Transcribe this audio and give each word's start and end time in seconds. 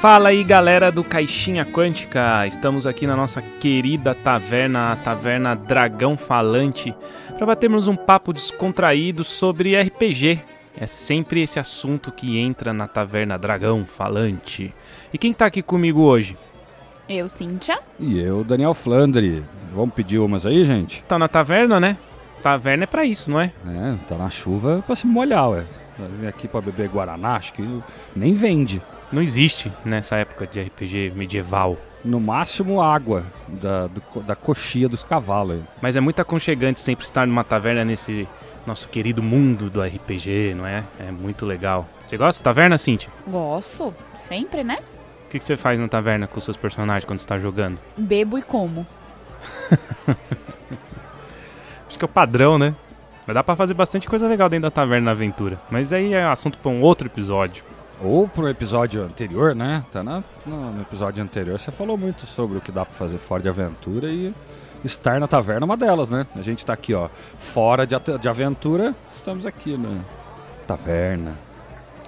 Fala 0.00 0.30
aí 0.30 0.42
galera 0.42 0.90
do 0.90 1.04
Caixinha 1.04 1.62
Quântica, 1.62 2.46
estamos 2.46 2.86
aqui 2.86 3.06
na 3.06 3.14
nossa 3.14 3.42
querida 3.42 4.14
taverna, 4.14 4.92
a 4.92 4.96
Taverna 4.96 5.54
Dragão 5.54 6.16
Falante, 6.16 6.94
para 7.36 7.44
batermos 7.44 7.86
um 7.86 7.94
papo 7.94 8.32
descontraído 8.32 9.22
sobre 9.24 9.78
RPG. 9.78 10.40
É 10.80 10.86
sempre 10.86 11.42
esse 11.42 11.60
assunto 11.60 12.10
que 12.10 12.38
entra 12.38 12.72
na 12.72 12.88
Taverna 12.88 13.38
Dragão 13.38 13.84
Falante. 13.84 14.72
E 15.12 15.18
quem 15.18 15.34
tá 15.34 15.44
aqui 15.44 15.60
comigo 15.60 16.00
hoje? 16.00 16.34
Eu, 17.06 17.28
Cíntia. 17.28 17.78
E 17.98 18.18
eu, 18.18 18.42
Daniel 18.42 18.72
Flandre. 18.72 19.44
Vamos 19.70 19.94
pedir 19.94 20.18
umas 20.18 20.46
aí, 20.46 20.64
gente? 20.64 21.02
Tá 21.02 21.18
na 21.18 21.28
taverna, 21.28 21.78
né? 21.78 21.98
Taverna 22.42 22.84
é 22.84 22.86
pra 22.86 23.04
isso, 23.04 23.30
não 23.30 23.38
é? 23.38 23.52
É, 23.66 23.96
tá 24.08 24.14
na 24.14 24.30
chuva 24.30 24.82
pra 24.86 24.96
se 24.96 25.06
molhar, 25.06 25.50
ué. 25.50 25.66
Vem 26.18 26.26
aqui 26.26 26.48
pra 26.48 26.62
beber 26.62 26.88
Guaraná, 26.88 27.36
acho 27.36 27.52
que 27.52 27.82
nem 28.16 28.32
vende. 28.32 28.80
Não 29.12 29.20
existe 29.20 29.72
nessa 29.84 30.16
época 30.16 30.46
de 30.46 30.60
RPG 30.60 31.12
medieval. 31.14 31.76
No 32.04 32.20
máximo 32.20 32.80
água 32.80 33.24
da, 33.48 33.88
do, 33.88 34.00
da 34.22 34.36
coxia 34.36 34.88
dos 34.88 35.04
cavalos. 35.04 35.60
Mas 35.82 35.96
é 35.96 36.00
muito 36.00 36.20
aconchegante 36.22 36.80
sempre 36.80 37.04
estar 37.04 37.26
numa 37.26 37.44
taverna 37.44 37.84
nesse 37.84 38.26
nosso 38.66 38.88
querido 38.88 39.22
mundo 39.22 39.68
do 39.68 39.82
RPG, 39.82 40.54
não 40.54 40.66
é? 40.66 40.84
É 40.98 41.10
muito 41.10 41.44
legal. 41.44 41.88
Você 42.06 42.16
gosta 42.16 42.38
de 42.38 42.44
taverna, 42.44 42.78
Cintia? 42.78 43.10
Gosto. 43.26 43.94
Sempre, 44.18 44.62
né? 44.62 44.78
O 45.26 45.30
que 45.30 45.38
que 45.38 45.44
você 45.44 45.56
faz 45.56 45.78
na 45.78 45.88
taverna 45.88 46.26
com 46.26 46.38
os 46.38 46.44
seus 46.44 46.56
personagens 46.56 47.04
quando 47.04 47.18
você 47.18 47.26
tá 47.26 47.38
jogando? 47.38 47.78
Bebo 47.96 48.38
e 48.38 48.42
como. 48.42 48.86
Acho 51.88 51.98
que 51.98 52.04
é 52.04 52.06
o 52.06 52.08
padrão, 52.08 52.58
né? 52.58 52.74
Mas 53.26 53.34
dá 53.34 53.42
pra 53.44 53.56
fazer 53.56 53.74
bastante 53.74 54.08
coisa 54.08 54.26
legal 54.26 54.48
dentro 54.48 54.62
da 54.62 54.70
taverna 54.70 55.06
na 55.06 55.10
aventura. 55.12 55.60
Mas 55.70 55.92
aí 55.92 56.14
é 56.14 56.24
assunto 56.24 56.58
pra 56.58 56.70
um 56.70 56.80
outro 56.80 57.06
episódio. 57.06 57.62
Ou 58.02 58.26
pro 58.26 58.48
episódio 58.48 59.02
anterior, 59.02 59.54
né? 59.54 59.84
Tá 59.92 60.02
na- 60.02 60.24
no, 60.46 60.80
episódio 60.80 61.22
anterior 61.22 61.58
você 61.58 61.70
falou 61.70 61.98
muito 61.98 62.26
sobre 62.26 62.56
o 62.56 62.60
que 62.60 62.72
dá 62.72 62.84
pra 62.84 62.94
fazer 62.94 63.18
fora 63.18 63.42
de 63.42 63.48
aventura 63.48 64.08
e 64.08 64.34
estar 64.82 65.20
na 65.20 65.28
taverna 65.28 65.64
é 65.64 65.66
uma 65.66 65.76
delas, 65.76 66.08
né? 66.08 66.26
A 66.34 66.40
gente 66.40 66.64
tá 66.64 66.72
aqui, 66.72 66.94
ó, 66.94 67.08
fora 67.38 67.86
de, 67.86 67.94
de 68.18 68.28
aventura, 68.28 68.94
estamos 69.12 69.44
aqui 69.44 69.76
na 69.76 70.00
taverna. 70.66 71.38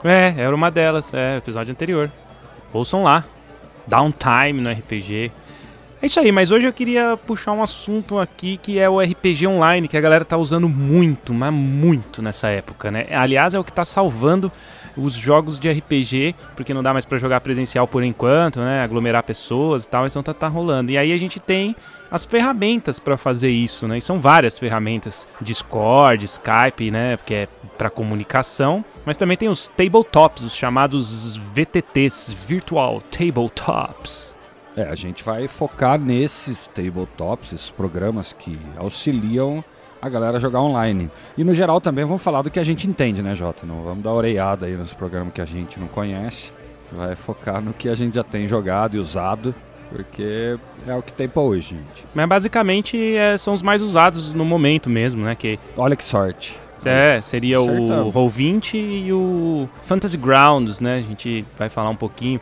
É, 0.03 0.35
era 0.39 0.55
uma 0.55 0.71
delas, 0.71 1.13
é, 1.13 1.37
episódio 1.37 1.71
anterior. 1.71 2.11
Ouçam 2.73 3.05
lá. 3.05 3.25
Downtime 3.87 4.61
no 4.61 4.71
RPG. 4.71 5.31
É 6.01 6.07
isso 6.07 6.19
aí, 6.19 6.33
mas 6.33 6.51
hoje 6.51 6.67
eu 6.67 6.73
queria 6.73 7.17
puxar 7.17 7.53
um 7.53 7.63
assunto 7.63 8.19
aqui 8.19 8.57
que 8.57 8.79
é 8.79 8.89
o 8.89 9.01
RPG 9.01 9.47
online, 9.47 9.87
que 9.87 9.97
a 9.97 10.01
galera 10.01 10.25
tá 10.25 10.37
usando 10.37 10.69
muito, 10.69 11.33
mas 11.33 11.53
muito 11.53 12.21
nessa 12.21 12.49
época, 12.49 12.91
né? 12.91 13.07
Aliás, 13.13 13.55
é 13.55 13.59
o 13.59 13.63
que 13.63 13.73
tá 13.73 13.85
salvando 13.85 14.51
os 14.97 15.15
jogos 15.15 15.59
de 15.59 15.71
RPG, 15.71 16.35
porque 16.57 16.75
não 16.75 16.83
dá 16.83 16.93
mais 16.93 17.05
pra 17.05 17.19
jogar 17.19 17.41
presencial 17.41 17.87
por 17.87 18.03
enquanto, 18.03 18.61
né? 18.61 18.83
Aglomerar 18.83 19.23
pessoas 19.23 19.85
e 19.85 19.89
tal, 19.89 20.07
então 20.07 20.23
tá, 20.23 20.35
tá 20.35 20.49
rolando. 20.49 20.91
E 20.91 20.99
aí 20.99 21.13
a 21.13 21.17
gente 21.17 21.41
tem 21.41 21.75
as 22.11 22.25
ferramentas 22.25 22.99
pra 22.99 23.17
fazer 23.17 23.51
isso, 23.51 23.89
né? 23.89 23.99
E 23.99 24.01
são 24.03 24.21
várias 24.21 24.59
ferramentas, 24.59 25.27
Discord, 25.41 26.25
Skype, 26.25 26.91
né? 26.91 27.17
Porque 27.17 27.35
é 27.35 27.49
para 27.79 27.89
comunicação, 27.89 28.85
mas 29.05 29.17
também 29.17 29.37
tem 29.37 29.49
os 29.49 29.69
tabletops, 29.69 30.43
os 30.43 30.55
chamados 30.55 31.37
VTTs, 31.37 32.35
Virtual 32.47 33.01
Tabletops. 33.11 34.37
É, 34.77 34.85
a 34.85 34.95
gente 34.95 35.23
vai 35.23 35.49
focar 35.49 35.99
nesses 35.99 36.67
tabletops, 36.67 37.53
esses 37.53 37.71
programas 37.71 38.33
que 38.33 38.59
auxiliam 38.77 39.63
a 40.03 40.09
galera 40.09 40.41
jogar 40.41 40.61
online. 40.61 41.09
E 41.39 41.45
no 41.45 41.55
geral 41.55 41.81
também 41.81 42.05
vamos 42.05 42.21
falar 42.23 42.43
do 42.43 42.51
que 42.51 42.59
a 42.59 42.65
gente 42.65 42.89
entende, 42.89 43.23
né, 43.23 43.37
Jota? 43.37 43.65
Não 43.65 43.83
vamos 43.83 44.03
dar 44.03 44.13
oreiada 44.13 44.67
aí 44.67 44.77
nos 44.77 44.93
programas 44.93 45.33
que 45.33 45.41
a 45.41 45.45
gente 45.45 45.79
não 45.79 45.87
conhece. 45.87 46.53
Vai 46.91 47.15
focar 47.15 47.63
no 47.63 47.73
que 47.73 47.89
a 47.89 47.95
gente 47.95 48.17
já 48.17 48.25
tem 48.25 48.49
jogado 48.49 48.97
e 48.97 48.99
usado, 49.01 49.55
porque 49.91 50.59
é 50.87 50.95
o 50.95 51.01
que 51.03 51.13
tem 51.13 51.29
pra 51.29 51.41
hoje, 51.41 51.77
gente. 51.77 52.05
Mas 52.13 52.29
basicamente 52.29 53.15
é, 53.17 53.37
são 53.39 53.55
os 53.55 53.63
mais 53.63 53.81
usados 53.81 54.35
no 54.35 54.45
momento 54.45 54.91
mesmo, 54.91 55.25
né? 55.25 55.37
Que 55.37 55.57
Olha 55.77 55.95
que 55.95 56.05
sorte. 56.05 56.59
é, 56.85 57.21
seria 57.23 57.61
o 57.61 57.71
Acertamos. 57.71 58.15
Roll20 58.15 58.75
e 58.75 59.13
o 59.13 59.69
Fantasy 59.85 60.17
Grounds, 60.17 60.81
né? 60.81 60.97
A 60.97 61.01
gente 61.03 61.47
vai 61.57 61.69
falar 61.69 61.91
um 61.91 61.97
pouquinho. 61.97 62.41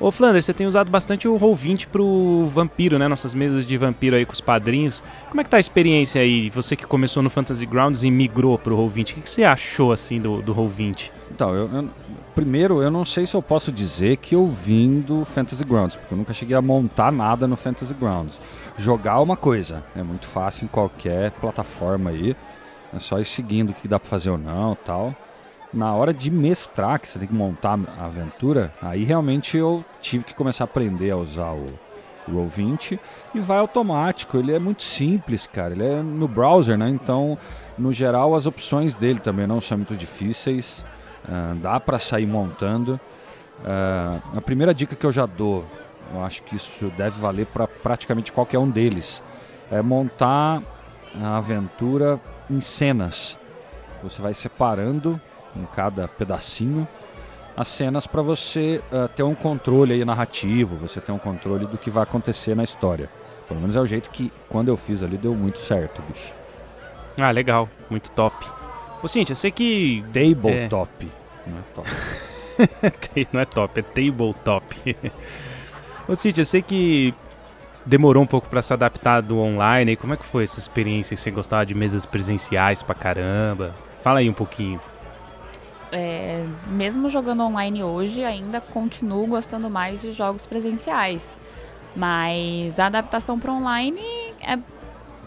Ô 0.00 0.12
Flanders, 0.12 0.46
você 0.46 0.54
tem 0.54 0.64
usado 0.64 0.88
bastante 0.92 1.26
o 1.26 1.36
Roll20 1.36 1.88
pro 1.88 2.46
vampiro, 2.54 3.00
né? 3.00 3.08
Nossas 3.08 3.34
mesas 3.34 3.66
de 3.66 3.76
vampiro 3.76 4.14
aí 4.14 4.24
com 4.24 4.32
os 4.32 4.40
padrinhos. 4.40 5.02
Como 5.28 5.40
é 5.40 5.44
que 5.44 5.50
tá 5.50 5.56
a 5.56 5.60
experiência 5.60 6.22
aí? 6.22 6.48
Você 6.50 6.76
que 6.76 6.86
começou 6.86 7.20
no 7.20 7.28
Fantasy 7.28 7.66
Grounds 7.66 8.04
e 8.04 8.10
migrou 8.10 8.56
pro 8.56 8.76
Roll20, 8.76 9.10
o 9.10 9.14
que, 9.16 9.20
que 9.22 9.28
você 9.30 9.42
achou 9.42 9.90
assim 9.90 10.20
do, 10.20 10.40
do 10.40 10.54
Roll20? 10.54 11.10
Então, 11.32 11.52
eu, 11.52 11.68
eu- 11.68 11.88
primeiro, 12.32 12.80
eu 12.80 12.92
não 12.92 13.04
sei 13.04 13.26
se 13.26 13.34
eu 13.34 13.42
posso 13.42 13.72
dizer 13.72 14.18
que 14.18 14.36
eu 14.36 14.46
vim 14.46 15.00
do 15.00 15.24
Fantasy 15.24 15.64
Grounds, 15.64 15.96
porque 15.96 16.14
eu 16.14 16.18
nunca 16.18 16.32
cheguei 16.32 16.54
a 16.56 16.62
montar 16.62 17.10
nada 17.10 17.48
no 17.48 17.56
Fantasy 17.56 17.92
Grounds. 17.92 18.40
Jogar 18.76 19.14
é 19.16 19.20
uma 19.20 19.36
coisa, 19.36 19.82
é 19.96 20.02
muito 20.04 20.28
fácil 20.28 20.66
em 20.66 20.68
qualquer 20.68 21.32
plataforma 21.32 22.10
aí, 22.10 22.36
é 22.94 23.00
só 23.00 23.18
ir 23.18 23.24
seguindo 23.24 23.70
o 23.70 23.74
que 23.74 23.88
dá 23.88 23.98
pra 23.98 24.08
fazer 24.08 24.30
ou 24.30 24.38
não 24.38 24.76
tal. 24.76 25.12
Na 25.72 25.92
hora 25.94 26.14
de 26.14 26.30
mestrar, 26.30 26.98
que 26.98 27.06
você 27.06 27.18
tem 27.18 27.28
que 27.28 27.34
montar 27.34 27.78
a 27.98 28.06
aventura, 28.06 28.72
aí 28.80 29.04
realmente 29.04 29.56
eu 29.56 29.84
tive 30.00 30.24
que 30.24 30.34
começar 30.34 30.64
a 30.64 30.66
aprender 30.66 31.10
a 31.10 31.16
usar 31.16 31.52
o 31.52 31.66
Roll20 32.30 32.98
e 33.34 33.40
vai 33.40 33.58
automático, 33.58 34.38
ele 34.38 34.54
é 34.54 34.58
muito 34.58 34.82
simples, 34.82 35.46
cara, 35.46 35.74
ele 35.74 35.84
é 35.84 36.02
no 36.02 36.26
browser, 36.26 36.78
né? 36.78 36.88
Então, 36.88 37.36
no 37.76 37.92
geral, 37.92 38.34
as 38.34 38.46
opções 38.46 38.94
dele 38.94 39.20
também 39.20 39.46
não 39.46 39.60
são 39.60 39.78
muito 39.78 39.94
difíceis. 39.94 40.84
Ah, 41.28 41.54
dá 41.60 41.78
para 41.78 41.98
sair 41.98 42.26
montando. 42.26 42.98
Ah, 43.64 44.20
a 44.36 44.40
primeira 44.40 44.72
dica 44.72 44.96
que 44.96 45.04
eu 45.04 45.12
já 45.12 45.26
dou, 45.26 45.66
eu 46.14 46.24
acho 46.24 46.42
que 46.44 46.56
isso 46.56 46.90
deve 46.96 47.20
valer 47.20 47.46
para 47.46 47.66
praticamente 47.66 48.32
qualquer 48.32 48.58
um 48.58 48.70
deles, 48.70 49.22
é 49.70 49.82
montar 49.82 50.62
a 51.22 51.36
aventura 51.36 52.18
em 52.50 52.60
cenas. 52.62 53.38
Você 54.02 54.22
vai 54.22 54.32
separando 54.32 55.20
em 55.56 55.64
cada 55.66 56.06
pedacinho 56.08 56.86
as 57.58 57.66
cenas 57.66 58.06
para 58.06 58.22
você 58.22 58.80
ah, 58.92 59.08
ter 59.08 59.24
um 59.24 59.34
controle 59.34 59.92
aí 59.92 60.04
narrativo, 60.04 60.76
você 60.76 61.00
ter 61.00 61.10
um 61.10 61.18
controle 61.18 61.66
do 61.66 61.76
que 61.76 61.90
vai 61.90 62.04
acontecer 62.04 62.54
na 62.54 62.62
história. 62.62 63.10
Pelo 63.48 63.58
menos 63.58 63.74
é 63.74 63.80
o 63.80 63.86
jeito 63.86 64.10
que 64.10 64.30
quando 64.48 64.68
eu 64.68 64.76
fiz 64.76 65.02
ali 65.02 65.18
deu 65.18 65.34
muito 65.34 65.58
certo, 65.58 66.00
bicho. 66.02 66.32
Ah, 67.18 67.32
legal, 67.32 67.68
muito 67.90 68.12
top. 68.12 68.46
Ô 69.02 69.08
Cintia, 69.08 69.34
você 69.34 69.50
que 69.50 70.04
Tabletop. 70.12 71.10
Não 71.46 71.58
é 71.58 71.62
top. 71.74 71.88
Não 73.32 73.40
é 73.40 73.44
top, 73.44 73.80
é 73.80 73.82
tabletop. 73.82 74.96
Ô 76.06 76.14
Cintia, 76.14 76.44
você 76.44 76.62
que 76.62 77.12
demorou 77.84 78.22
um 78.22 78.26
pouco 78.26 78.48
pra 78.48 78.62
se 78.62 78.72
adaptar 78.72 79.20
do 79.20 79.36
online, 79.38 79.96
como 79.96 80.14
é 80.14 80.16
que 80.16 80.24
foi 80.24 80.44
essa 80.44 80.60
experiência? 80.60 81.16
Você 81.16 81.32
gostava 81.32 81.66
de 81.66 81.74
mesas 81.74 82.06
presenciais 82.06 82.84
pra 82.84 82.94
caramba? 82.94 83.74
Fala 84.00 84.20
aí 84.20 84.30
um 84.30 84.34
pouquinho. 84.34 84.80
É, 85.90 86.44
mesmo 86.66 87.08
jogando 87.08 87.42
online 87.42 87.82
hoje, 87.82 88.24
ainda 88.24 88.60
continuo 88.60 89.26
gostando 89.26 89.70
mais 89.70 90.00
de 90.00 90.12
jogos 90.12 90.46
presenciais. 90.46 91.36
Mas 91.96 92.78
a 92.78 92.86
adaptação 92.86 93.38
para 93.38 93.52
online 93.52 94.00
é 94.40 94.58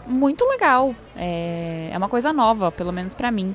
muito 0.06 0.44
legal. 0.44 0.94
É, 1.16 1.90
é 1.92 1.98
uma 1.98 2.08
coisa 2.08 2.32
nova, 2.32 2.70
pelo 2.70 2.92
menos 2.92 3.14
para 3.14 3.30
mim. 3.30 3.54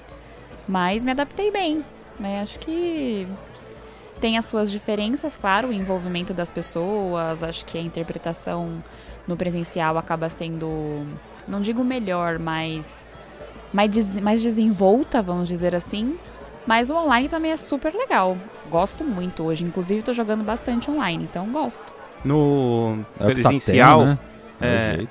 Mas 0.68 1.04
me 1.04 1.12
adaptei 1.12 1.52
bem. 1.52 1.84
Né? 2.20 2.42
Acho 2.42 2.60
que 2.60 3.28
tem 4.20 4.38
as 4.38 4.46
suas 4.46 4.70
diferenças, 4.70 5.38
claro, 5.38 5.70
o 5.70 5.74
envolvimento 5.74 6.34
das 6.34 6.52
pessoas. 6.52 7.42
Acho 7.42 7.66
que 7.66 7.78
a 7.78 7.82
interpretação 7.82 8.84
no 9.28 9.38
presencial 9.38 9.98
acaba 9.98 10.30
sendo, 10.30 11.06
não 11.48 11.62
digo 11.62 11.84
melhor, 11.84 12.40
mas 12.40 13.06
mais, 13.74 14.18
mais 14.18 14.42
desenvolta, 14.42 15.22
vamos 15.22 15.48
dizer 15.48 15.76
assim. 15.76 16.18
Mas 16.68 16.90
o 16.90 16.96
online 16.96 17.30
também 17.30 17.52
é 17.52 17.58
super 17.58 17.94
legal. 17.94 18.38
Gosto 18.70 19.04
muito 19.04 19.42
hoje. 19.44 19.64
Inclusive, 19.64 20.04
tô 20.04 20.12
jogando 20.14 20.44
bastante 20.44 20.92
online, 20.92 21.24
então 21.24 21.48
gosto. 21.48 21.94
No 22.26 23.00
É 23.20 23.26
o 23.26 23.28
que 23.28 23.42
tá 23.42 23.50
presencial, 23.50 24.00
tendo, 24.00 24.10
né? 24.10 24.20
É 24.60 24.68
é. 24.68 25.08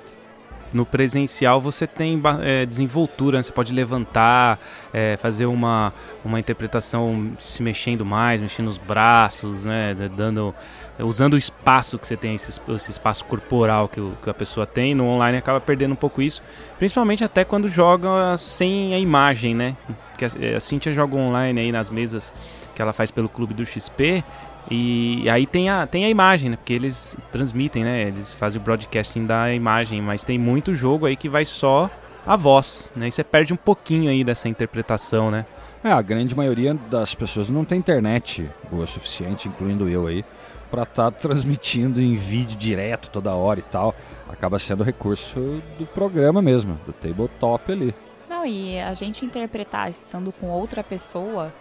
No 0.76 0.84
presencial 0.84 1.60
você 1.60 1.86
tem 1.86 2.20
é, 2.42 2.66
desenvoltura, 2.66 3.38
né? 3.38 3.42
você 3.42 3.50
pode 3.50 3.72
levantar, 3.72 4.58
é, 4.92 5.16
fazer 5.16 5.46
uma, 5.46 5.92
uma 6.24 6.38
interpretação 6.38 7.32
se 7.38 7.62
mexendo 7.62 8.04
mais, 8.04 8.40
mexendo 8.40 8.68
os 8.68 8.76
braços, 8.76 9.64
né? 9.64 9.94
dando, 10.14 10.54
usando 10.98 11.32
o 11.32 11.36
espaço 11.38 11.98
que 11.98 12.06
você 12.06 12.16
tem, 12.16 12.34
esse, 12.34 12.60
esse 12.68 12.90
espaço 12.90 13.24
corporal 13.24 13.88
que, 13.88 14.00
que 14.22 14.30
a 14.30 14.34
pessoa 14.34 14.66
tem. 14.66 14.94
No 14.94 15.06
online 15.06 15.38
acaba 15.38 15.60
perdendo 15.60 15.92
um 15.92 15.96
pouco 15.96 16.20
isso, 16.20 16.42
principalmente 16.78 17.24
até 17.24 17.42
quando 17.42 17.68
joga 17.68 18.36
sem 18.36 18.94
a 18.94 18.98
imagem, 18.98 19.54
né? 19.54 19.76
Porque 20.10 20.26
a, 20.26 20.56
a 20.56 20.60
Cintia 20.60 20.92
joga 20.92 21.16
online 21.16 21.58
aí 21.58 21.72
nas 21.72 21.88
mesas 21.88 22.32
que 22.74 22.82
ela 22.82 22.92
faz 22.92 23.10
pelo 23.10 23.28
clube 23.28 23.54
do 23.54 23.64
XP. 23.64 24.22
E 24.70 25.28
aí 25.30 25.46
tem 25.46 25.68
a, 25.68 25.86
tem 25.86 26.04
a 26.04 26.10
imagem, 26.10 26.50
né? 26.50 26.56
Porque 26.56 26.72
eles 26.72 27.16
transmitem, 27.30 27.84
né? 27.84 28.08
Eles 28.08 28.34
fazem 28.34 28.60
o 28.60 28.64
broadcasting 28.64 29.24
da 29.24 29.52
imagem, 29.54 30.02
mas 30.02 30.24
tem 30.24 30.38
muito 30.38 30.74
jogo 30.74 31.06
aí 31.06 31.16
que 31.16 31.28
vai 31.28 31.44
só 31.44 31.88
a 32.26 32.36
voz, 32.36 32.90
né? 32.96 33.06
E 33.06 33.12
você 33.12 33.22
perde 33.22 33.52
um 33.52 33.56
pouquinho 33.56 34.10
aí 34.10 34.24
dessa 34.24 34.48
interpretação, 34.48 35.30
né? 35.30 35.46
É, 35.84 35.92
a 35.92 36.02
grande 36.02 36.34
maioria 36.34 36.74
das 36.74 37.14
pessoas 37.14 37.48
não 37.48 37.64
tem 37.64 37.78
internet 37.78 38.50
boa 38.68 38.84
o 38.84 38.86
suficiente, 38.88 39.46
incluindo 39.46 39.88
eu 39.88 40.08
aí, 40.08 40.24
para 40.68 40.82
estar 40.82 41.12
tá 41.12 41.12
transmitindo 41.16 42.00
em 42.00 42.16
vídeo 42.16 42.56
direto 42.56 43.08
toda 43.08 43.32
hora 43.34 43.60
e 43.60 43.62
tal. 43.62 43.94
Acaba 44.28 44.58
sendo 44.58 44.80
o 44.80 44.84
recurso 44.84 45.62
do 45.78 45.86
programa 45.86 46.42
mesmo, 46.42 46.80
do 46.84 46.92
tabletop 46.92 47.70
ali. 47.70 47.94
Não, 48.28 48.44
e 48.44 48.80
a 48.80 48.94
gente 48.94 49.24
interpretar 49.24 49.88
estando 49.88 50.32
com 50.32 50.48
outra 50.48 50.82
pessoa, 50.82 51.54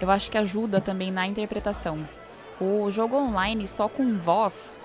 eu 0.00 0.08
acho 0.08 0.30
que 0.30 0.38
ajuda 0.38 0.80
também 0.80 1.10
na 1.10 1.26
interpretação. 1.26 1.98
O 2.60 2.90
jogo 2.90 3.16
online 3.16 3.68
só 3.68 3.88
com 3.88 4.18
voz, 4.18 4.78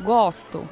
gosto, 0.00 0.68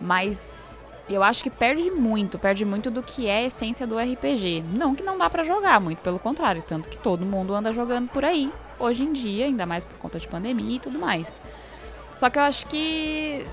mas 0.00 0.78
eu 1.08 1.22
acho 1.22 1.42
que 1.42 1.50
perde 1.50 1.90
muito, 1.90 2.38
perde 2.38 2.64
muito 2.64 2.90
do 2.90 3.02
que 3.02 3.26
é 3.26 3.38
a 3.38 3.42
essência 3.44 3.86
do 3.86 3.98
RPG. 3.98 4.64
Não 4.76 4.94
que 4.94 5.02
não 5.02 5.18
dá 5.18 5.28
para 5.28 5.42
jogar, 5.42 5.80
muito 5.80 5.98
pelo 5.98 6.18
contrário, 6.18 6.62
tanto 6.66 6.88
que 6.88 6.98
todo 6.98 7.24
mundo 7.24 7.54
anda 7.54 7.72
jogando 7.72 8.08
por 8.08 8.24
aí 8.24 8.52
hoje 8.78 9.04
em 9.04 9.12
dia, 9.12 9.46
ainda 9.46 9.66
mais 9.66 9.84
por 9.84 9.96
conta 9.98 10.18
de 10.18 10.28
pandemia 10.28 10.76
e 10.76 10.80
tudo 10.80 10.98
mais. 10.98 11.40
Só 12.14 12.30
que 12.30 12.38
eu 12.38 12.42
acho 12.42 12.66
que 12.66 13.46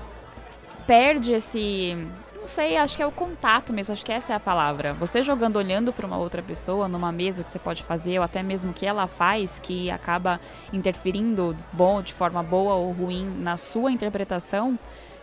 perde 0.86 1.32
esse, 1.32 1.96
não 2.42 2.48
sei, 2.48 2.76
acho 2.76 2.96
que 2.96 3.02
é 3.02 3.06
o 3.06 3.12
contato 3.12 3.72
mesmo, 3.72 3.92
acho 3.92 4.04
que 4.04 4.10
essa 4.10 4.32
é 4.32 4.36
a 4.36 4.40
palavra. 4.40 4.94
Você 4.94 5.22
jogando 5.22 5.56
olhando 5.56 5.92
para 5.92 6.04
uma 6.04 6.18
outra 6.18 6.42
pessoa 6.42 6.88
numa 6.88 7.12
mesa 7.12 7.44
que 7.44 7.50
você 7.50 7.58
pode 7.58 7.84
fazer, 7.84 8.18
ou 8.18 8.24
até 8.24 8.42
mesmo 8.42 8.72
que 8.72 8.84
ela 8.84 9.06
faz, 9.06 9.60
que 9.60 9.88
acaba 9.92 10.40
interferindo 10.72 11.56
bom, 11.72 12.02
de 12.02 12.12
forma 12.12 12.42
boa 12.42 12.74
ou 12.74 12.90
ruim 12.90 13.24
na 13.38 13.56
sua 13.56 13.92
interpretação, 13.92 14.76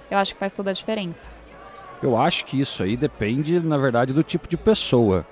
eu 0.10 0.18
acho 0.18 0.34
que 0.34 0.40
faz 0.40 0.54
toda 0.54 0.70
a 0.72 0.74
diferença. 0.74 1.30
Eu 2.02 2.18
acho 2.18 2.46
que 2.46 2.58
isso 2.58 2.82
aí 2.82 2.96
depende, 2.96 3.60
na 3.60 3.78
verdade, 3.78 4.14
do 4.14 4.24
tipo 4.24 4.48
de 4.48 4.56
pessoa. 4.56 5.26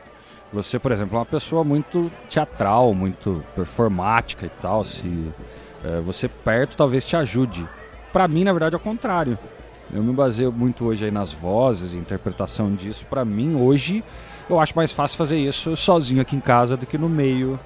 Você, 0.52 0.78
por 0.78 0.92
exemplo, 0.92 1.16
é 1.16 1.20
uma 1.20 1.26
pessoa 1.26 1.64
muito 1.64 2.12
teatral, 2.30 2.94
muito 2.94 3.42
performática 3.56 4.46
e 4.46 4.52
tal, 4.62 4.84
se 4.84 5.32
é, 5.86 6.02
você 6.02 6.28
perto 6.28 6.76
talvez 6.76 7.06
te 7.06 7.16
ajude. 7.16 7.66
Para 8.12 8.28
mim, 8.28 8.44
na 8.44 8.52
verdade, 8.52 8.76
é 8.76 8.78
o 8.78 8.82
contrário. 8.82 9.40
Eu 9.94 10.04
me 10.04 10.14
baseio 10.14 10.52
muito 10.52 10.86
hoje 10.86 11.06
aí 11.06 11.12
nas 11.12 11.32
vozes 11.32 11.94
interpretação 11.94 12.74
disso. 12.74 13.06
Para 13.06 13.24
mim, 13.24 13.56
hoje, 13.56 14.04
eu 14.50 14.60
acho 14.60 14.76
mais 14.76 14.92
fácil 14.92 15.18
fazer 15.18 15.38
isso 15.38 15.76
sozinho 15.76 16.22
aqui 16.22 16.36
em 16.36 16.42
casa 16.42 16.76
do 16.76 16.86
que 16.86 16.98
no 16.98 17.08
meio 17.08 17.60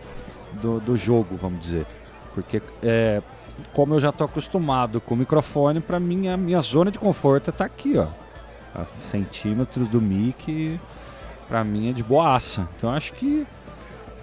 do, 0.62 0.79
do 0.79 0.95
jogo, 0.95 1.35
vamos 1.35 1.59
dizer. 1.59 1.85
Porque 2.33 2.62
é, 2.83 3.21
como 3.73 3.95
eu 3.95 4.00
já 4.00 4.09
estou 4.09 4.25
acostumado 4.25 5.01
com 5.01 5.15
o 5.15 5.18
microfone, 5.18 5.79
para 5.79 6.00
mim 6.00 6.27
a 6.27 6.38
minha 6.38 6.62
zona 6.62 6.91
de 6.91 7.00
conforto 7.00 7.50
está 7.50 7.65
aqui, 7.65 7.97
ó 7.97 8.07
a 8.74 8.85
centímetros 8.97 9.88
do 9.88 10.01
mic, 10.01 10.79
pra 11.47 11.63
mim 11.63 11.89
é 11.89 11.94
de 11.94 12.03
boaça. 12.03 12.67
Então 12.77 12.89
acho 12.89 13.13
que 13.13 13.45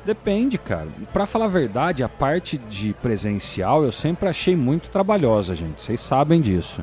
depende, 0.05 0.59
cara. 0.59 0.89
Pra 1.13 1.27
falar 1.27 1.47
a 1.47 1.49
verdade, 1.49 2.03
a 2.03 2.09
parte 2.09 2.57
de 2.57 2.95
presencial 2.95 3.85
eu 3.85 3.93
sempre 3.93 4.29
achei 4.29 4.57
muito 4.57 4.91
trabalhosa, 4.91 5.55
gente. 5.55 5.83
Vocês 5.83 6.01
sabem 6.01 6.41
disso. 6.41 6.83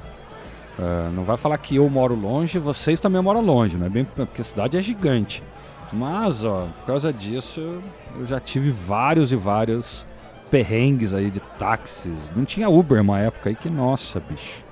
Uh, 0.77 1.11
não 1.13 1.23
vai 1.23 1.37
falar 1.37 1.57
que 1.57 1.77
eu 1.77 1.89
moro 1.89 2.15
longe, 2.15 2.59
vocês 2.59 2.99
também 2.99 3.21
moram 3.21 3.39
longe, 3.39 3.77
não 3.77 3.85
é 3.85 3.89
bem 3.89 4.03
porque 4.03 4.41
a 4.41 4.43
cidade 4.43 4.77
é 4.77 4.81
gigante. 4.81 5.41
Mas, 5.93 6.43
ó, 6.43 6.67
por 6.79 6.85
causa 6.87 7.13
disso, 7.13 7.81
eu 8.17 8.25
já 8.25 8.39
tive 8.39 8.69
vários 8.69 9.31
e 9.31 9.35
vários 9.35 10.05
perrengues 10.51 11.13
aí 11.13 11.31
de 11.31 11.39
táxis. 11.39 12.33
Não 12.35 12.43
tinha 12.43 12.69
Uber 12.69 13.01
uma 13.01 13.19
época 13.19 13.49
aí 13.49 13.55
que, 13.55 13.69
nossa, 13.69 14.19
bicho, 14.19 14.65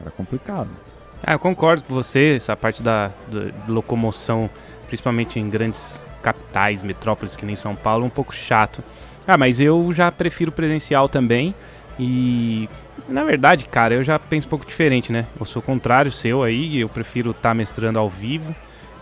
era 0.00 0.10
complicado. 0.10 0.70
Ah, 1.22 1.32
eu 1.32 1.38
concordo 1.38 1.84
com 1.84 1.94
você, 1.94 2.34
essa 2.36 2.56
parte 2.56 2.82
da, 2.82 3.08
da 3.28 3.72
locomoção, 3.72 4.48
principalmente 4.86 5.38
em 5.38 5.48
grandes 5.48 6.06
capitais, 6.22 6.82
metrópoles 6.82 7.36
que 7.36 7.44
nem 7.44 7.56
São 7.56 7.74
Paulo, 7.74 8.04
é 8.04 8.06
um 8.06 8.10
pouco 8.10 8.34
chato. 8.34 8.82
Ah, 9.26 9.38
mas 9.38 9.60
eu 9.60 9.92
já 9.92 10.10
prefiro 10.10 10.50
presencial 10.50 11.08
também. 11.08 11.54
E 12.00 12.68
na 13.06 13.24
verdade, 13.24 13.66
cara, 13.66 13.94
eu 13.94 14.02
já 14.02 14.18
penso 14.18 14.46
um 14.46 14.50
pouco 14.50 14.64
diferente, 14.64 15.12
né? 15.12 15.26
Eu 15.38 15.44
sou 15.44 15.60
contrário 15.60 16.10
seu 16.10 16.42
aí, 16.42 16.80
eu 16.80 16.88
prefiro 16.88 17.30
estar 17.32 17.50
tá 17.50 17.54
mestrando 17.54 17.98
ao 17.98 18.08
vivo 18.08 18.54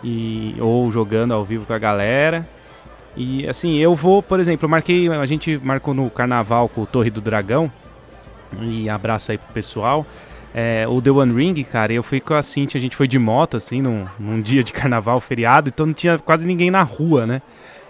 e 0.02 0.56
ou 0.58 0.90
jogando 0.90 1.32
ao 1.32 1.44
vivo 1.44 1.64
com 1.64 1.72
a 1.72 1.78
galera. 1.78 2.44
E 3.16 3.46
assim, 3.48 3.76
eu 3.76 3.94
vou, 3.94 4.22
por 4.22 4.40
exemplo, 4.40 4.64
eu 4.64 4.68
marquei, 4.68 5.08
a 5.08 5.26
gente 5.26 5.58
marcou 5.62 5.94
no 5.94 6.10
carnaval 6.10 6.68
com 6.68 6.82
o 6.82 6.86
Torre 6.86 7.10
do 7.10 7.20
Dragão. 7.20 7.70
E 8.60 8.88
abraço 8.88 9.30
aí 9.30 9.38
pro 9.38 9.52
pessoal 9.52 10.04
é, 10.54 10.86
o 10.88 11.00
The 11.00 11.10
One 11.10 11.34
Ring, 11.34 11.62
cara, 11.64 11.92
eu 11.92 12.02
fui 12.02 12.20
com 12.20 12.34
a 12.34 12.42
Cintia, 12.42 12.78
a 12.78 12.80
gente 12.80 12.96
foi 12.96 13.06
de 13.06 13.18
moto, 13.18 13.56
assim, 13.56 13.82
num, 13.82 14.06
num 14.18 14.40
dia 14.40 14.62
de 14.62 14.72
carnaval, 14.72 15.20
feriado, 15.20 15.68
então 15.68 15.86
não 15.86 15.94
tinha 15.94 16.18
quase 16.18 16.46
ninguém 16.46 16.70
na 16.70 16.82
rua, 16.82 17.26
né? 17.26 17.42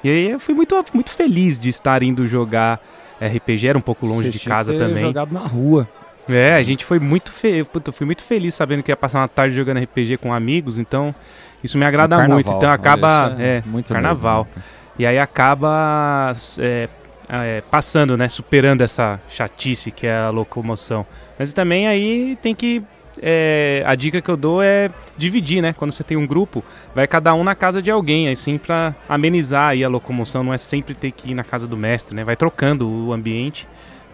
E 0.02 0.10
aí 0.10 0.30
eu 0.30 0.40
fui 0.40 0.54
muito, 0.54 0.74
muito 0.92 1.10
feliz 1.10 1.58
de 1.58 1.68
estar 1.68 2.02
indo 2.02 2.26
jogar 2.26 2.80
RPG, 3.20 3.68
era 3.68 3.78
um 3.78 3.82
pouco 3.82 4.06
longe 4.06 4.32
Você 4.32 4.38
de 4.38 4.44
casa 4.44 4.72
ter 4.72 4.78
também. 4.78 4.98
jogado 4.98 5.32
na 5.32 5.40
rua. 5.40 5.88
É, 6.28 6.54
a 6.54 6.62
gente 6.62 6.84
foi 6.84 6.98
muito 6.98 7.32
fe... 7.32 7.64
Puta, 7.64 7.90
fui 7.90 8.04
muito 8.04 8.22
feliz 8.22 8.54
sabendo 8.54 8.82
que 8.82 8.90
ia 8.90 8.96
passar 8.96 9.20
uma 9.20 9.28
tarde 9.28 9.56
jogando 9.56 9.80
RPG 9.80 10.18
com 10.18 10.32
amigos, 10.32 10.78
então 10.78 11.14
isso 11.62 11.76
me 11.78 11.84
agrada 11.84 12.14
carnaval, 12.14 12.34
muito. 12.34 12.52
Então 12.52 12.70
acaba. 12.70 13.36
É, 13.38 13.56
é, 13.56 13.62
muito 13.66 13.92
carnaval. 13.92 14.46
Né, 14.54 14.62
e 14.98 15.06
aí 15.06 15.18
acaba 15.18 16.32
é, 16.58 16.88
é, 17.28 17.62
passando, 17.70 18.16
né? 18.16 18.28
Superando 18.28 18.82
essa 18.82 19.20
chatice 19.28 19.90
que 19.90 20.06
é 20.06 20.16
a 20.16 20.30
locomoção. 20.30 21.06
Mas 21.38 21.52
também 21.52 21.86
aí 21.86 22.36
tem 22.42 22.54
que. 22.54 22.82
É, 23.22 23.82
a 23.86 23.94
dica 23.94 24.20
que 24.20 24.28
eu 24.28 24.36
dou 24.36 24.62
é 24.62 24.90
dividir, 25.16 25.62
né? 25.62 25.72
Quando 25.72 25.92
você 25.92 26.04
tem 26.04 26.16
um 26.16 26.26
grupo, 26.26 26.64
vai 26.94 27.06
cada 27.06 27.34
um 27.34 27.42
na 27.42 27.54
casa 27.54 27.82
de 27.82 27.90
alguém, 27.90 28.28
assim, 28.28 28.58
para 28.58 28.94
amenizar 29.08 29.70
aí 29.70 29.84
a 29.84 29.88
locomoção. 29.88 30.42
Não 30.42 30.54
é 30.54 30.58
sempre 30.58 30.94
ter 30.94 31.10
que 31.10 31.30
ir 31.30 31.34
na 31.34 31.44
casa 31.44 31.66
do 31.66 31.76
mestre, 31.76 32.14
né? 32.14 32.24
Vai 32.24 32.36
trocando 32.36 32.88
o 32.88 33.12
ambiente 33.12 33.68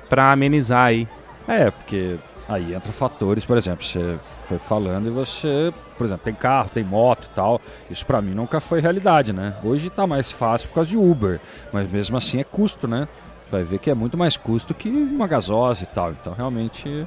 para 0.09 0.33
amenizar 0.33 0.87
aí. 0.87 1.09
É, 1.47 1.71
porque 1.71 2.17
aí 2.49 2.75
entra 2.75 2.93
fatores, 2.93 3.45
por 3.45 3.56
exemplo, 3.56 3.85
você 3.85 4.17
foi 4.47 4.59
falando 4.59 5.06
e 5.09 5.11
você, 5.11 5.73
por 5.97 6.05
exemplo, 6.05 6.25
tem 6.25 6.35
carro, 6.35 6.71
tem 6.73 6.85
moto 6.85 7.25
e 7.25 7.35
tal. 7.35 7.61
Isso 7.91 8.05
para 8.05 8.21
mim 8.23 8.35
nunca 8.35 8.61
foi 8.61 8.81
realidade, 8.81 9.33
né? 9.33 9.55
Hoje 9.62 9.91
tá 9.91 10.06
mais 10.06 10.33
fácil 10.33 10.69
por 10.69 10.77
causa 10.77 10.91
de 10.91 10.97
Uber, 10.97 11.41
mas 11.73 11.91
mesmo 11.91 12.17
assim 12.17 12.41
é 12.41 12.45
custo, 12.45 12.87
né? 12.87 13.09
vai 13.55 13.62
ver 13.62 13.79
que 13.79 13.91
é 13.91 13.95
muito 13.95 14.17
mais 14.17 14.37
custo 14.37 14.75
que 14.75 14.89
uma 14.89 15.27
gasosa 15.27 15.85
e 15.85 15.87
tal. 15.87 16.12
Então, 16.12 16.33
realmente, 16.33 17.06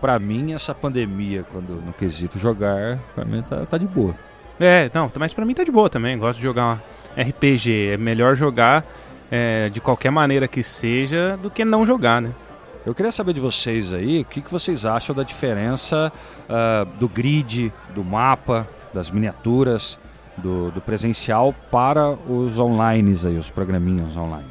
para 0.00 0.18
mim, 0.18 0.52
essa 0.52 0.74
pandemia, 0.74 1.44
quando 1.52 1.82
no 1.84 1.92
quesito 1.92 2.38
jogar, 2.38 2.98
para 3.14 3.24
mim 3.24 3.42
tá, 3.42 3.66
tá 3.66 3.78
de 3.78 3.86
boa. 3.86 4.14
É, 4.58 4.90
não, 4.94 5.10
mas 5.18 5.34
para 5.34 5.44
mim 5.44 5.54
tá 5.54 5.64
de 5.64 5.70
boa 5.70 5.90
também. 5.90 6.18
Gosto 6.18 6.38
de 6.38 6.44
jogar 6.44 6.82
RPG. 7.16 7.90
É 7.92 7.96
melhor 7.96 8.36
jogar 8.36 8.84
é, 9.30 9.68
de 9.68 9.80
qualquer 9.80 10.10
maneira 10.10 10.46
que 10.48 10.62
seja 10.62 11.36
do 11.36 11.50
que 11.50 11.64
não 11.64 11.84
jogar, 11.84 12.20
né? 12.22 12.32
Eu 12.84 12.94
queria 12.94 13.10
saber 13.10 13.32
de 13.32 13.40
vocês 13.40 13.92
aí, 13.92 14.20
o 14.20 14.24
que, 14.24 14.40
que 14.40 14.50
vocês 14.50 14.86
acham 14.86 15.12
da 15.12 15.24
diferença 15.24 16.12
uh, 16.48 16.86
do 17.00 17.08
grid, 17.08 17.72
do 17.92 18.04
mapa, 18.04 18.64
das 18.94 19.10
miniaturas, 19.10 19.98
do, 20.36 20.70
do 20.70 20.80
presencial 20.80 21.52
para 21.68 22.10
os 22.10 22.60
online 22.60 23.12
aí, 23.24 23.36
os 23.36 23.50
programinhas 23.50 24.16
online. 24.16 24.46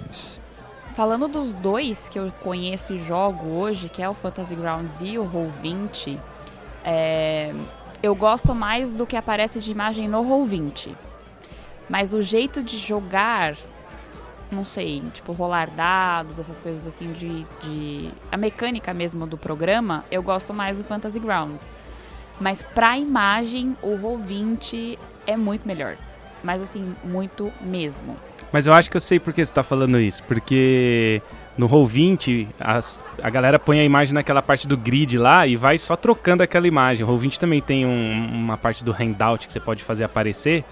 Falando 0.96 1.28
dos 1.28 1.52
dois 1.52 2.08
que 2.08 2.18
eu 2.18 2.32
conheço 2.42 2.94
e 2.94 3.00
jogo 3.00 3.50
hoje, 3.50 3.90
que 3.90 4.02
é 4.02 4.08
o 4.08 4.14
Fantasy 4.14 4.56
Grounds 4.56 5.02
e 5.02 5.20
o 5.20 5.30
Roll20, 5.30 6.18
é, 6.86 7.54
eu 8.02 8.16
gosto 8.16 8.56
mais 8.56 8.94
do 8.94 9.06
que 9.06 9.18
aparece 9.18 9.60
de 9.60 9.70
imagem 9.70 10.08
no 10.08 10.24
Roll20. 10.24 10.96
Mas 11.90 12.14
o 12.14 12.24
jeito 12.24 12.64
de 12.64 12.78
jogar, 12.78 13.58
não 14.50 14.64
sei, 14.64 15.04
tipo 15.14 15.34
rolar 15.34 15.70
dados, 15.70 16.40
essas 16.40 16.62
coisas 16.62 16.88
assim 16.88 17.12
de, 17.12 17.46
de 17.62 18.10
a 18.32 18.38
mecânica 18.38 18.94
mesmo 18.94 19.28
do 19.28 19.38
programa, 19.38 20.06
eu 20.10 20.24
gosto 20.24 20.54
mais 20.54 20.78
do 20.78 20.86
Fantasy 20.86 21.20
Grounds. 21.20 21.76
Mas 22.40 22.64
pra 22.64 22.98
imagem, 22.98 23.76
o 23.82 23.98
Roll20 23.98 24.98
é 25.28 25.36
muito 25.36 25.68
melhor. 25.68 25.98
Mas 26.46 26.62
assim, 26.62 26.94
muito 27.04 27.52
mesmo. 27.60 28.16
Mas 28.52 28.68
eu 28.68 28.74
acho 28.74 28.90
que 28.90 28.96
eu 28.96 29.02
sei 29.02 29.20
por 29.20 29.34
que 29.34 29.44
você 29.44 29.52
está 29.52 29.64
falando 29.64 30.00
isso. 30.00 30.24
Porque 30.24 31.22
no 31.58 31.68
Roll20, 31.68 32.48
a, 32.60 32.80
a 33.24 33.30
galera 33.32 33.58
põe 33.58 33.80
a 33.80 33.84
imagem 33.84 34.14
naquela 34.14 34.44
parte 34.44 34.68
do 34.68 34.78
grid 34.78 35.18
lá 35.18 35.48
e 35.48 35.56
vai 35.56 35.78
só 35.80 35.96
trocando 35.96 36.44
aquela 36.44 36.68
imagem. 36.68 37.04
O 37.04 37.10
Roll20 37.10 37.38
também 37.38 37.62
tem 37.62 37.84
um, 37.84 38.30
uma 38.32 38.56
parte 38.56 38.84
do 38.84 38.92
handout 38.92 39.48
que 39.48 39.52
você 39.52 39.60
pode 39.60 39.84
fazer 39.84 40.04
aparecer. 40.04 40.64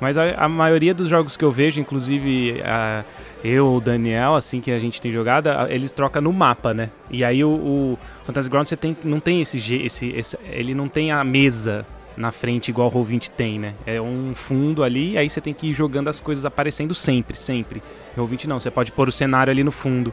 Mas 0.00 0.18
a, 0.18 0.32
a 0.32 0.48
maioria 0.48 0.92
dos 0.92 1.08
jogos 1.08 1.36
que 1.36 1.44
eu 1.44 1.52
vejo, 1.52 1.80
inclusive 1.80 2.60
a, 2.64 3.04
eu, 3.44 3.72
o 3.72 3.80
Daniel, 3.80 4.34
assim 4.34 4.60
que 4.60 4.72
a 4.72 4.78
gente 4.80 5.00
tem 5.00 5.12
jogado, 5.12 5.48
eles 5.68 5.92
trocam 5.92 6.20
no 6.20 6.32
mapa, 6.32 6.74
né? 6.74 6.90
E 7.08 7.22
aí 7.22 7.44
o, 7.44 7.50
o 7.50 7.98
Fantasy 8.24 8.50
Ground 8.50 8.66
você 8.66 8.76
tem, 8.76 8.96
não 9.04 9.20
tem 9.20 9.40
esse, 9.40 9.58
esse, 9.76 10.08
esse. 10.08 10.38
Ele 10.44 10.74
não 10.74 10.88
tem 10.88 11.12
a 11.12 11.22
mesa 11.22 11.86
na 12.20 12.30
frente 12.30 12.68
igual 12.68 12.88
o 12.88 12.92
Roll20 12.92 13.30
tem, 13.30 13.58
né? 13.58 13.74
É 13.86 14.00
um 14.00 14.34
fundo 14.34 14.84
ali, 14.84 15.16
aí 15.16 15.28
você 15.28 15.40
tem 15.40 15.54
que 15.54 15.68
ir 15.68 15.72
jogando 15.72 16.08
as 16.08 16.20
coisas 16.20 16.44
aparecendo 16.44 16.94
sempre, 16.94 17.36
sempre. 17.36 17.82
Roll20 18.16 18.44
não, 18.44 18.60
você 18.60 18.70
pode 18.70 18.92
pôr 18.92 19.08
o 19.08 19.12
cenário 19.12 19.50
ali 19.50 19.64
no 19.64 19.72
fundo. 19.72 20.12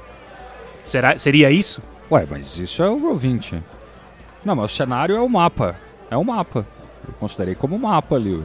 Será, 0.86 1.18
seria 1.18 1.52
isso? 1.52 1.82
Ué, 2.10 2.26
mas 2.30 2.58
isso 2.58 2.82
é 2.82 2.90
o 2.90 2.98
Roll20. 2.98 3.62
Não, 4.46 4.56
mas 4.56 4.72
o 4.72 4.76
cenário 4.76 5.16
é 5.16 5.20
o 5.20 5.28
mapa. 5.28 5.76
É 6.10 6.16
o 6.16 6.24
mapa. 6.24 6.66
Eu 7.06 7.14
considerei 7.16 7.54
como 7.54 7.78
mapa 7.78 8.16
ali. 8.16 8.42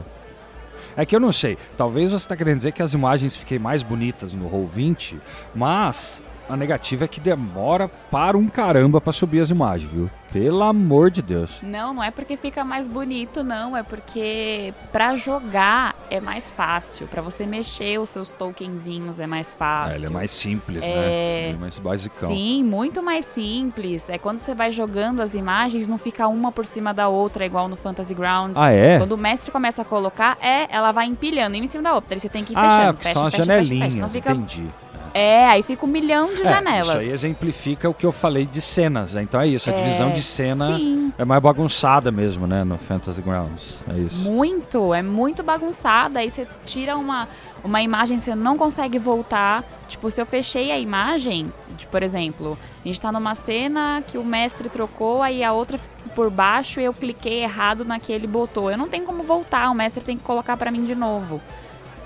É 0.97 1.07
que 1.07 1.15
eu 1.15 1.21
não 1.21 1.33
sei. 1.33 1.57
Talvez 1.77 2.11
você 2.11 2.17
está 2.17 2.37
querendo 2.37 2.59
dizer 2.59 2.73
que 2.73 2.83
as 2.83 2.93
imagens 2.93 3.37
fiquem 3.37 3.59
mais 3.59 3.83
bonitas 3.83 4.35
no 4.35 4.51
Roll20, 4.51 5.19
mas 5.55 6.23
a 6.53 6.57
negativa 6.57 7.07
é 7.07 7.09
que 7.09 7.19
demora 7.19 7.89
para 7.89 8.37
um 8.37 8.47
caramba 8.47 9.01
para 9.01 9.11
subir 9.13 9.41
as 9.41 9.49
imagens, 9.49 9.91
viu? 9.91 10.11
Pelo 10.31 10.63
amor 10.63 11.11
de 11.11 11.23
Deus. 11.23 11.61
Não, 11.63 11.95
não 11.95 12.03
é 12.03 12.11
porque 12.11 12.37
fica 12.37 12.63
mais 12.63 12.87
bonito, 12.87 13.43
não. 13.43 13.75
É 13.77 13.83
porque 13.83 14.75
para 14.91 15.17
jogar 15.17 15.95
é 16.11 16.21
mais 16.21 16.51
fácil. 16.51 17.07
Para 17.07 17.23
você 17.23 17.47
mexer 17.47 17.99
os 17.99 18.11
seus 18.11 18.33
tokenzinhos 18.35 19.19
é 19.19 19.27
mais 19.27 19.55
fácil. 19.55 19.93
É, 19.93 19.97
ele 19.97 20.07
é 20.07 20.11
mais 20.11 20.31
simples, 20.31 20.83
É. 20.83 20.87
né? 20.87 21.43
Ele 21.49 21.57
é 21.57 21.61
mais 21.61 21.79
basicão. 21.79 22.29
Sim, 22.29 22.65
muito 22.65 23.03
mais 23.03 23.25
simples. 23.25 24.11
É 24.11 24.19
quando 24.19 24.41
você 24.41 24.55
vai 24.55 24.71
jogando 24.71 25.21
as 25.23 25.35
imagens, 25.35 25.89
não 25.89 25.99
fica 25.99 26.29
uma 26.29 26.53
por 26.53 26.67
cima 26.67 26.93
da 26.93 27.09
outra, 27.09 27.47
igual 27.47 27.67
no 27.67 27.77
Fantasy 27.77 28.15
Grounds. 28.15 28.57
Ah, 28.57 28.71
é? 28.73 28.99
Quando 28.99 29.13
o 29.13 29.19
mestre 29.19 29.51
começa 29.51 29.81
a 29.81 29.85
colocar, 29.87 30.37
é, 30.41 30.67
ela 30.75 30.93
vai 30.93 31.07
empilhando 31.07 31.57
uma 31.57 31.65
em 31.65 31.67
cima 31.67 31.83
da 31.83 31.95
outra. 31.95 32.15
Aí 32.15 32.21
você 32.21 32.29
tem 32.29 32.45
que 32.45 32.53
ir 32.53 32.57
ah, 32.59 32.61
fechando. 32.61 32.95
porque 32.95 33.09
fecha, 33.09 33.19
são 33.19 33.27
as 33.27 33.35
fecha, 33.35 33.45
fecha, 33.47 33.59
fecha. 33.59 33.75
janelinhas, 33.75 34.13
fica... 34.13 34.33
entendi. 34.33 34.69
É, 35.15 35.47
aí 35.47 35.63
fica 35.63 35.85
um 35.85 35.89
milhão 35.89 36.35
de 36.35 36.43
É, 36.43 36.45
janelas. 36.45 36.89
Isso 36.89 36.99
aí 36.99 37.11
exemplifica 37.11 37.89
o 37.89 37.95
que 37.95 38.05
eu 38.05 38.13
falei 38.13 38.47
de 38.47 38.61
cenas, 38.61 39.15
né? 39.15 39.23
Então 39.23 39.41
é 39.41 39.47
isso, 39.47 39.69
a 39.71 39.73
divisão 39.73 40.11
de 40.11 40.23
cena 40.23 40.77
Sim, 40.77 41.13
é 41.19 41.25
mais 41.25 41.43
bagunçada 41.43 42.11
mesmo, 42.11 42.47
né, 42.47 42.65
no 42.65 42.79
Fantasy 42.79 43.21
Grounds. 43.21 43.77
É 43.93 43.99
isso. 43.99 44.31
muito. 44.31 44.95
É 44.95 45.03
muito 45.03 45.43
bagunçada. 45.43 46.21
Aí 46.21 46.31
você 46.31 46.47
tira 46.65 46.97
uma, 46.97 47.29
uma 47.63 47.83
imagem, 47.83 48.19
você 48.19 48.35
não 48.35 48.57
consegue 48.57 48.99
voltar. 48.99 49.65
Tipo, 49.89 50.11
se 50.11 50.21
eu 50.21 50.27
fechei 50.27 50.73
a 50.73 50.79
imagem, 50.79 51.53
de, 51.77 51.87
por 51.87 52.03
exemplo, 52.03 52.59
a 52.85 52.89
gente 52.89 53.01
tá 53.01 53.13
numa 53.13 53.35
cena 53.35 54.03
que 54.07 54.17
o 54.17 54.25
mestre 54.25 54.69
trocou, 54.69 55.23
aí 55.23 55.45
a 55.45 55.53
outra 55.53 55.79
por 56.15 56.31
baixo 56.31 56.81
e 56.81 56.85
eu 56.85 56.93
cliquei 56.93 57.43
errado 57.43 57.85
naquele 57.85 58.27
botou. 58.27 58.71
Eu 58.71 58.79
não 58.79 58.89
tenho 58.89 59.05
como 59.05 59.23
voltar, 59.23 59.71
o 59.71 59.75
mestre 59.75 60.03
tem 60.03 60.17
que 60.17 60.25
colocar 60.25 60.57
pra 60.57 60.71
mim 60.71 60.85
de 60.85 60.95
novo. 60.95 61.41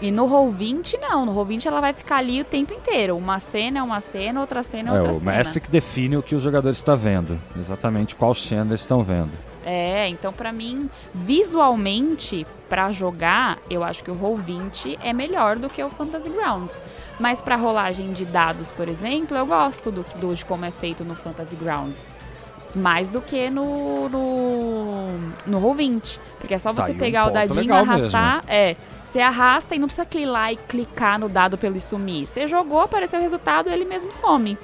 E 0.00 0.11
no 0.11 0.26
Roll20, 0.29 0.99
não. 1.00 1.25
No 1.25 1.33
Roll20 1.35 1.67
ela 1.67 1.81
vai 1.81 1.93
ficar 1.93 2.17
ali 2.19 2.41
o 2.41 2.45
tempo 2.45 2.75
inteiro. 2.75 3.17
Uma 3.17 3.41
cena 3.41 3.79
é 3.79 3.83
uma 3.83 4.00
cena, 4.00 4.41
outra 4.41 4.62
cena 4.62 4.91
é 4.91 4.95
É 4.95 4.97
outra 4.99 5.11
o 5.17 5.21
cena. 5.21 5.33
mestre 5.33 5.61
que 5.61 5.71
define 5.71 6.17
o 6.17 6.23
que 6.23 6.35
os 6.35 6.43
jogadores 6.43 6.79
estão 6.79 6.97
vendo, 6.97 7.38
exatamente 7.59 8.15
qual 8.15 8.35
cena 8.35 8.71
eles 8.71 8.81
estão 8.81 9.03
vendo. 9.03 9.33
É, 9.65 10.07
então 10.09 10.33
pra 10.33 10.53
mim, 10.53 10.88
visualmente, 11.15 12.47
pra 12.69 12.93
jogar, 12.93 13.59
eu 13.71 13.83
acho 13.83 14.05
que 14.05 14.11
o 14.11 14.15
Roll20 14.17 14.99
é 15.03 15.12
melhor 15.12 15.59
do 15.59 15.69
que 15.69 15.83
o 15.83 15.91
Fantasy 15.91 16.29
Grounds. 16.31 16.81
Mas 17.19 17.41
pra 17.41 17.57
rolagem 17.57 18.12
de 18.12 18.25
dados, 18.25 18.71
por 18.71 18.88
exemplo, 18.88 19.37
eu 19.37 19.47
gosto 19.47 19.91
do, 19.91 20.05
do 20.21 20.35
de 20.35 20.45
como 20.45 20.65
é 20.65 20.71
feito 20.71 21.05
no 21.05 21.15
Fantasy 21.15 21.57
Grounds. 21.57 22.17
Mais 22.76 23.09
do 23.09 23.21
que 23.23 23.49
no, 23.49 24.09
no, 24.09 25.09
no 25.47 25.61
Roll20. 25.61 26.18
Porque 26.38 26.54
é 26.54 26.59
só 26.59 26.73
Tá 26.75 26.83
você 26.85 26.92
um 26.92 26.97
pegar 26.99 27.23
o 27.23 27.33
ponto 27.33 27.35
dadinho, 27.35 27.75
arrastar. 27.75 28.45
É, 28.47 28.76
você 29.04 29.21
arrasta 29.21 29.75
e 29.75 29.78
não 29.78 29.88
precisa 29.88 30.06
lá 30.26 30.52
e 30.52 30.56
clicar 30.56 31.18
no 31.18 31.28
dado 31.28 31.56
pra 31.56 31.68
ele 31.68 31.80
sumir. 31.80 32.26
Você 32.26 32.47
jogou, 32.47 32.80
apareceu 32.83 33.18
o 33.18 33.23
resultado, 33.23 33.71
ele 33.71 33.85
mesmo 33.87 34.12
some. 34.12 34.59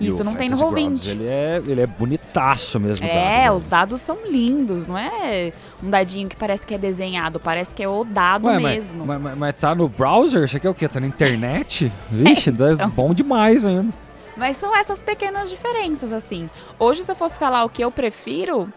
E 0.00 0.06
Isso 0.06 0.22
o 0.22 0.24
não 0.24 0.34
tem 0.34 0.48
no 0.48 0.56
Fantasy 0.56 0.74
Grounds, 0.74 1.06
Roll20. 1.06 1.10
Ele 1.10 1.26
é, 1.28 1.62
ele 1.66 1.80
é 1.82 1.86
bonitaço 1.86 2.80
mesmo. 2.80 3.06
o 3.06 3.08
É, 3.08 3.44
dado, 3.44 3.56
os 3.56 3.66
dados 3.66 4.00
são 4.00 4.18
lindos, 4.26 4.86
não 4.86 4.96
é 4.96 5.52
um 5.82 5.90
dadinho 5.90 6.26
que 6.26 6.34
parece 6.36 6.66
que 6.66 6.74
é 6.74 6.78
desenhado, 6.78 7.38
parece 7.38 7.74
que 7.74 7.82
é 7.82 7.88
o 7.88 8.02
dado 8.02 8.46
Ué, 8.46 8.58
mesmo. 8.58 9.04
mas, 9.04 9.20
mas- 9.20 9.36
mas 9.38 9.54
tá 9.54 9.74
no 9.74 9.88
browser? 9.90 10.44
Isso 10.44 10.56
aqui 10.56 10.66
é 10.66 10.70
o 10.70 10.74
quê? 10.74 10.88
Tá 10.88 10.98
na 11.00 11.06
internet? 11.06 11.92
Vixe, 12.10 12.50
dá- 12.50 12.72
então. 12.72 12.88
bom 12.88 13.12
demais 13.12 13.66
ainda. 13.66 13.92
Mas 14.36 14.56
são 14.56 14.74
essas 14.74 15.02
pequenas 15.02 15.50
diferenças, 15.50 16.12
assim. 16.12 16.48
Hoje, 16.78 17.04
se 17.04 17.10
eu 17.10 17.16
fosse 17.16 17.38
falar 17.38 17.64
o 17.64 17.68
que 17.68 17.82
eu 17.82 17.90
prefiro, 17.90 18.72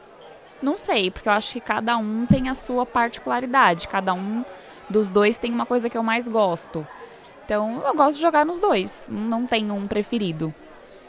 não 0.61 0.77
sei, 0.77 1.11
porque 1.11 1.27
eu 1.27 1.33
acho 1.33 1.53
que 1.53 1.59
cada 1.59 1.97
um 1.97 2.25
tem 2.25 2.49
a 2.49 2.55
sua 2.55 2.85
particularidade. 2.85 3.87
Cada 3.87 4.13
um 4.13 4.43
dos 4.89 5.09
dois 5.09 5.37
tem 5.37 5.51
uma 5.51 5.65
coisa 5.65 5.89
que 5.89 5.97
eu 5.97 6.03
mais 6.03 6.27
gosto. 6.27 6.85
Então, 7.45 7.81
eu 7.85 7.93
gosto 7.93 8.15
de 8.15 8.21
jogar 8.21 8.45
nos 8.45 8.59
dois. 8.59 9.07
Não 9.09 9.45
tenho 9.45 9.73
um 9.73 9.87
preferido. 9.87 10.53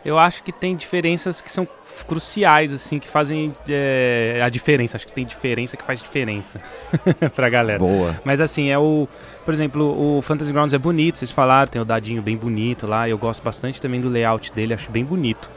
Eu 0.05 0.19
acho 0.19 0.43
que 0.43 0.53
tem 0.53 0.77
diferenças 0.77 1.41
que 1.41 1.51
são 1.51 1.67
cruciais, 2.07 2.73
assim, 2.73 2.99
que 2.99 3.09
fazem 3.09 3.53
é, 3.69 4.41
a 4.45 4.49
diferença. 4.49 4.97
Acho 4.97 5.07
que 5.07 5.13
tem 5.13 5.25
diferença 5.25 5.77
que 5.77 5.85
faz 5.85 6.03
diferença 6.03 6.61
pra 7.35 7.49
galera. 7.49 7.79
Boa. 7.79 8.21
Mas 8.25 8.41
assim, 8.41 8.71
é 8.71 8.79
o. 8.79 9.09
Por 9.45 9.55
exemplo, 9.55 10.17
o 10.19 10.21
Fantasy 10.23 10.53
Grounds 10.53 10.75
é 10.75 10.79
bonito, 10.79 11.19
vocês 11.19 11.31
falaram, 11.31 11.71
tem 11.71 11.81
o 11.81 11.85
dadinho 11.85 12.21
bem 12.23 12.37
bonito 12.37 12.87
lá. 12.87 13.09
Eu 13.09 13.17
gosto 13.19 13.43
bastante 13.43 13.81
também 13.81 14.01
do 14.01 14.09
layout 14.09 14.53
dele, 14.53 14.75
acho 14.75 14.91
bem 14.91 15.05
bonito. 15.05 15.49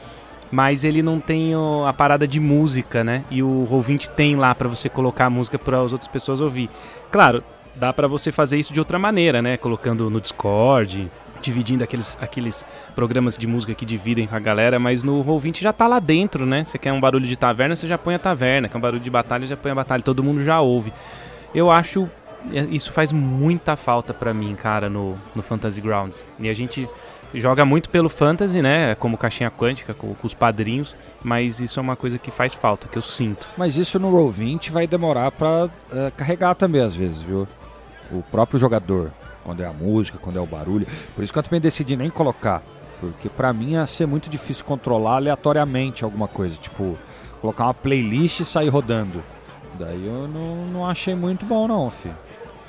Mas 0.49 0.85
ele 0.85 1.01
não 1.03 1.19
tem 1.19 1.53
o- 1.55 1.85
a 1.85 1.91
parada 1.91 2.25
de 2.25 2.39
música, 2.39 3.03
né? 3.03 3.23
E 3.29 3.43
o 3.43 3.67
Roll20 3.69 4.07
tem 4.09 4.35
lá 4.37 4.55
pra 4.55 4.69
você 4.69 4.87
colocar 4.87 5.25
a 5.25 5.29
música 5.29 5.59
para 5.59 5.81
as 5.81 5.91
outras 5.91 6.07
pessoas 6.07 6.39
ouvir. 6.39 6.69
Claro, 7.11 7.43
dá 7.75 7.91
pra 7.91 8.07
você 8.07 8.31
fazer 8.31 8.57
isso 8.57 8.71
de 8.71 8.79
outra 8.79 8.97
maneira, 8.97 9.41
né? 9.41 9.57
Colocando 9.57 10.09
no 10.09 10.21
Discord, 10.21 11.11
dividindo 11.41 11.83
aqueles, 11.83 12.17
aqueles 12.21 12.65
programas 12.95 13.37
de 13.37 13.47
música 13.47 13.73
que 13.73 13.85
dividem 13.85 14.27
com 14.27 14.35
a 14.35 14.39
galera, 14.39 14.79
mas 14.79 15.03
no 15.03 15.23
Roll20 15.23 15.61
já 15.61 15.73
tá 15.73 15.87
lá 15.87 15.99
dentro, 15.99 16.45
né? 16.45 16.63
Você 16.63 16.77
quer 16.77 16.91
um 16.91 16.99
barulho 16.99 17.25
de 17.25 17.37
taverna, 17.37 17.75
você 17.75 17.87
já 17.87 17.97
põe 17.97 18.15
a 18.15 18.19
taverna, 18.19 18.67
quer 18.69 18.77
um 18.77 18.81
barulho 18.81 19.01
de 19.01 19.09
batalha, 19.09 19.45
já 19.45 19.57
põe 19.57 19.71
a 19.71 19.75
batalha, 19.75 20.03
todo 20.03 20.23
mundo 20.23 20.43
já 20.43 20.59
ouve. 20.59 20.93
Eu 21.53 21.71
acho 21.71 22.09
é, 22.51 22.61
isso 22.69 22.91
faz 22.91 23.11
muita 23.11 23.75
falta 23.75 24.13
pra 24.13 24.33
mim, 24.33 24.55
cara, 24.55 24.89
no, 24.89 25.17
no 25.35 25.41
Fantasy 25.41 25.81
Grounds. 25.81 26.25
E 26.39 26.49
a 26.49 26.53
gente 26.53 26.87
joga 27.33 27.65
muito 27.65 27.89
pelo 27.89 28.09
Fantasy, 28.09 28.61
né? 28.61 28.95
Como 28.95 29.17
caixinha 29.17 29.51
quântica, 29.51 29.93
com, 29.93 30.13
com 30.13 30.27
os 30.27 30.33
padrinhos, 30.33 30.95
mas 31.23 31.59
isso 31.59 31.79
é 31.79 31.81
uma 31.81 31.95
coisa 31.95 32.17
que 32.17 32.31
faz 32.31 32.53
falta, 32.53 32.87
que 32.87 32.97
eu 32.97 33.01
sinto. 33.01 33.47
Mas 33.57 33.75
isso 33.75 33.99
no 33.99 34.11
Roll20 34.11 34.71
vai 34.71 34.87
demorar 34.87 35.31
pra 35.31 35.69
eh, 35.91 36.11
carregar 36.15 36.55
também 36.55 36.81
às 36.81 36.95
vezes, 36.95 37.21
viu? 37.21 37.47
O 38.11 38.23
próprio 38.23 38.59
jogador, 38.59 39.11
quando 39.47 39.63
é 39.63 39.65
a 39.65 39.71
música, 39.71 40.17
quando 40.21 40.35
é 40.35 40.41
o 40.41 40.45
barulho. 40.45 40.85
Por 41.15 41.23
isso 41.23 41.31
que 41.31 41.39
eu 41.39 41.43
também 41.43 41.61
decidi 41.61 41.95
nem 41.95 42.09
colocar. 42.09 42.61
Porque 42.99 43.29
pra 43.29 43.53
mim 43.53 43.71
ia 43.71 43.87
ser 43.87 44.05
muito 44.05 44.29
difícil 44.29 44.65
controlar 44.65 45.15
aleatoriamente 45.15 46.03
alguma 46.03 46.27
coisa. 46.27 46.57
Tipo, 46.57 46.97
colocar 47.39 47.63
uma 47.63 47.73
playlist 47.73 48.41
e 48.41 48.45
sair 48.45 48.67
rodando. 48.67 49.23
Daí 49.79 50.05
eu 50.05 50.27
não, 50.27 50.65
não 50.65 50.85
achei 50.85 51.15
muito 51.15 51.45
bom 51.45 51.65
não, 51.65 51.89
fi. 51.89 52.11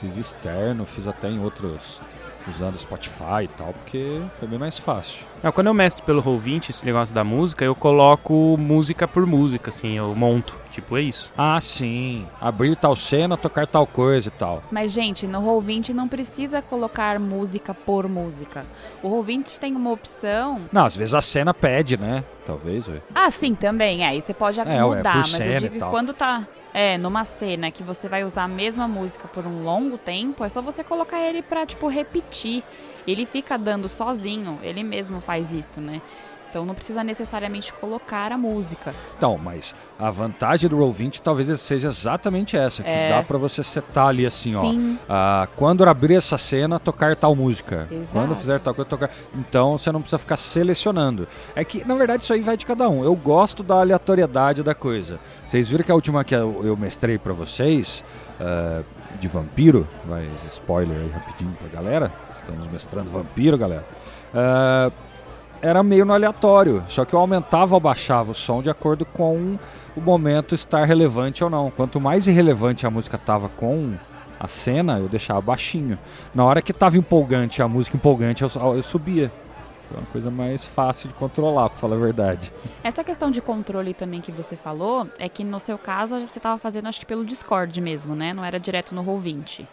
Fiz 0.00 0.16
externo, 0.16 0.86
fiz 0.86 1.08
até 1.08 1.28
em 1.28 1.40
outros. 1.42 2.00
Usando 2.46 2.78
Spotify 2.78 3.44
e 3.44 3.48
tal, 3.48 3.72
porque 3.74 4.20
foi 4.38 4.48
bem 4.48 4.58
mais 4.58 4.78
fácil. 4.78 5.26
Não, 5.42 5.52
quando 5.52 5.66
eu 5.66 5.74
mestro 5.74 6.04
pelo 6.04 6.22
Roll20, 6.22 6.70
esse 6.70 6.84
negócio 6.84 7.14
da 7.14 7.22
música, 7.22 7.64
eu 7.64 7.74
coloco 7.74 8.56
música 8.58 9.06
por 9.06 9.26
música, 9.26 9.68
assim, 9.70 9.96
eu 9.98 10.14
monto. 10.14 10.54
Tipo, 10.70 10.96
é 10.96 11.02
isso. 11.02 11.30
Ah, 11.36 11.60
sim. 11.60 12.26
Abrir 12.40 12.76
tal 12.76 12.94
cena, 12.94 13.36
tocar 13.36 13.66
tal 13.66 13.86
coisa 13.86 14.28
e 14.28 14.30
tal. 14.30 14.62
Mas, 14.70 14.92
gente, 14.92 15.26
no 15.26 15.40
Roll20 15.40 15.90
não 15.90 16.06
precisa 16.08 16.62
colocar 16.62 17.18
música 17.18 17.74
por 17.74 18.08
música. 18.08 18.64
O 19.02 19.08
Roll20 19.10 19.58
tem 19.58 19.74
uma 19.74 19.90
opção. 19.90 20.62
Não, 20.72 20.84
às 20.84 20.96
vezes 20.96 21.14
a 21.14 21.20
cena 21.22 21.52
pede, 21.52 21.96
né? 21.98 22.22
Talvez, 22.46 22.86
ué. 22.88 23.00
Ah, 23.14 23.30
sim, 23.30 23.54
também. 23.54 24.04
É, 24.04 24.08
aí 24.08 24.22
você 24.22 24.32
pode 24.32 24.60
É, 24.60 24.64
mudar, 24.82 25.02
por 25.02 25.30
mas 25.30 25.40
eu 25.40 25.58
digo 25.58 25.74
que 25.74 25.80
quando 25.80 26.14
tá 26.14 26.46
é, 26.72 26.98
numa 26.98 27.24
cena 27.24 27.70
que 27.70 27.82
você 27.82 28.08
vai 28.08 28.24
usar 28.24 28.44
a 28.44 28.48
mesma 28.48 28.86
música 28.86 29.26
por 29.28 29.46
um 29.46 29.62
longo 29.64 29.96
tempo, 29.98 30.44
é 30.44 30.48
só 30.48 30.60
você 30.60 30.84
colocar 30.84 31.20
ele 31.20 31.42
pra, 31.42 31.66
tipo, 31.66 31.88
repetir. 31.88 32.62
Ele 33.06 33.24
fica 33.24 33.56
dando 33.56 33.88
sozinho, 33.88 34.58
ele 34.62 34.82
mesmo 34.82 35.20
faz 35.20 35.50
isso, 35.50 35.80
né? 35.80 36.02
Então 36.50 36.64
não 36.64 36.74
precisa 36.74 37.04
necessariamente 37.04 37.72
colocar 37.74 38.32
a 38.32 38.38
música. 38.38 38.94
Então, 39.16 39.36
mas 39.36 39.74
a 39.98 40.10
vantagem 40.10 40.68
do 40.68 40.76
Roll20 40.78 41.20
talvez 41.20 41.60
seja 41.60 41.88
exatamente 41.88 42.56
essa, 42.56 42.82
que 42.82 42.88
É. 42.88 43.10
dá 43.10 43.22
pra 43.22 43.36
você 43.36 43.62
setar 43.62 44.06
ali 44.08 44.24
assim, 44.24 44.54
ó. 44.54 44.62
Sim. 44.62 44.98
ah, 45.08 45.46
quando 45.56 45.84
abrir 45.88 46.14
essa 46.16 46.38
cena, 46.38 46.78
tocar 46.78 47.14
tal 47.16 47.34
música. 47.36 47.86
Exato. 47.90 48.12
Quando 48.12 48.34
fizer 48.36 48.58
tal 48.60 48.74
coisa, 48.74 48.88
tocar. 48.88 49.10
Então 49.34 49.76
você 49.76 49.92
não 49.92 50.00
precisa 50.00 50.18
ficar 50.18 50.36
selecionando. 50.36 51.28
É 51.54 51.64
que, 51.64 51.86
na 51.86 51.94
verdade, 51.94 52.22
isso 52.24 52.32
aí 52.32 52.40
vai 52.40 52.56
de 52.56 52.64
cada 52.64 52.88
um. 52.88 53.04
Eu 53.04 53.14
gosto 53.14 53.62
da 53.62 53.80
aleatoriedade 53.80 54.62
da 54.62 54.74
coisa. 54.74 55.18
Vocês 55.46 55.68
viram 55.68 55.84
que 55.84 55.92
a 55.92 55.94
última 55.94 56.24
que 56.24 56.34
eu, 56.34 56.76
mestrei 56.78 57.18
pra 57.18 57.32
vocês, 57.32 58.02
ah, 58.40 58.82
de 59.20 59.28
vampiro, 59.28 59.86
mas 60.06 60.44
spoiler 60.46 60.96
aí 60.96 61.10
rapidinho 61.10 61.52
pra 61.58 61.68
galera. 61.68 62.12
Estamos 62.34 62.66
mestrando 62.68 63.10
vampiro, 63.10 63.58
galera. 63.58 63.84
Ah, 64.34 64.90
era 65.60 65.82
meio 65.82 66.04
no 66.04 66.12
aleatório, 66.12 66.84
só 66.86 67.04
que 67.04 67.14
eu 67.14 67.18
aumentava 67.18 67.74
ou 67.74 67.80
baixava 67.80 68.30
o 68.30 68.34
som 68.34 68.62
de 68.62 68.70
acordo 68.70 69.04
com 69.04 69.58
o 69.96 70.00
momento 70.00 70.54
estar 70.54 70.84
relevante 70.84 71.42
ou 71.42 71.50
não. 71.50 71.70
Quanto 71.70 72.00
mais 72.00 72.26
irrelevante 72.26 72.86
a 72.86 72.90
música 72.90 73.18
tava 73.18 73.48
com 73.48 73.94
a 74.38 74.46
cena, 74.46 74.98
eu 74.98 75.08
deixava 75.08 75.40
baixinho. 75.40 75.98
Na 76.34 76.44
hora 76.44 76.62
que 76.62 76.72
tava 76.72 76.96
empolgante, 76.96 77.60
a 77.60 77.68
música 77.68 77.96
empolgante, 77.96 78.42
eu, 78.42 78.50
eu 78.74 78.82
subia. 78.82 79.32
Foi 79.88 79.98
uma 79.98 80.06
coisa 80.06 80.30
mais 80.30 80.64
fácil 80.64 81.08
de 81.08 81.14
controlar, 81.14 81.70
pra 81.70 81.78
falar 81.78 81.96
a 81.96 81.98
verdade. 81.98 82.52
Essa 82.84 83.02
questão 83.02 83.30
de 83.30 83.40
controle 83.40 83.94
também 83.94 84.20
que 84.20 84.30
você 84.30 84.54
falou, 84.54 85.08
é 85.18 85.28
que 85.28 85.42
no 85.42 85.58
seu 85.58 85.78
caso 85.78 86.20
você 86.20 86.38
estava 86.38 86.58
fazendo 86.58 86.88
acho 86.88 87.00
que 87.00 87.06
pelo 87.06 87.24
Discord 87.24 87.80
mesmo, 87.80 88.14
né? 88.14 88.32
Não 88.34 88.44
era 88.44 88.60
direto 88.60 88.94
no 88.94 89.02
Roll20. 89.02 89.66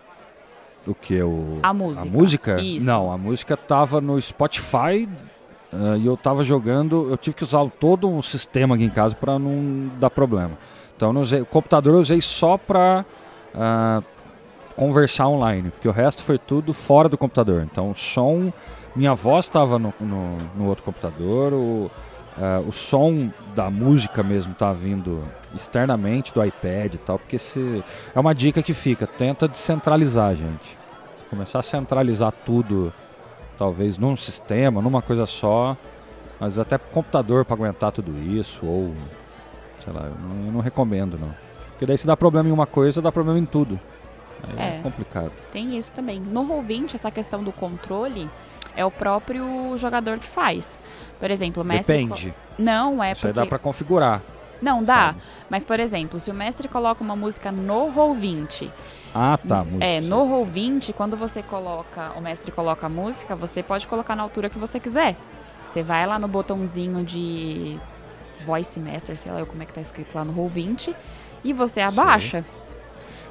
O 0.88 0.94
que? 0.94 1.22
O, 1.22 1.60
A 1.62 1.74
música. 1.74 2.08
A 2.08 2.12
música? 2.12 2.62
Isso. 2.62 2.86
Não, 2.86 3.12
a 3.12 3.18
música 3.18 3.58
tava 3.58 4.00
no 4.00 4.20
Spotify 4.22 5.10
ah, 5.76 5.98
e 5.98 6.06
eu 6.06 6.16
tava 6.16 6.44
jogando. 6.44 7.08
Eu 7.10 7.18
tive 7.18 7.36
que 7.36 7.44
usar 7.44 7.66
todo 7.80 8.08
um 8.08 8.22
sistema 8.22 8.76
aqui 8.76 8.86
em 8.86 8.90
casa 8.90 9.16
para 9.16 9.38
não 9.38 9.90
dar 10.00 10.10
problema. 10.10 10.58
Então, 10.96 11.14
eu 11.14 11.22
usei, 11.22 11.42
o 11.42 11.46
computador 11.46 11.96
eu 11.96 12.00
usei 12.00 12.22
só 12.22 12.58
para 12.58 13.06
conversar 14.76 15.28
online, 15.28 15.72
porque 15.72 15.88
o 15.88 15.92
resto 15.92 16.22
foi 16.22 16.38
tudo 16.38 16.74
fora 16.74 17.08
do 17.08 17.18
computador. 17.18 17.64
Então, 17.64 17.92
o 17.92 17.96
som, 17.96 18.52
minha 18.96 19.16
voz 19.16 19.46
estava 19.46 19.80
no, 19.80 19.94
no, 20.00 20.38
no, 20.56 20.66
outro 20.66 20.84
computador, 20.84 21.54
o, 21.54 21.92
uh, 22.38 22.68
o 22.68 22.72
som 22.74 23.32
da 23.56 23.70
música 23.70 24.22
mesmo 24.22 24.54
tá 24.54 24.74
vindo 24.74 25.24
externamente 25.56 26.34
do 26.34 26.44
iPad 26.44 26.94
e 26.94 26.98
tal, 26.98 27.18
porque 27.18 27.40
se, 27.40 27.84
é 28.14 28.20
uma 28.20 28.36
dica 28.36 28.62
que 28.62 28.74
fica, 28.74 29.08
tenta 29.08 29.48
descentralizar, 29.48 30.36
gente. 30.36 30.78
Se 31.18 31.26
começar 31.30 31.60
a 31.60 31.64
centralizar 31.64 32.34
tudo, 32.46 32.94
talvez 33.58 33.98
num 33.98 34.16
sistema, 34.16 34.82
numa 34.82 35.02
coisa 35.02 35.26
só, 35.26 35.78
mas 36.40 36.60
até 36.60 36.78
computador 36.78 37.46
para 37.46 37.56
aguentar 37.56 37.92
tudo 37.92 38.18
isso, 38.20 38.66
ou 38.66 38.94
sei 39.80 39.94
lá, 39.94 40.04
eu 40.04 40.16
não, 40.16 40.46
eu 40.46 40.52
não 40.52 40.60
recomendo 40.60 41.18
não. 41.18 41.34
Porque 41.72 41.86
daí 41.86 41.98
se 41.98 42.08
dá 42.08 42.16
problema 42.16 42.50
em 42.50 42.52
uma 42.52 42.66
coisa, 42.66 43.02
dá 43.02 43.12
problema 43.12 43.40
em 43.40 43.46
tudo. 43.46 43.80
Aí 44.44 44.76
é, 44.76 44.78
é 44.78 44.82
complicado. 44.82 45.32
Tem 45.52 45.78
isso 45.78 45.92
também. 45.92 46.20
No 46.20 46.46
Roll20, 46.48 46.96
essa 46.96 47.12
questão 47.12 47.44
do 47.44 47.52
controle 47.52 48.30
é 48.76 48.86
o 48.86 48.92
próprio 48.92 49.76
jogador 49.78 50.20
que 50.20 50.28
faz. 50.28 50.80
Por 51.20 51.32
exemplo, 51.32 51.64
o 51.64 51.66
mestre. 51.66 51.98
Depende. 51.98 52.34
Não, 52.58 53.02
é 53.04 53.12
Isso 53.12 53.22
porque... 53.22 53.40
aí 53.40 53.46
dá 53.46 53.50
pra 53.50 53.60
configurar. 53.60 54.22
Não, 54.62 54.84
dá. 54.84 55.08
Sabe? 55.08 55.22
Mas, 55.50 55.66
por 55.66 55.80
exemplo, 55.80 56.20
se 56.20 56.32
o 56.32 56.34
mestre 56.34 56.68
coloca 56.68 57.04
uma 57.04 57.16
música 57.16 57.52
no 57.52 57.92
Roll20. 57.92 58.72
Ah, 59.14 59.38
tá. 59.38 59.64
Música, 59.64 59.86
é, 59.86 60.02
no 60.02 60.26
Roll20, 60.26 60.94
quando 60.94 61.16
você 61.16 61.42
coloca, 61.42 62.12
o 62.18 62.22
mestre 62.22 62.52
coloca 62.52 62.86
a 62.86 62.90
música, 62.90 63.36
você 63.36 63.62
pode 63.62 63.88
colocar 63.88 64.16
na 64.16 64.24
altura 64.24 64.50
que 64.50 64.58
você 64.58 64.80
quiser. 64.80 65.16
Você 65.68 65.84
vai 65.84 66.06
lá 66.06 66.18
no 66.20 66.28
botãozinho 66.28 67.04
de 67.04 67.78
Voice 68.46 68.80
Master, 68.80 69.18
sei 69.18 69.32
lá 69.32 69.46
como 69.46 69.62
é 69.62 69.66
que 69.66 69.74
tá 69.74 69.82
escrito 69.82 70.16
lá 70.16 70.24
no 70.24 70.34
Roll20, 70.34 70.96
e 71.44 71.54
você 71.54 71.82
abaixa. 71.82 72.46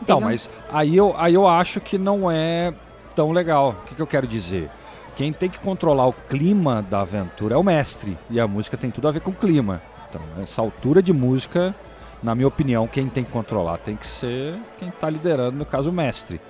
Então, 0.02 0.20
mas 0.20 0.50
aí 0.70 0.96
eu, 0.96 1.14
aí 1.16 1.34
eu 1.34 1.46
acho 1.46 1.80
que 1.80 1.96
não 1.96 2.30
é 2.30 2.74
tão 3.14 3.32
legal. 3.32 3.70
O 3.70 3.86
que, 3.86 3.94
que 3.94 4.02
eu 4.02 4.06
quero 4.06 4.26
dizer? 4.26 4.70
Quem 5.16 5.32
tem 5.32 5.48
que 5.48 5.58
controlar 5.60 6.06
o 6.06 6.12
clima 6.12 6.82
da 6.82 7.00
aventura 7.00 7.54
é 7.54 7.58
o 7.58 7.62
mestre. 7.62 8.18
E 8.28 8.40
a 8.40 8.46
música 8.46 8.76
tem 8.76 8.90
tudo 8.90 9.06
a 9.08 9.10
ver 9.10 9.20
com 9.20 9.30
o 9.30 9.34
clima. 9.34 9.80
Então, 10.14 10.22
essa 10.40 10.62
altura 10.62 11.02
de 11.02 11.12
música, 11.12 11.74
na 12.22 12.36
minha 12.36 12.46
opinião, 12.46 12.86
quem 12.86 13.08
tem 13.08 13.24
que 13.24 13.32
controlar 13.32 13.78
tem 13.78 13.96
que 13.96 14.06
ser 14.06 14.54
quem 14.78 14.88
está 14.88 15.10
liderando, 15.10 15.58
no 15.58 15.66
caso, 15.66 15.90
o 15.90 15.92
mestre. 15.92 16.40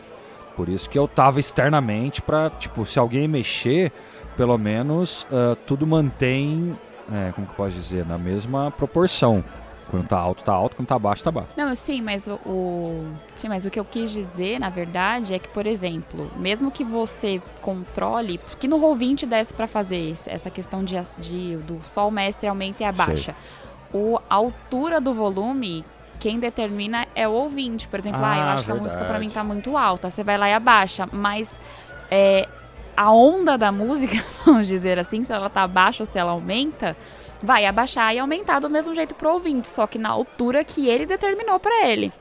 Por 0.54 0.68
isso 0.68 0.88
que 0.88 0.98
eu 0.98 1.08
tava 1.08 1.40
externamente 1.40 2.20
para, 2.20 2.50
tipo, 2.50 2.84
se 2.84 2.98
alguém 2.98 3.26
mexer, 3.26 3.90
pelo 4.36 4.58
menos 4.58 5.22
uh, 5.24 5.56
tudo 5.66 5.86
mantém, 5.86 6.78
é, 7.10 7.32
como 7.32 7.46
que 7.46 7.54
eu 7.54 7.56
posso 7.56 7.74
dizer, 7.74 8.04
na 8.04 8.18
mesma 8.18 8.70
proporção. 8.70 9.42
Quando 9.94 10.08
tá 10.08 10.18
alto, 10.18 10.42
tá 10.42 10.52
alto, 10.52 10.74
quando 10.74 10.88
tá 10.88 10.98
baixo, 10.98 11.22
tá 11.22 11.30
baixo. 11.30 11.50
Não, 11.56 11.72
sim, 11.76 12.02
mas 12.02 12.26
o, 12.26 12.34
o, 12.44 13.12
sim, 13.36 13.48
mas 13.48 13.64
o 13.64 13.70
que 13.70 13.78
eu 13.78 13.84
quis 13.84 14.10
dizer, 14.10 14.58
na 14.58 14.68
verdade, 14.68 15.34
é 15.34 15.38
que, 15.38 15.46
por 15.46 15.68
exemplo, 15.68 16.28
mesmo 16.36 16.68
que 16.68 16.82
você 16.82 17.40
controle, 17.62 18.40
que 18.58 18.66
no 18.66 18.76
Roll20 18.80 19.24
desse 19.24 19.54
para 19.54 19.68
fazer 19.68 20.12
essa 20.26 20.50
questão 20.50 20.82
de, 20.82 21.00
de, 21.18 21.56
do 21.58 21.80
sol 21.84 22.10
mestre 22.10 22.48
aumenta 22.48 22.82
e 22.82 22.86
abaixa. 22.86 23.36
O, 23.92 24.18
a 24.28 24.34
altura 24.34 25.00
do 25.00 25.14
volume, 25.14 25.84
quem 26.18 26.40
determina 26.40 27.06
é 27.14 27.28
o 27.28 27.30
ouvinte. 27.30 27.86
Por 27.86 28.00
exemplo, 28.00 28.20
ah, 28.20 28.32
ah 28.32 28.36
eu 28.36 28.42
acho 28.42 28.48
verdade. 28.48 28.66
que 28.66 28.72
a 28.72 28.82
música 28.82 29.04
para 29.04 29.20
mim 29.20 29.30
tá 29.30 29.44
muito 29.44 29.76
alta. 29.76 30.10
Você 30.10 30.24
vai 30.24 30.36
lá 30.36 30.48
e 30.48 30.54
abaixa, 30.54 31.06
mas 31.12 31.60
é, 32.10 32.48
a 32.96 33.12
onda 33.12 33.56
da 33.56 33.70
música, 33.70 34.24
vamos 34.44 34.66
dizer 34.66 34.98
assim, 34.98 35.22
se 35.22 35.32
ela 35.32 35.48
tá 35.48 35.68
baixa 35.68 36.02
ou 36.02 36.06
se 36.06 36.18
ela 36.18 36.32
aumenta, 36.32 36.96
vai 37.42 37.66
abaixar 37.66 38.14
e 38.14 38.18
aumentar 38.18 38.60
do 38.60 38.70
mesmo 38.70 38.94
jeito 38.94 39.14
pro 39.14 39.32
ouvinte, 39.32 39.68
só 39.68 39.86
que 39.86 39.98
na 39.98 40.08
altura 40.08 40.64
que 40.64 40.88
ele 40.88 41.06
determinou 41.06 41.58
para 41.58 41.86
ele. 41.86 42.12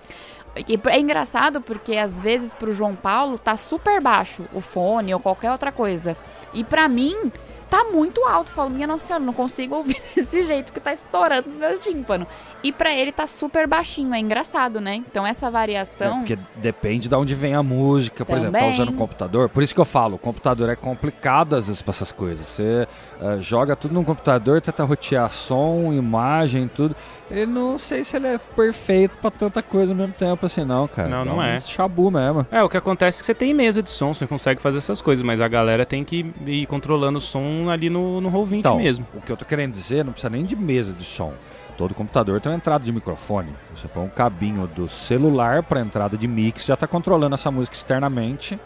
E 0.67 0.79
é 0.89 1.00
engraçado 1.00 1.62
porque 1.62 1.96
às 1.96 2.20
vezes 2.20 2.53
pro 2.53 2.74
João 2.74 2.96
Paulo 2.96 3.38
tá 3.38 3.58
super 3.58 4.00
baixo 4.00 4.43
o 4.53 4.62
fone 4.62 5.13
ou 5.13 5.20
qualquer 5.20 5.51
outra 5.51 5.72
coisa. 5.72 6.15
E 6.53 6.63
para 6.63 6.88
mim 6.88 7.32
tá 7.74 7.86
muito 7.86 8.24
alto. 8.24 8.51
Eu 8.51 8.56
falo, 8.56 8.70
minha 8.70 8.86
nossa 8.86 9.07
senhora, 9.07 9.25
não 9.25 9.33
consigo 9.33 9.74
ouvir 9.75 10.00
desse 10.16 10.44
jeito 10.44 10.72
que 10.72 10.79
tá 10.79 10.94
estourando 10.94 11.48
os 11.48 11.55
meus 11.55 11.83
tímpanos. 11.83 12.27
E 12.62 12.72
para 12.72 12.94
ele 12.94 13.12
tá 13.12 13.25
super 13.25 13.68
baixinho, 13.68 14.14
é 14.14 14.20
engraçado, 14.20 14.79
né? 14.79 14.96
Então 14.96 15.25
essa 15.25 15.50
variação. 15.50 16.18
É 16.18 16.20
porque 16.20 16.40
depende 16.57 17.09
de 17.09 17.16
onde 17.16 17.33
vem 17.33 17.55
a 17.55 17.64
música, 17.64 18.24
por 18.24 18.36
Também. 18.36 18.48
exemplo, 18.48 18.59
tá 18.59 18.68
usando 18.68 18.90
o 18.90 18.98
computador. 18.98 19.50
Por 19.50 19.64
isso 19.64 19.74
que 19.74 19.81
eu 19.81 19.86
falo, 19.86 20.16
o 20.16 20.20
computador 20.20 20.70
é 20.70 20.75
complicado 20.75 21.55
às 21.55 21.66
vezes 21.66 21.81
pra 21.81 21.90
essas 21.90 22.12
coisas. 22.12 22.48
Você 22.48 22.88
uh, 23.20 23.42
joga 23.42 23.75
tudo 23.75 23.96
no 23.96 24.03
computador, 24.05 24.62
tenta 24.62 24.83
rotear 24.83 25.31
som, 25.31 25.92
imagem, 25.92 26.68
tudo. 26.68 26.96
Eu 27.31 27.48
não 27.48 27.79
sei 27.79 28.03
se 28.03 28.16
ele 28.16 28.27
é 28.27 28.38
perfeito 28.38 29.18
pra 29.20 29.31
tanta 29.31 29.64
coisa 29.64 29.92
ao 29.92 29.98
mesmo 29.98 30.14
tempo 30.14 30.46
assim, 30.46 30.64
não, 30.64 30.88
cara. 30.88 31.09
Não, 31.09 31.25
não 31.25 31.44
é. 31.44 31.55
é. 31.55 31.59
Chabu 31.59 32.12
mesmo. 32.12 32.46
É, 32.51 32.62
o 32.62 32.70
que 32.70 32.77
acontece 32.77 33.18
é 33.18 33.22
que 33.22 33.25
você 33.25 33.33
tem 33.33 33.53
mesa 33.53 33.81
de 33.81 33.90
som, 33.90 34.14
você 34.14 34.27
consegue 34.27 34.62
fazer 34.62 34.77
essas 34.77 35.01
coisas, 35.01 35.25
mas 35.25 35.42
a 35.42 35.48
galera 35.48 35.86
tem 35.86 36.03
que 36.03 36.31
ir 36.46 36.68
controlando 36.68 37.18
o 37.18 37.22
som 37.22 37.62
ali 37.69 37.89
no, 37.89 38.21
no 38.21 38.31
Roll20 38.31 38.59
então, 38.59 38.77
mesmo. 38.77 39.05
O 39.13 39.21
que 39.21 39.31
eu 39.31 39.37
tô 39.37 39.45
querendo 39.45 39.71
dizer, 39.71 40.03
não 40.03 40.11
precisa 40.11 40.29
nem 40.29 40.43
de 40.43 40.55
mesa 40.55 40.93
de 40.93 41.03
som. 41.03 41.33
Todo 41.77 41.95
computador 41.95 42.39
tem 42.39 42.51
uma 42.51 42.57
entrada 42.57 42.83
de 42.83 42.91
microfone. 42.91 43.49
Você 43.75 43.87
põe 43.87 44.03
um 44.03 44.09
cabinho 44.09 44.67
do 44.67 44.87
celular 44.87 45.63
para 45.63 45.79
entrada 45.81 46.17
de 46.17 46.27
mix, 46.27 46.65
já 46.65 46.75
está 46.75 46.85
controlando 46.87 47.35
essa 47.35 47.49
música 47.49 47.75
externamente. 47.75 48.59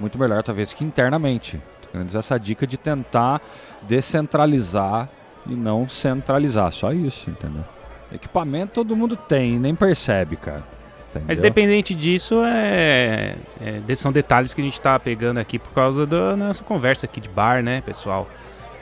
Muito 0.00 0.18
melhor, 0.18 0.42
talvez, 0.42 0.72
que 0.72 0.84
internamente. 0.84 1.60
Tô 1.82 1.88
querendo 1.88 2.06
dizer 2.06 2.18
essa 2.18 2.38
dica 2.38 2.66
de 2.66 2.76
tentar 2.76 3.40
descentralizar 3.82 5.08
e 5.46 5.54
não 5.54 5.88
centralizar. 5.88 6.72
Só 6.72 6.92
isso, 6.92 7.30
entendeu? 7.30 7.64
Equipamento 8.12 8.72
todo 8.74 8.96
mundo 8.96 9.16
tem, 9.16 9.58
nem 9.58 9.74
percebe, 9.74 10.36
cara. 10.36 10.75
Entendeu? 11.16 11.28
Mas 11.28 11.40
dependente 11.40 11.94
disso, 11.94 12.42
é, 12.44 13.36
é, 13.60 13.94
são 13.94 14.12
detalhes 14.12 14.54
que 14.54 14.60
a 14.60 14.64
gente 14.64 14.74
está 14.74 14.98
pegando 14.98 15.38
aqui 15.38 15.58
por 15.58 15.70
causa 15.72 16.06
da 16.06 16.36
nossa 16.36 16.62
conversa 16.62 17.06
aqui 17.06 17.20
de 17.20 17.28
bar, 17.28 17.62
né, 17.62 17.80
pessoal? 17.80 18.28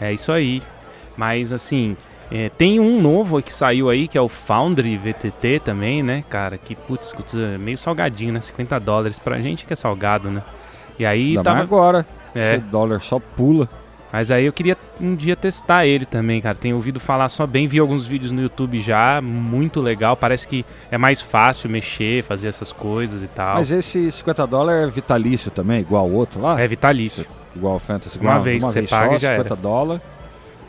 É 0.01 0.13
isso 0.13 0.33
aí. 0.33 0.63
Mas 1.17 1.53
assim, 1.53 1.97
é, 2.31 2.49
tem 2.49 2.81
um 2.81 3.01
novo 3.01 3.41
que 3.43 3.53
saiu 3.53 3.89
aí, 3.89 4.09
que 4.09 4.19
é 4.19 4.21
o 4.21 4.29
Foundry 4.29 4.97
VTT 4.97 5.61
também, 5.61 6.03
né, 6.03 6.25
cara? 6.29 6.59
Que, 6.59 6.75
putz, 6.75 7.13
custa 7.13 7.59
meio 7.59 7.79
salgadinho, 7.79 8.33
né? 8.33 8.41
50 8.41 8.81
dólares 8.81 9.19
pra 9.19 9.41
gente 9.41 9.65
que 9.65 9.73
é 9.73 9.77
salgado, 9.77 10.31
né? 10.31 10.43
E 10.99 11.05
aí 11.05 11.31
Ainda 11.31 11.43
tava... 11.43 11.61
agora. 11.61 12.07
É. 12.35 12.55
Esse 12.55 12.65
dólar 12.65 13.01
só 13.01 13.21
pula. 13.21 13.69
Mas 14.15 14.31
aí 14.31 14.45
eu 14.45 14.53
queria 14.53 14.79
um 15.01 15.17
dia 15.17 15.35
testar 15.35 15.87
ele 15.87 16.07
também, 16.07 16.41
cara. 16.41 16.57
Tenho 16.57 16.77
ouvido 16.77 17.01
falar 17.01 17.29
só 17.29 17.49
bem, 17.49 17.67
vi 17.67 17.81
alguns 17.81 18.07
vídeos 18.07 18.31
no 18.31 18.41
YouTube 18.41 18.81
já, 18.81 19.21
muito 19.21 19.81
legal. 19.81 20.17
Parece 20.17 20.47
que 20.47 20.65
é 20.89 20.97
mais 20.97 21.21
fácil 21.21 21.69
mexer, 21.69 22.23
fazer 22.23 22.47
essas 22.47 22.73
coisas 22.73 23.25
e 23.25 23.27
tal. 23.27 23.57
Mas 23.57 23.73
esse 23.73 24.13
50 24.13 24.47
dólares 24.47 24.85
é 24.85 24.87
vitalício 24.89 25.51
também, 25.51 25.81
igual 25.81 26.07
o 26.07 26.13
outro 26.15 26.41
lá? 26.41 26.61
É 26.61 26.65
vitalício. 26.65 27.27
Igual 27.57 27.75
o 27.75 27.79
Fantasy 27.81 28.21
Uma 28.21 28.39
vez 28.39 28.63
uma 28.63 28.69
que 28.69 28.79
vez 28.79 28.89
você 28.89 28.97
paga 28.97 29.15
só, 29.15 29.19
já 29.19 29.37
50 29.37 29.57
dólares. 29.57 30.03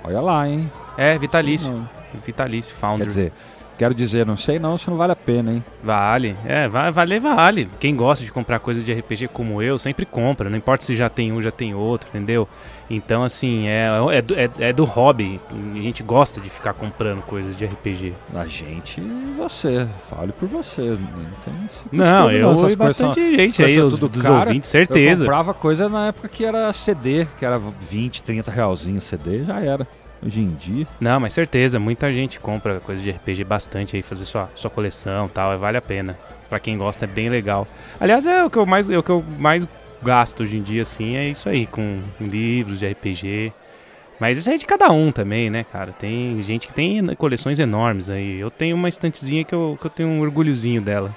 Olha 0.03 0.21
lá, 0.21 0.49
hein? 0.49 0.71
É, 0.97 1.15
vitalício. 1.15 1.88
Vitalício, 2.25 2.73
founder. 2.73 3.05
Quer 3.05 3.08
dizer, 3.08 3.34
Quero 3.77 3.93
dizer, 3.93 4.25
não 4.25 4.38
sei 4.38 4.58
não 4.58 4.77
se 4.77 4.89
não 4.89 4.95
vale 4.95 5.12
a 5.12 5.15
pena, 5.17 5.51
hein? 5.51 5.63
Vale, 5.84 6.38
é, 6.45 6.65
vai 6.65 6.91
valer, 6.91 7.19
vale. 7.19 7.69
Quem 7.77 7.93
gosta 7.93 8.23
de 8.23 8.31
comprar 8.31 8.60
coisa 8.60 8.81
de 8.81 8.93
RPG 8.93 9.27
como 9.27 9.62
eu, 9.62 9.77
sempre 9.77 10.05
compra. 10.05 10.49
Não 10.49 10.58
importa 10.58 10.86
se 10.86 10.95
já 10.95 11.10
tem 11.10 11.34
um, 11.34 11.41
já 11.41 11.51
tem 11.51 11.75
outro, 11.75 12.08
entendeu? 12.08 12.47
Então, 12.89 13.24
assim, 13.24 13.67
é, 13.67 13.89
é, 14.12 14.21
do, 14.21 14.36
é, 14.36 14.50
é 14.60 14.74
do 14.74 14.86
hobby. 14.86 15.39
A 15.50 15.82
gente 15.82 16.04
gosta 16.04 16.39
de 16.39 16.50
ficar 16.50 16.74
comprando 16.74 17.21
coisas 17.24 17.58
de 17.58 17.65
RPG. 17.65 18.13
A 18.34 18.45
gente 18.45 19.02
e 19.02 19.34
você. 19.36 19.88
Fale 20.10 20.32
por 20.32 20.48
você. 20.48 20.82
Não 20.82 20.98
tem 21.43 21.54
Não, 21.91 22.32
eu 22.32 22.54
não, 22.54 22.76
bastante 22.76 23.19
são, 23.19 23.36
gente 23.36 23.63
aí, 23.63 23.80
os, 23.80 23.98
dos 23.98 24.21
cara, 24.21 24.48
ouvintes, 24.48 24.69
certeza. 24.69 25.24
Eu 25.24 25.26
comprava 25.26 25.54
coisa 25.54 25.89
na 25.89 26.08
época 26.08 26.28
que 26.28 26.45
era 26.45 26.71
CD, 26.74 27.28
que 27.39 27.45
era 27.45 27.58
20, 27.58 28.21
30 28.21 28.52
realzinho 28.52 29.02
CD, 29.02 29.43
já 29.43 29.60
era 29.60 29.88
hoje 30.24 30.41
em 30.41 30.54
dia. 30.54 30.88
Não, 31.00 31.19
mas 31.19 31.34
certeza, 31.34 31.80
muita 31.80 32.12
gente 32.13 32.39
compra 32.39 32.80
coisa 32.80 33.02
de 33.02 33.10
RPG 33.12 33.43
bastante 33.43 33.95
aí, 33.95 34.02
fazer 34.02 34.26
sua, 34.26 34.50
sua 34.56 34.69
coleção 34.69 35.28
tal, 35.28 35.58
vale 35.58 35.78
a 35.78 35.82
pena. 35.82 36.17
Para 36.50 36.60
quem 36.60 36.78
gosta 36.78 37.06
é 37.06 37.08
bem 37.08 37.30
legal. 37.30 37.67
Aliás, 38.00 38.26
é 38.26 38.43
o 38.43 38.50
que 38.50 38.58
eu 38.58 38.65
mais, 38.65 38.89
é 38.89 38.98
o 38.98 39.04
que 39.04 39.10
eu 39.10 39.24
mais 39.39 39.67
gasto 40.06 40.44
hoje 40.44 40.58
em 40.58 40.62
dia, 40.62 40.84
assim, 40.84 41.18
é 41.18 41.28
isso 41.28 41.50
aí, 41.50 41.65
com 41.65 42.00
livros 42.22 42.80
de 42.80 42.88
RPG. 42.88 43.52
Mas 44.20 44.38
isso 44.38 44.50
é 44.50 44.56
de 44.56 44.65
cada 44.65 44.89
um 44.91 45.12
também, 45.12 45.50
né, 45.50 45.65
cara? 45.65 45.91
Tem 45.91 46.41
gente 46.41 46.68
que 46.68 46.74
tem 46.74 47.06
coleções 47.15 47.60
enormes 47.60 48.10
aí. 48.10 48.39
Eu 48.39 48.50
tenho 48.50 48.76
uma 48.76 48.88
estantezinha 48.88 49.44
que 49.44 49.54
eu, 49.54 49.78
que 49.80 49.88
eu 49.88 49.91
tenho 49.91 50.08
um 50.08 50.22
orgulhozinho 50.22 50.82
dela. 50.82 51.13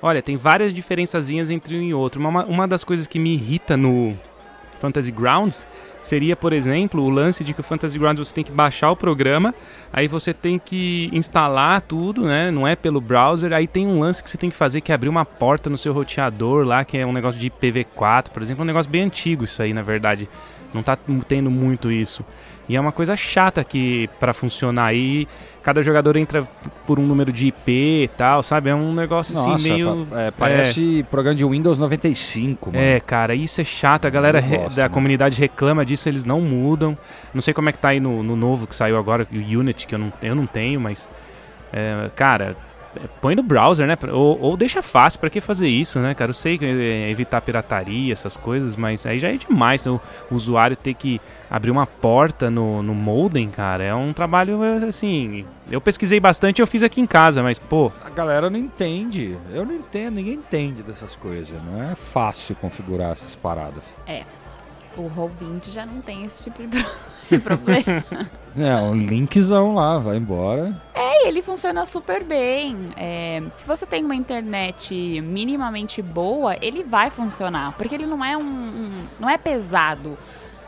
Olha, 0.00 0.22
tem 0.22 0.36
várias 0.36 0.72
diferençazinhas 0.72 1.50
entre 1.50 1.76
um 1.76 1.82
e 1.82 1.92
outro. 1.92 2.20
Uma, 2.20 2.44
uma 2.46 2.68
das 2.68 2.84
coisas 2.84 3.06
que 3.06 3.18
me 3.18 3.34
irrita 3.34 3.76
no 3.76 4.16
Fantasy 4.86 5.10
Grounds 5.10 5.66
seria, 6.00 6.36
por 6.36 6.52
exemplo, 6.52 7.02
o 7.02 7.10
lance 7.10 7.42
de 7.42 7.52
que 7.52 7.60
o 7.60 7.64
Fantasy 7.64 7.98
Grounds 7.98 8.28
você 8.28 8.32
tem 8.32 8.44
que 8.44 8.52
baixar 8.52 8.90
o 8.90 8.96
programa, 8.96 9.52
aí 9.92 10.06
você 10.06 10.32
tem 10.32 10.58
que 10.58 11.10
instalar 11.12 11.80
tudo, 11.80 12.22
né? 12.22 12.50
Não 12.50 12.66
é 12.66 12.76
pelo 12.76 13.00
browser. 13.00 13.52
Aí 13.52 13.66
tem 13.66 13.86
um 13.86 13.98
lance 13.98 14.22
que 14.22 14.30
você 14.30 14.38
tem 14.38 14.48
que 14.48 14.56
fazer 14.56 14.80
que 14.80 14.92
é 14.92 14.94
abrir 14.94 15.08
uma 15.08 15.24
porta 15.24 15.68
no 15.68 15.76
seu 15.76 15.92
roteador 15.92 16.64
lá, 16.64 16.84
que 16.84 16.96
é 16.96 17.04
um 17.04 17.12
negócio 17.12 17.40
de 17.40 17.50
IPv4, 17.50 18.30
por 18.30 18.42
exemplo, 18.42 18.62
um 18.62 18.66
negócio 18.66 18.90
bem 18.90 19.02
antigo 19.02 19.44
isso 19.44 19.60
aí, 19.60 19.72
na 19.72 19.82
verdade. 19.82 20.28
Não 20.72 20.82
tá 20.82 20.96
tendo 21.26 21.50
muito 21.50 21.90
isso. 21.90 22.24
E 22.68 22.76
é 22.76 22.80
uma 22.80 22.92
coisa 22.92 23.16
chata 23.16 23.62
que 23.62 24.08
para 24.20 24.34
funcionar 24.34 24.86
aí, 24.86 25.26
cada 25.66 25.82
jogador 25.82 26.16
entra 26.16 26.46
por 26.86 27.00
um 27.00 27.04
número 27.04 27.32
de 27.32 27.48
IP 27.48 28.04
e 28.04 28.08
tal, 28.16 28.40
sabe? 28.40 28.70
É 28.70 28.74
um 28.76 28.94
negócio 28.94 29.34
Nossa, 29.34 29.54
assim 29.54 29.72
meio. 29.72 30.06
é, 30.12 30.30
parece 30.30 31.04
programa 31.10 31.34
de 31.34 31.44
Windows 31.44 31.76
95, 31.76 32.70
mano. 32.70 32.78
É, 32.80 33.00
cara, 33.00 33.34
isso 33.34 33.60
é 33.60 33.64
chato. 33.64 34.06
A 34.06 34.10
galera 34.10 34.40
gosto, 34.40 34.76
da 34.76 34.84
mano. 34.84 34.94
comunidade 34.94 35.40
reclama 35.40 35.84
disso, 35.84 36.08
eles 36.08 36.24
não 36.24 36.40
mudam. 36.40 36.96
Não 37.34 37.42
sei 37.42 37.52
como 37.52 37.68
é 37.68 37.72
que 37.72 37.80
tá 37.80 37.88
aí 37.88 37.98
no, 37.98 38.22
no 38.22 38.36
novo 38.36 38.64
que 38.68 38.76
saiu 38.76 38.96
agora, 38.96 39.26
o 39.32 39.36
Unity, 39.36 39.88
que 39.88 39.96
eu 39.96 39.98
não, 39.98 40.12
eu 40.22 40.36
não 40.36 40.46
tenho, 40.46 40.78
mas. 40.78 41.08
é, 41.72 42.10
cara, 42.14 42.54
é, 42.54 42.54
põe 43.20 43.34
no 43.34 43.42
browser, 43.42 43.86
né? 43.86 43.96
pra- 43.96 44.12
Ou, 44.14 44.40
ou 44.40 44.56
deixa 44.56 44.82
fácil, 44.82 45.20
pra 45.20 45.30
que 45.30 45.40
fazer 45.40 45.68
isso, 45.68 45.98
né, 46.00 46.14
cara? 46.14 46.30
Eu 46.30 46.34
sei 46.34 46.58
que 46.58 46.64
é 46.64 47.10
evitar 47.10 47.40
pirataria, 47.40 48.12
essas 48.12 48.36
coisas, 48.36 48.76
mas 48.76 49.04
aí 49.06 49.18
já 49.18 49.28
é 49.28 49.36
demais 49.36 49.86
o, 49.86 50.00
o 50.30 50.34
usuário 50.34 50.76
ter 50.76 50.94
que 50.94 51.20
abrir 51.50 51.70
uma 51.70 51.86
porta 51.86 52.50
no, 52.50 52.82
no 52.82 52.94
modem, 52.94 53.48
cara. 53.50 53.84
É 53.84 53.94
um 53.94 54.12
trabalho, 54.12 54.62
é, 54.64 54.76
assim. 54.86 55.44
Eu 55.70 55.80
pesquisei 55.80 56.18
bastante 56.20 56.60
eu 56.60 56.66
fiz 56.66 56.82
aqui 56.82 57.00
em 57.00 57.06
casa, 57.06 57.42
mas, 57.42 57.58
pô, 57.58 57.90
A 58.04 58.10
galera 58.10 58.48
não 58.50 58.58
entende. 58.58 59.36
Eu 59.52 59.64
não 59.64 59.74
entendo, 59.74 60.14
ninguém 60.16 60.34
entende 60.34 60.82
dessas 60.82 61.14
coisas. 61.16 61.56
Não 61.64 61.82
é 61.90 61.94
fácil 61.94 62.54
configurar 62.56 63.12
essas 63.12 63.34
paradas. 63.34 63.82
O 64.96 65.10
Roll20 65.10 65.70
já 65.70 65.84
não 65.84 66.00
tem 66.00 66.24
esse 66.24 66.42
tipo 66.42 66.66
de 66.66 66.82
problema. 67.42 68.04
É, 68.58 68.74
um 68.76 68.94
linkzão 68.94 69.74
lá, 69.74 69.98
vai 69.98 70.16
embora. 70.16 70.74
E 70.94 71.28
ele 71.28 71.42
funciona 71.42 71.84
super 71.84 72.22
bem. 72.22 72.90
É, 72.96 73.42
se 73.54 73.66
você 73.66 73.84
tem 73.84 74.04
uma 74.04 74.14
internet 74.14 74.94
minimamente 75.22 76.00
boa, 76.00 76.56
ele 76.62 76.82
vai 76.84 77.10
funcionar. 77.10 77.72
Porque 77.76 77.94
ele 77.94 78.06
não 78.06 78.24
é 78.24 78.36
um. 78.36 78.42
um- 78.42 79.04
não 79.18 79.28
é 79.28 79.36
pesado. 79.36 80.16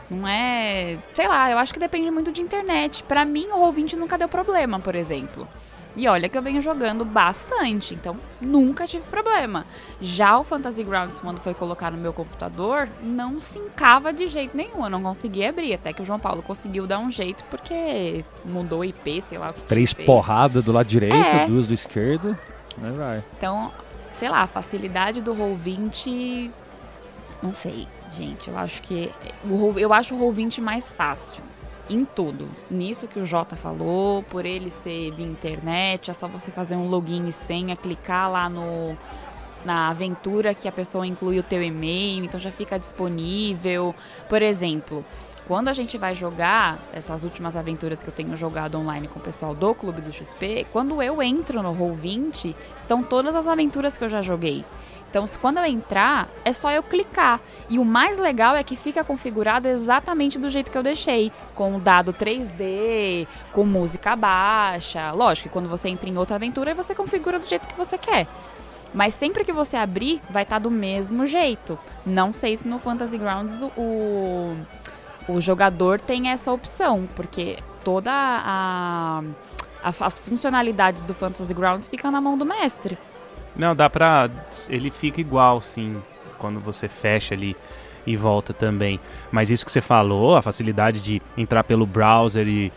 Não 0.09 0.27
é. 0.27 0.97
Sei 1.13 1.27
lá, 1.27 1.49
eu 1.51 1.57
acho 1.57 1.71
que 1.73 1.79
depende 1.79 2.11
muito 2.11 2.31
de 2.31 2.41
internet. 2.41 3.03
Pra 3.03 3.23
mim, 3.25 3.47
o 3.51 3.57
Roll20 3.57 3.93
nunca 3.93 4.17
deu 4.17 4.27
problema, 4.27 4.79
por 4.79 4.95
exemplo. 4.95 5.47
E 5.95 6.07
olha 6.07 6.29
que 6.29 6.37
eu 6.37 6.41
venho 6.41 6.61
jogando 6.61 7.03
bastante, 7.03 7.93
então 7.93 8.15
nunca 8.39 8.85
tive 8.87 9.05
problema. 9.09 9.65
Já 9.99 10.37
o 10.39 10.43
Fantasy 10.43 10.83
Grounds, 10.83 11.19
quando 11.19 11.41
foi 11.41 11.53
colocar 11.53 11.91
no 11.91 11.97
meu 11.97 12.13
computador, 12.13 12.87
não 13.01 13.39
se 13.39 13.57
encava 13.59 14.13
de 14.13 14.27
jeito 14.27 14.55
nenhum. 14.55 14.83
Eu 14.83 14.89
não 14.89 15.01
conseguia 15.01 15.49
abrir. 15.49 15.73
Até 15.73 15.91
que 15.91 16.01
o 16.01 16.05
João 16.05 16.19
Paulo 16.19 16.41
conseguiu 16.43 16.85
dar 16.87 16.99
um 16.99 17.11
jeito, 17.11 17.43
porque 17.49 18.23
mudou 18.45 18.79
o 18.79 18.85
IP, 18.85 19.21
sei 19.21 19.37
lá 19.37 19.49
o 19.49 19.53
que. 19.53 19.61
Três 19.61 19.91
porradas 19.93 20.63
do 20.63 20.71
lado 20.71 20.85
direito, 20.87 21.15
É. 21.15 21.45
duas 21.45 21.65
do 21.67 21.73
esquerdo. 21.73 22.37
Aí 22.81 22.91
vai. 22.91 23.23
Então, 23.37 23.71
sei 24.11 24.29
lá, 24.29 24.41
a 24.41 24.47
facilidade 24.47 25.21
do 25.21 25.33
Roll20. 25.35 26.49
Não 27.41 27.53
sei, 27.53 27.87
gente. 28.17 28.49
Eu 28.49 28.57
acho 28.57 28.81
que. 28.83 29.11
Eu 29.75 29.91
acho 29.91 30.15
o 30.15 30.19
Roll20 30.19 30.61
mais 30.61 30.89
fácil. 30.89 31.41
Em 31.89 32.05
tudo. 32.05 32.47
Nisso 32.69 33.07
que 33.07 33.19
o 33.19 33.25
Jota 33.25 33.55
falou, 33.55 34.21
por 34.23 34.45
ele 34.45 34.69
ser 34.69 35.11
via 35.11 35.25
internet, 35.25 36.11
é 36.11 36.13
só 36.13 36.27
você 36.27 36.51
fazer 36.51 36.75
um 36.75 36.87
login 36.87 37.27
e 37.27 37.33
senha, 37.33 37.75
clicar 37.75 38.31
lá 38.31 38.49
no. 38.49 38.95
Na 39.65 39.89
aventura 39.89 40.53
que 40.53 40.69
a 40.69 40.71
pessoa 40.71 41.05
inclui 41.05 41.37
o 41.37 41.43
teu 41.43 41.61
e-mail, 41.61 42.23
então 42.23 42.39
já 42.39 42.49
fica 42.49 42.79
disponível. 42.79 43.93
Por 44.29 44.41
exemplo, 44.41 45.03
quando 45.49 45.67
a 45.67 45.73
gente 45.73 45.97
vai 45.97 46.13
jogar 46.13 46.77
essas 46.93 47.23
últimas 47.23 47.55
aventuras 47.55 48.03
que 48.03 48.07
eu 48.07 48.13
tenho 48.13 48.37
jogado 48.37 48.77
online 48.77 49.07
com 49.07 49.17
o 49.17 49.21
pessoal 49.21 49.55
do 49.55 49.73
Clube 49.73 49.99
do 49.99 50.13
XP, 50.13 50.67
quando 50.71 51.01
eu 51.01 51.23
entro 51.23 51.63
no 51.63 51.73
Roll20, 51.73 52.55
estão 52.75 53.01
todas 53.01 53.35
as 53.35 53.47
aventuras 53.47 53.97
que 53.97 54.03
eu 54.03 54.09
já 54.09 54.21
joguei. 54.21 54.63
Então, 55.09 55.25
se 55.25 55.39
quando 55.39 55.57
eu 55.57 55.65
entrar, 55.65 56.29
é 56.45 56.53
só 56.53 56.69
eu 56.71 56.83
clicar. 56.83 57.41
E 57.67 57.79
o 57.79 57.83
mais 57.83 58.19
legal 58.19 58.55
é 58.55 58.63
que 58.63 58.75
fica 58.75 59.03
configurado 59.03 59.67
exatamente 59.67 60.37
do 60.37 60.51
jeito 60.51 60.71
que 60.71 60.77
eu 60.77 60.83
deixei, 60.83 61.31
com 61.55 61.77
o 61.77 61.79
dado 61.79 62.13
3D, 62.13 63.27
com 63.51 63.65
música 63.65 64.15
baixa. 64.15 65.11
Lógico 65.13 65.49
que 65.49 65.53
quando 65.53 65.67
você 65.67 65.89
entra 65.89 66.07
em 66.07 66.15
outra 66.15 66.35
aventura, 66.35 66.75
você 66.75 66.93
configura 66.93 67.39
do 67.39 67.49
jeito 67.49 67.65
que 67.65 67.75
você 67.75 67.97
quer. 67.97 68.27
Mas 68.93 69.15
sempre 69.15 69.43
que 69.43 69.51
você 69.51 69.77
abrir, 69.77 70.21
vai 70.29 70.43
estar 70.43 70.59
do 70.59 70.69
mesmo 70.69 71.25
jeito. 71.25 71.77
Não 72.05 72.31
sei 72.31 72.55
se 72.55 72.67
no 72.67 72.77
Fantasy 72.77 73.17
Grounds 73.17 73.55
o, 73.75 74.55
o 75.31 75.39
jogador 75.41 75.99
tem 76.01 76.29
essa 76.29 76.51
opção, 76.51 77.07
porque 77.15 77.57
toda 77.83 78.11
a, 78.11 79.21
a- 79.83 79.93
as 80.05 80.19
funcionalidades 80.19 81.03
do 81.03 81.13
Fantasy 81.13 81.53
Grounds 81.53 81.87
ficam 81.87 82.11
na 82.11 82.19
mão 82.19 82.37
do 82.37 82.45
mestre. 82.45 82.97
Não, 83.55 83.75
dá 83.75 83.89
pra. 83.89 84.29
Ele 84.69 84.89
fica 84.91 85.19
igual, 85.21 85.61
sim, 85.61 86.01
quando 86.37 86.59
você 86.59 86.87
fecha 86.87 87.33
ali 87.33 87.55
e 88.09 88.15
volta 88.15 88.53
também. 88.53 88.99
Mas 89.31 89.51
isso 89.51 89.63
que 89.63 89.71
você 89.71 89.81
falou, 89.81 90.35
a 90.35 90.41
facilidade 90.41 90.99
de 90.99 91.21
entrar 91.37 91.63
pelo 91.63 91.85
browser 91.85 92.47
e 92.47 92.71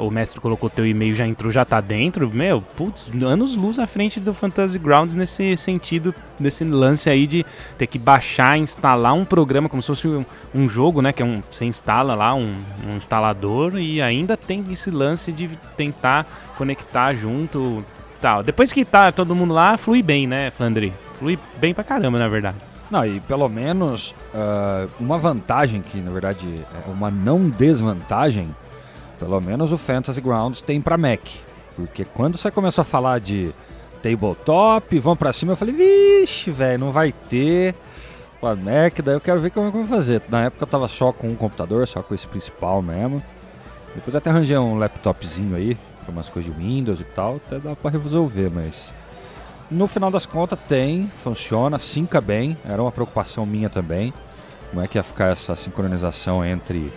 o 0.00 0.10
mestre 0.10 0.40
colocou 0.40 0.70
teu 0.70 0.86
e-mail, 0.86 1.14
já 1.14 1.26
entrou, 1.26 1.50
já 1.50 1.64
tá 1.64 1.80
dentro, 1.80 2.30
meu, 2.30 2.60
putz, 2.60 3.10
anos 3.24 3.56
luz 3.56 3.78
à 3.78 3.86
frente 3.86 4.20
do 4.20 4.32
Fantasy 4.32 4.78
Grounds 4.78 5.16
nesse 5.16 5.56
sentido, 5.56 6.14
nesse 6.38 6.62
lance 6.62 7.10
aí 7.10 7.26
de 7.26 7.44
ter 7.76 7.86
que 7.86 7.98
baixar, 7.98 8.56
instalar 8.58 9.14
um 9.14 9.24
programa 9.24 9.68
como 9.68 9.82
se 9.82 9.88
fosse 9.88 10.06
um, 10.06 10.24
um 10.54 10.68
jogo, 10.68 11.02
né? 11.02 11.12
Que 11.12 11.22
é 11.22 11.24
um. 11.24 11.42
Você 11.48 11.64
instala 11.64 12.14
lá 12.14 12.34
um, 12.34 12.54
um 12.86 12.96
instalador 12.96 13.78
e 13.78 14.00
ainda 14.00 14.36
tem 14.36 14.64
esse 14.70 14.90
lance 14.90 15.32
de 15.32 15.48
tentar 15.76 16.26
conectar 16.56 17.14
junto 17.14 17.84
tal. 18.20 18.42
Depois 18.42 18.72
que 18.72 18.84
tá 18.84 19.10
todo 19.10 19.34
mundo 19.34 19.54
lá, 19.54 19.76
flui 19.76 20.02
bem, 20.02 20.26
né, 20.26 20.50
Flandre? 20.50 20.92
Flui 21.18 21.38
bem 21.58 21.74
pra 21.74 21.82
caramba, 21.82 22.18
na 22.18 22.28
verdade. 22.28 22.67
Não, 22.90 23.04
e 23.04 23.20
pelo 23.20 23.48
menos 23.48 24.14
ah, 24.34 24.86
uma 24.98 25.18
vantagem 25.18 25.82
que, 25.82 25.98
na 26.00 26.10
verdade, 26.10 26.64
é 26.86 26.90
uma 26.90 27.10
não 27.10 27.48
desvantagem, 27.48 28.54
pelo 29.18 29.40
menos 29.40 29.72
o 29.72 29.78
Fantasy 29.78 30.20
Grounds 30.20 30.62
tem 30.62 30.80
pra 30.80 30.96
Mac. 30.96 31.20
Porque 31.76 32.04
quando 32.04 32.36
você 32.36 32.50
começou 32.50 32.82
a 32.82 32.84
falar 32.84 33.20
de 33.20 33.54
tabletop, 34.02 34.98
vão 34.98 35.14
pra 35.14 35.32
cima, 35.32 35.52
eu 35.52 35.56
falei, 35.56 35.74
vixe, 35.74 36.50
velho, 36.50 36.80
não 36.80 36.90
vai 36.90 37.12
ter 37.12 37.74
pra 38.40 38.56
Mac, 38.56 39.00
daí 39.02 39.14
eu 39.14 39.20
quero 39.20 39.40
ver 39.40 39.50
como 39.50 39.66
é 39.66 39.68
eu 39.68 39.72
vou 39.72 39.86
fazer. 39.86 40.22
Na 40.28 40.44
época 40.44 40.62
eu 40.62 40.68
tava 40.68 40.88
só 40.88 41.12
com 41.12 41.28
um 41.28 41.34
computador, 41.34 41.86
só 41.86 42.02
com 42.02 42.14
esse 42.14 42.26
principal 42.26 42.80
mesmo. 42.80 43.22
Depois 43.94 44.14
até 44.14 44.30
arranjei 44.30 44.56
um 44.56 44.78
laptopzinho 44.78 45.56
aí, 45.56 45.76
umas 46.08 46.28
coisas 46.28 46.52
de 46.52 46.58
Windows 46.58 47.00
e 47.00 47.04
tal, 47.04 47.36
até 47.36 47.58
dá 47.58 47.76
pra 47.76 47.90
resolver, 47.90 48.50
mas... 48.50 48.94
No 49.70 49.86
final 49.86 50.10
das 50.10 50.24
contas 50.24 50.58
tem, 50.66 51.08
funciona, 51.08 51.78
sinca 51.78 52.20
bem, 52.20 52.56
era 52.64 52.80
uma 52.80 52.90
preocupação 52.90 53.44
minha 53.44 53.68
também. 53.68 54.14
Como 54.70 54.82
é 54.82 54.86
que 54.86 54.98
ia 54.98 55.02
ficar 55.02 55.26
essa 55.26 55.54
sincronização 55.54 56.44
entre 56.44 56.92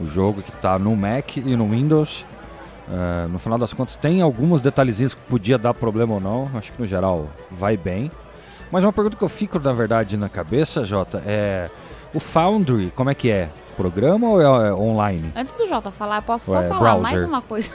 o 0.00 0.06
jogo 0.06 0.42
que 0.42 0.50
está 0.50 0.78
no 0.78 0.94
Mac 0.96 1.36
e 1.36 1.56
no 1.56 1.68
Windows. 1.68 2.26
Eh, 2.90 3.26
no 3.28 3.38
final 3.38 3.58
das 3.58 3.72
contas 3.72 3.96
tem 3.96 4.20
alguns 4.20 4.60
detalhezinhos 4.60 5.14
que 5.14 5.20
podia 5.22 5.56
dar 5.56 5.72
problema 5.72 6.14
ou 6.14 6.20
não, 6.20 6.50
acho 6.54 6.72
que 6.72 6.80
no 6.80 6.86
geral 6.86 7.28
vai 7.50 7.76
bem. 7.76 8.10
Mas 8.70 8.84
uma 8.84 8.92
pergunta 8.92 9.16
que 9.16 9.24
eu 9.24 9.28
fico 9.28 9.58
na 9.58 9.72
verdade 9.72 10.16
na 10.16 10.28
cabeça, 10.28 10.84
Jota, 10.84 11.22
é 11.26 11.70
o 12.12 12.20
Foundry, 12.20 12.92
como 12.94 13.10
é 13.10 13.14
que 13.14 13.30
é? 13.30 13.48
Programa 13.76 14.28
ou 14.28 14.40
é, 14.40 14.68
é 14.68 14.72
online? 14.72 15.32
Antes 15.34 15.52
do 15.54 15.66
Jota 15.66 15.90
falar, 15.90 16.22
posso 16.22 16.52
Ué, 16.52 16.62
só 16.62 16.68
falar 16.68 16.98
mais 16.98 17.14
browser. 17.14 17.28
uma 17.28 17.42
coisa 17.42 17.70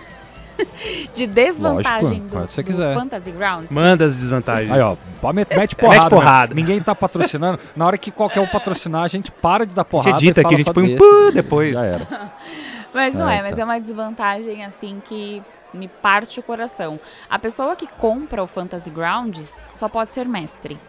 de 1.16 1.28
desvantagem 1.28 2.22
Lógico, 2.22 2.28
do, 2.28 2.52
você 2.52 2.62
do 2.62 2.66
quiser. 2.66 2.94
Fantasy 2.96 3.32
Grounds. 3.32 3.72
Manda 3.72 4.06
as 4.06 4.16
desvantagens. 4.16 4.72
Aí 4.72 4.82
ó, 4.82 4.96
mete, 5.34 5.56
mete 5.56 5.76
porrada. 5.76 6.04
né? 6.04 6.10
porrada. 6.10 6.56
Ninguém 6.56 6.82
tá 6.82 6.96
patrocinando. 6.96 7.60
Na 7.76 7.86
hora 7.86 7.98
que 7.98 8.12
qualquer 8.12 8.42
um 8.42 8.48
patrocinar, 8.48 9.04
a 9.04 9.08
gente 9.08 9.32
para 9.32 9.66
de 9.66 9.74
dar 9.74 9.82
a 9.82 9.86
gente 9.86 9.92
porrada. 9.92 10.18
edita 10.18 10.42
e 10.42 10.46
aqui, 10.46 10.54
a 10.54 10.58
gente 10.58 10.74
põe 10.74 10.84
um 10.84 10.88
desse. 10.88 10.98
pu 10.98 11.32
depois. 11.32 11.74
Já 11.74 11.86
era. 11.86 12.34
Mas 12.94 13.14
não 13.14 13.30
é, 13.30 13.44
mas 13.44 13.56
é 13.56 13.64
uma 13.64 13.80
desvantagem 13.80 14.66
assim 14.66 15.00
que 15.06 15.44
me 15.74 15.88
parte 15.88 16.40
o 16.40 16.44
coração. 16.44 17.00
A 17.30 17.38
pessoa 17.38 17.76
que 17.76 17.86
compra 17.86 18.42
o 18.44 18.48
Fantasy 18.48 18.90
Grounds 18.90 19.64
só 19.72 19.88
pode 19.88 20.12
ser 20.12 20.28
mestre. 20.28 20.80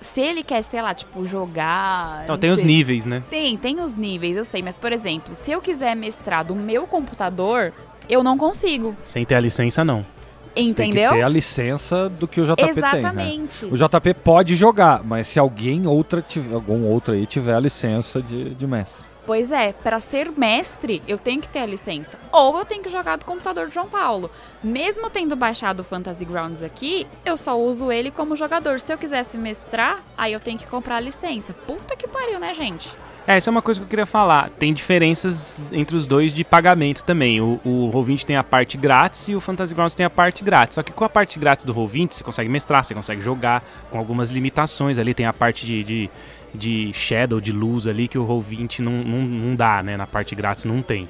Se 0.00 0.20
ele 0.20 0.44
quer, 0.44 0.62
sei 0.62 0.80
lá, 0.80 0.94
tipo, 0.94 1.26
jogar. 1.26 2.24
Não, 2.28 2.38
tem 2.38 2.50
os 2.50 2.60
sei. 2.60 2.68
níveis, 2.68 3.04
né? 3.04 3.22
Tem, 3.28 3.56
tem 3.56 3.80
os 3.80 3.96
níveis, 3.96 4.36
eu 4.36 4.44
sei, 4.44 4.62
mas 4.62 4.76
por 4.76 4.92
exemplo, 4.92 5.34
se 5.34 5.50
eu 5.50 5.60
quiser 5.60 5.96
mestrar 5.96 6.44
do 6.44 6.54
meu 6.54 6.86
computador, 6.86 7.72
eu 8.08 8.22
não 8.22 8.36
consigo. 8.38 8.96
Sem 9.04 9.24
ter 9.24 9.34
a 9.34 9.40
licença, 9.40 9.84
não. 9.84 10.04
Você 10.44 10.50
Tem 10.54 10.68
Entendeu? 10.90 11.10
que 11.10 11.16
ter 11.16 11.22
a 11.22 11.28
licença 11.28 12.08
do 12.08 12.26
que 12.26 12.40
o 12.40 12.44
JP 12.44 12.56
tem. 12.56 12.64
Né? 12.64 12.70
Exatamente. 12.70 13.64
O 13.66 13.76
JP 13.76 14.14
pode 14.24 14.56
jogar, 14.56 15.04
mas 15.04 15.28
se 15.28 15.38
alguém 15.38 15.86
outra 15.86 16.20
tiver, 16.20 16.54
algum 16.54 16.84
outro 16.84 17.14
aí 17.14 17.26
tiver 17.26 17.54
a 17.54 17.60
licença 17.60 18.20
de, 18.20 18.50
de 18.50 18.66
mestre. 18.66 19.04
Pois 19.24 19.52
é, 19.52 19.74
para 19.74 20.00
ser 20.00 20.32
mestre, 20.32 21.02
eu 21.06 21.18
tenho 21.18 21.42
que 21.42 21.48
ter 21.50 21.58
a 21.58 21.66
licença. 21.66 22.18
Ou 22.32 22.58
eu 22.58 22.64
tenho 22.64 22.82
que 22.82 22.88
jogar 22.88 23.18
do 23.18 23.26
computador 23.26 23.68
de 23.68 23.74
João 23.74 23.86
Paulo. 23.86 24.30
Mesmo 24.64 25.10
tendo 25.10 25.36
baixado 25.36 25.80
o 25.80 25.84
Fantasy 25.84 26.24
Grounds 26.24 26.62
aqui, 26.62 27.06
eu 27.26 27.36
só 27.36 27.60
uso 27.60 27.92
ele 27.92 28.10
como 28.10 28.34
jogador. 28.34 28.80
Se 28.80 28.90
eu 28.90 28.96
quisesse 28.96 29.36
mestrar, 29.36 30.02
aí 30.16 30.32
eu 30.32 30.40
tenho 30.40 30.58
que 30.58 30.66
comprar 30.66 30.96
a 30.96 31.00
licença. 31.00 31.52
Puta 31.52 31.94
que 31.94 32.08
pariu, 32.08 32.40
né, 32.40 32.54
gente? 32.54 32.88
É, 33.28 33.36
essa 33.36 33.50
é 33.50 33.52
uma 33.52 33.60
coisa 33.60 33.78
que 33.78 33.84
eu 33.84 33.90
queria 33.90 34.06
falar. 34.06 34.48
Tem 34.58 34.72
diferenças 34.72 35.60
entre 35.70 35.94
os 35.94 36.06
dois 36.06 36.32
de 36.32 36.42
pagamento 36.42 37.04
também. 37.04 37.42
O, 37.42 37.60
o 37.62 37.90
Roll20 37.92 38.24
tem 38.24 38.36
a 38.36 38.42
parte 38.42 38.78
grátis 38.78 39.28
e 39.28 39.34
o 39.34 39.40
Fantasy 39.40 39.74
Grounds 39.74 39.94
tem 39.94 40.06
a 40.06 40.08
parte 40.08 40.42
grátis. 40.42 40.76
Só 40.76 40.82
que 40.82 40.92
com 40.92 41.04
a 41.04 41.10
parte 41.10 41.38
grátis 41.38 41.62
do 41.62 41.74
Roll20 41.74 42.14
você 42.14 42.24
consegue 42.24 42.48
mestrar, 42.48 42.82
você 42.82 42.94
consegue 42.94 43.20
jogar 43.20 43.62
com 43.90 43.98
algumas 43.98 44.30
limitações. 44.30 44.96
Ali 44.96 45.12
tem 45.12 45.26
a 45.26 45.32
parte 45.34 45.66
de, 45.66 45.84
de, 45.84 46.10
de 46.54 46.90
shadow, 46.94 47.38
de 47.38 47.52
luz 47.52 47.86
ali 47.86 48.08
que 48.08 48.16
o 48.18 48.26
Roll20 48.26 48.78
não, 48.78 48.92
não, 48.92 49.20
não 49.20 49.54
dá, 49.54 49.82
né? 49.82 49.94
Na 49.94 50.06
parte 50.06 50.34
grátis 50.34 50.64
não 50.64 50.80
tem. 50.80 51.06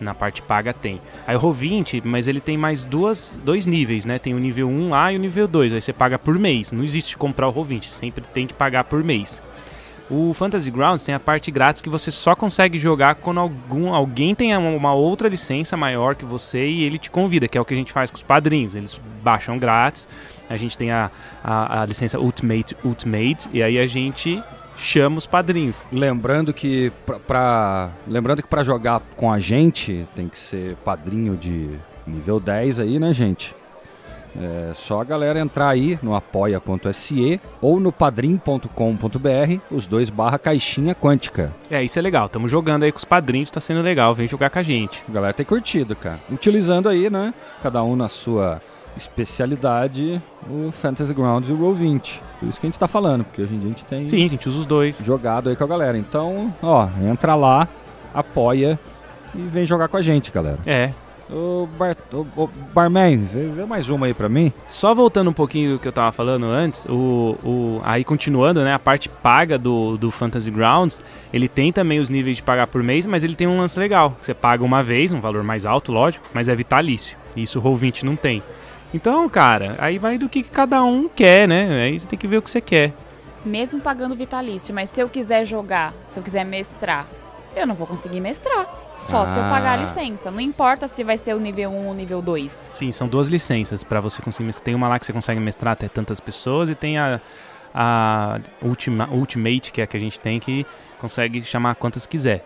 Na 0.00 0.16
parte 0.16 0.42
paga 0.42 0.74
tem. 0.74 1.00
Aí 1.24 1.36
o 1.36 1.40
Roll20, 1.40 2.02
mas 2.04 2.26
ele 2.26 2.40
tem 2.40 2.58
mais 2.58 2.84
duas, 2.84 3.38
dois 3.44 3.66
níveis, 3.66 4.04
né? 4.04 4.18
Tem 4.18 4.34
o 4.34 4.38
nível 4.40 4.68
1 4.68 4.88
lá 4.88 5.12
e 5.12 5.16
o 5.16 5.20
nível 5.20 5.46
2. 5.46 5.74
Aí 5.74 5.80
você 5.80 5.92
paga 5.92 6.18
por 6.18 6.36
mês. 6.40 6.72
Não 6.72 6.82
existe 6.82 7.16
comprar 7.16 7.46
o 7.46 7.52
Roll20, 7.52 7.84
sempre 7.84 8.24
tem 8.34 8.48
que 8.48 8.52
pagar 8.52 8.82
por 8.82 9.04
mês. 9.04 9.40
O 10.12 10.34
Fantasy 10.34 10.70
Grounds 10.70 11.04
tem 11.04 11.14
a 11.14 11.18
parte 11.18 11.50
grátis 11.50 11.80
que 11.80 11.88
você 11.88 12.10
só 12.10 12.36
consegue 12.36 12.78
jogar 12.78 13.14
quando 13.14 13.40
algum, 13.40 13.94
alguém 13.94 14.34
tem 14.34 14.54
uma 14.54 14.92
outra 14.92 15.26
licença 15.26 15.74
maior 15.74 16.14
que 16.14 16.26
você 16.26 16.66
e 16.66 16.84
ele 16.84 16.98
te 16.98 17.10
convida, 17.10 17.48
que 17.48 17.56
é 17.56 17.60
o 17.60 17.64
que 17.64 17.72
a 17.72 17.76
gente 17.76 17.90
faz 17.90 18.10
com 18.10 18.18
os 18.18 18.22
padrinhos. 18.22 18.74
Eles 18.74 19.00
baixam 19.22 19.56
grátis, 19.56 20.06
a 20.50 20.56
gente 20.58 20.76
tem 20.76 20.90
a, 20.90 21.10
a, 21.42 21.80
a 21.80 21.86
licença 21.86 22.18
Ultimate 22.20 22.76
Ultimate 22.84 23.48
e 23.54 23.62
aí 23.62 23.78
a 23.78 23.86
gente 23.86 24.42
chama 24.76 25.16
os 25.16 25.26
padrinhos. 25.26 25.82
Lembrando 25.90 26.52
que 26.52 26.92
para 27.26 27.88
lembrando 28.06 28.42
que 28.42 28.48
para 28.48 28.62
jogar 28.62 29.00
com 29.16 29.32
a 29.32 29.40
gente 29.40 30.06
tem 30.14 30.28
que 30.28 30.38
ser 30.38 30.76
padrinho 30.84 31.38
de 31.38 31.70
nível 32.06 32.38
10 32.38 32.80
aí, 32.80 32.98
né, 32.98 33.14
gente? 33.14 33.54
É 34.40 34.72
só 34.74 35.00
a 35.00 35.04
galera 35.04 35.38
entrar 35.38 35.68
aí 35.68 35.98
no 36.02 36.14
apoia.se 36.14 37.40
ou 37.60 37.78
no 37.78 37.92
padrim.com.br, 37.92 39.60
os 39.70 39.86
dois 39.86 40.10
barra 40.10 40.38
caixinha 40.38 40.94
quântica. 40.94 41.52
É, 41.70 41.82
isso 41.84 41.98
é 41.98 42.02
legal. 42.02 42.26
Estamos 42.26 42.50
jogando 42.50 42.84
aí 42.84 42.92
com 42.92 42.98
os 42.98 43.04
padrinhos, 43.04 43.50
tá 43.50 43.60
sendo 43.60 43.82
legal. 43.82 44.14
Vem 44.14 44.26
jogar 44.26 44.50
com 44.50 44.58
a 44.58 44.62
gente. 44.62 45.02
A 45.08 45.12
galera 45.12 45.34
tem 45.34 45.44
curtido, 45.44 45.94
cara. 45.94 46.20
Utilizando 46.30 46.88
aí, 46.88 47.10
né? 47.10 47.34
Cada 47.62 47.82
um 47.82 47.94
na 47.94 48.08
sua 48.08 48.60
especialidade, 48.96 50.20
o 50.48 50.70
Fantasy 50.70 51.14
Grounds 51.14 51.48
e 51.48 51.52
o 51.52 51.58
Roll20. 51.58 52.20
Por 52.38 52.48
isso 52.48 52.60
que 52.60 52.66
a 52.66 52.68
gente 52.68 52.78
tá 52.78 52.88
falando, 52.88 53.24
porque 53.24 53.42
hoje 53.42 53.54
em 53.54 53.58
dia 53.58 53.66
a 53.66 53.70
gente 53.70 53.84
tem. 53.84 54.08
Sim, 54.08 54.24
a 54.24 54.28
gente 54.28 54.48
usa 54.48 54.58
os 54.58 54.66
dois. 54.66 54.98
Jogado 55.04 55.48
aí 55.48 55.56
com 55.56 55.64
a 55.64 55.66
galera. 55.66 55.96
Então, 55.96 56.54
ó, 56.62 56.88
entra 57.02 57.34
lá, 57.34 57.68
apoia 58.12 58.78
e 59.34 59.38
vem 59.42 59.64
jogar 59.64 59.88
com 59.88 59.96
a 59.96 60.02
gente, 60.02 60.30
galera. 60.30 60.58
É, 60.66 60.90
Ô, 61.32 61.66
bar, 61.78 61.96
ô, 62.12 62.26
ô, 62.36 62.46
Barman, 62.74 63.24
vê, 63.24 63.48
vê, 63.48 63.64
mais 63.64 63.88
uma 63.88 64.04
aí 64.04 64.12
pra 64.12 64.28
mim. 64.28 64.52
Só 64.68 64.94
voltando 64.94 65.30
um 65.30 65.32
pouquinho 65.32 65.72
do 65.72 65.78
que 65.78 65.88
eu 65.88 65.92
tava 65.92 66.12
falando 66.12 66.44
antes, 66.44 66.84
o, 66.84 67.38
o, 67.42 67.80
aí 67.82 68.04
continuando, 68.04 68.62
né, 68.62 68.74
a 68.74 68.78
parte 68.78 69.08
paga 69.08 69.56
do, 69.56 69.96
do 69.96 70.10
Fantasy 70.10 70.50
Grounds, 70.50 71.00
ele 71.32 71.48
tem 71.48 71.72
também 71.72 72.00
os 72.00 72.10
níveis 72.10 72.36
de 72.36 72.42
pagar 72.42 72.66
por 72.66 72.82
mês, 72.82 73.06
mas 73.06 73.24
ele 73.24 73.34
tem 73.34 73.46
um 73.46 73.56
lance 73.56 73.78
legal. 73.78 74.14
Você 74.20 74.34
paga 74.34 74.62
uma 74.62 74.82
vez, 74.82 75.10
um 75.10 75.20
valor 75.20 75.42
mais 75.42 75.64
alto, 75.64 75.90
lógico, 75.90 76.26
mas 76.34 76.50
é 76.50 76.54
vitalício. 76.54 77.16
Isso 77.34 77.58
o 77.58 77.62
Roll20 77.62 78.02
não 78.02 78.14
tem. 78.14 78.42
Então, 78.92 79.26
cara, 79.26 79.76
aí 79.78 79.96
vai 79.96 80.18
do 80.18 80.28
que 80.28 80.42
cada 80.42 80.84
um 80.84 81.08
quer, 81.08 81.48
né? 81.48 81.84
Aí 81.84 81.98
você 81.98 82.06
tem 82.06 82.18
que 82.18 82.28
ver 82.28 82.36
o 82.36 82.42
que 82.42 82.50
você 82.50 82.60
quer. 82.60 82.92
Mesmo 83.42 83.80
pagando 83.80 84.14
vitalício, 84.14 84.74
mas 84.74 84.90
se 84.90 85.00
eu 85.00 85.08
quiser 85.08 85.46
jogar, 85.46 85.94
se 86.06 86.20
eu 86.20 86.22
quiser 86.22 86.44
mestrar, 86.44 87.08
eu 87.54 87.66
não 87.66 87.74
vou 87.74 87.86
conseguir 87.86 88.20
mestrar. 88.20 88.66
Só 88.96 89.22
ah. 89.22 89.26
se 89.26 89.38
eu 89.38 89.44
pagar 89.44 89.70
a 89.70 89.72
ah. 89.74 89.76
licença. 89.76 90.30
Não 90.30 90.40
importa 90.40 90.88
se 90.88 91.02
vai 91.04 91.16
ser 91.16 91.34
o 91.34 91.40
nível 91.40 91.70
1 91.70 91.86
ou 91.86 91.90
o 91.90 91.94
nível 91.94 92.22
2. 92.22 92.68
Sim, 92.70 92.92
são 92.92 93.08
duas 93.08 93.28
licenças 93.28 93.84
para 93.84 94.00
você 94.00 94.22
conseguir 94.22 94.46
mestrar. 94.46 94.64
Tem 94.64 94.74
uma 94.74 94.88
lá 94.88 94.98
que 94.98 95.06
você 95.06 95.12
consegue 95.12 95.40
mestrar 95.40 95.72
até 95.72 95.88
tantas 95.88 96.20
pessoas 96.20 96.70
e 96.70 96.74
tem 96.74 96.98
a, 96.98 97.20
a 97.74 98.38
Ultima, 98.62 99.08
Ultimate, 99.10 99.72
que 99.72 99.80
é 99.80 99.84
a 99.84 99.86
que 99.86 99.96
a 99.96 100.00
gente 100.00 100.18
tem, 100.20 100.38
que 100.38 100.66
consegue 100.98 101.42
chamar 101.42 101.74
quantas 101.74 102.06
quiser. 102.06 102.44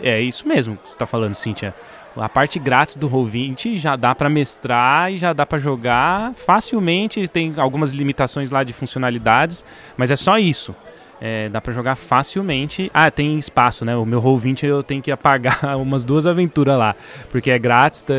É 0.00 0.20
isso 0.20 0.48
mesmo 0.48 0.76
que 0.76 0.88
você 0.88 0.94
está 0.94 1.06
falando, 1.06 1.34
Cíntia. 1.34 1.74
A 2.16 2.28
parte 2.28 2.58
grátis 2.58 2.96
do 2.96 3.08
Roll20 3.08 3.78
já 3.78 3.96
dá 3.96 4.14
para 4.14 4.28
mestrar 4.28 5.12
e 5.12 5.16
já 5.16 5.32
dá 5.32 5.46
para 5.46 5.58
jogar 5.58 6.34
facilmente. 6.34 7.26
Tem 7.28 7.54
algumas 7.56 7.92
limitações 7.92 8.50
lá 8.50 8.62
de 8.64 8.72
funcionalidades, 8.72 9.64
mas 9.96 10.10
é 10.10 10.16
só 10.16 10.38
isso. 10.38 10.74
É, 11.24 11.48
dá 11.48 11.60
para 11.60 11.72
jogar 11.72 11.94
facilmente. 11.94 12.90
Ah, 12.92 13.08
tem 13.08 13.38
espaço, 13.38 13.84
né? 13.84 13.96
O 13.96 14.04
meu 14.04 14.20
Roll20 14.20 14.64
eu 14.64 14.82
tenho 14.82 15.00
que 15.00 15.12
apagar 15.12 15.76
umas 15.78 16.02
duas 16.02 16.26
aventuras 16.26 16.76
lá, 16.76 16.96
porque 17.30 17.48
é 17.48 17.58
grátis, 17.60 18.02
tá? 18.02 18.14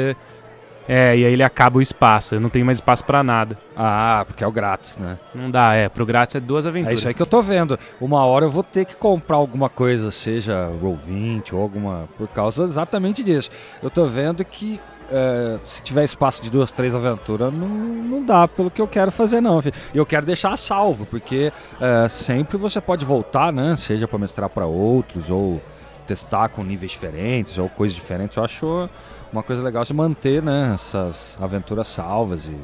É, 0.87 1.17
e 1.17 1.25
aí 1.25 1.33
ele 1.33 1.43
acaba 1.43 1.79
o 1.79 1.81
espaço. 1.81 2.35
Eu 2.35 2.39
não 2.39 2.49
tenho 2.49 2.65
mais 2.65 2.77
espaço 2.77 3.03
para 3.03 3.21
nada. 3.21 3.57
Ah, 3.75 4.23
porque 4.25 4.43
é 4.43 4.47
o 4.47 4.51
grátis, 4.51 4.97
né? 4.97 5.17
Não 5.35 5.51
dá, 5.51 5.73
é. 5.73 5.89
Pro 5.89 6.05
grátis 6.05 6.35
é 6.35 6.39
duas 6.39 6.65
aventuras. 6.65 6.93
É 6.93 6.95
isso 6.95 7.07
aí 7.07 7.13
que 7.13 7.21
eu 7.21 7.25
tô 7.25 7.41
vendo. 7.41 7.77
Uma 7.99 8.25
hora 8.25 8.45
eu 8.45 8.49
vou 8.49 8.63
ter 8.63 8.85
que 8.85 8.95
comprar 8.95 9.37
alguma 9.37 9.69
coisa, 9.69 10.09
seja 10.11 10.69
Roll20 10.81 11.53
ou 11.53 11.61
alguma. 11.61 12.07
Por 12.17 12.27
causa 12.29 12.63
exatamente 12.63 13.23
disso. 13.23 13.49
Eu 13.81 13.89
tô 13.89 14.05
vendo 14.05 14.43
que 14.43 14.79
é, 15.11 15.59
se 15.65 15.81
tiver 15.81 16.03
espaço 16.03 16.41
de 16.41 16.49
duas, 16.49 16.71
três 16.71 16.93
aventuras, 16.93 17.53
não, 17.53 17.67
não 17.67 18.23
dá 18.23 18.47
pelo 18.47 18.71
que 18.71 18.81
eu 18.81 18.87
quero 18.87 19.11
fazer, 19.11 19.41
não. 19.41 19.59
E 19.93 19.97
eu 19.97 20.05
quero 20.05 20.25
deixar 20.25 20.57
salvo, 20.57 21.05
porque 21.05 21.51
é, 21.79 22.09
sempre 22.09 22.57
você 22.57 22.81
pode 22.81 23.05
voltar, 23.05 23.51
né? 23.51 23.75
Seja 23.75 24.07
para 24.07 24.19
mestrar 24.19 24.49
para 24.49 24.65
outros, 24.65 25.29
ou 25.29 25.61
testar 26.07 26.49
com 26.49 26.63
níveis 26.63 26.91
diferentes, 26.91 27.57
ou 27.57 27.69
coisas 27.69 27.95
diferentes. 27.95 28.37
Eu 28.37 28.43
acho 28.43 28.89
uma 29.31 29.43
coisa 29.43 29.61
legal 29.61 29.83
se 29.83 29.93
manter, 29.93 30.41
né? 30.41 30.71
Essas 30.73 31.37
aventuras 31.41 31.87
salvas 31.87 32.45
e. 32.45 32.55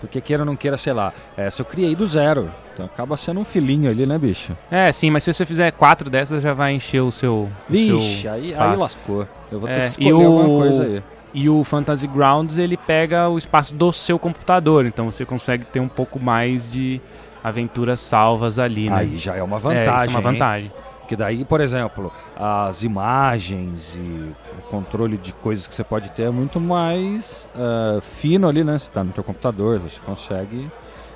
Porque 0.00 0.20
queira 0.20 0.42
ou 0.42 0.46
não 0.46 0.54
queira, 0.54 0.76
sei 0.76 0.92
lá, 0.92 1.12
essa 1.36 1.62
eu 1.62 1.66
criei 1.66 1.96
do 1.96 2.06
zero. 2.06 2.50
Então 2.72 2.86
acaba 2.86 3.16
sendo 3.16 3.40
um 3.40 3.44
filhinho 3.44 3.90
ali, 3.90 4.06
né, 4.06 4.16
bicho? 4.16 4.56
É, 4.70 4.92
sim, 4.92 5.10
mas 5.10 5.24
se 5.24 5.32
você 5.32 5.44
fizer 5.44 5.72
quatro 5.72 6.08
dessas, 6.08 6.40
já 6.40 6.54
vai 6.54 6.72
encher 6.72 7.00
o 7.00 7.10
seu. 7.10 7.48
Vixe, 7.68 8.22
seu 8.22 8.32
aí, 8.32 8.54
aí 8.54 8.76
lascou. 8.76 9.26
Eu 9.50 9.58
vou 9.58 9.68
ter 9.68 9.74
é, 9.74 9.80
que 9.80 9.86
escolher 9.86 10.12
o... 10.12 10.22
alguma 10.22 10.60
coisa 10.60 10.84
aí. 10.84 11.02
E 11.34 11.48
o 11.48 11.62
Fantasy 11.62 12.06
Grounds 12.06 12.58
ele 12.58 12.76
pega 12.76 13.28
o 13.28 13.36
espaço 13.36 13.74
do 13.74 13.92
seu 13.92 14.18
computador, 14.18 14.86
então 14.86 15.10
você 15.10 15.24
consegue 15.24 15.66
ter 15.66 15.80
um 15.80 15.88
pouco 15.88 16.18
mais 16.18 16.70
de 16.70 17.00
aventuras 17.42 18.00
salvas 18.00 18.58
ali, 18.58 18.88
né? 18.88 18.96
Aí 18.96 19.16
já 19.16 19.36
é 19.36 19.42
uma 19.42 19.58
vantagem. 19.58 19.92
É, 19.92 20.06
isso 20.06 20.16
é 20.16 20.20
uma 20.20 20.32
vantagem. 20.32 20.66
Hein? 20.66 20.72
Que 21.08 21.16
daí, 21.16 21.42
por 21.44 21.60
exemplo, 21.62 22.12
as 22.36 22.82
imagens 22.82 23.96
e 23.96 24.34
o 24.58 24.62
controle 24.68 25.16
de 25.16 25.32
coisas 25.32 25.66
que 25.66 25.74
você 25.74 25.82
pode 25.82 26.10
ter 26.10 26.24
é 26.24 26.30
muito 26.30 26.60
mais 26.60 27.48
uh, 27.54 28.00
fino 28.02 28.46
ali, 28.46 28.62
né? 28.62 28.78
Você 28.78 28.88
está 28.88 29.02
no 29.02 29.12
teu 29.12 29.24
computador, 29.24 29.78
você 29.78 29.98
consegue 30.00 30.70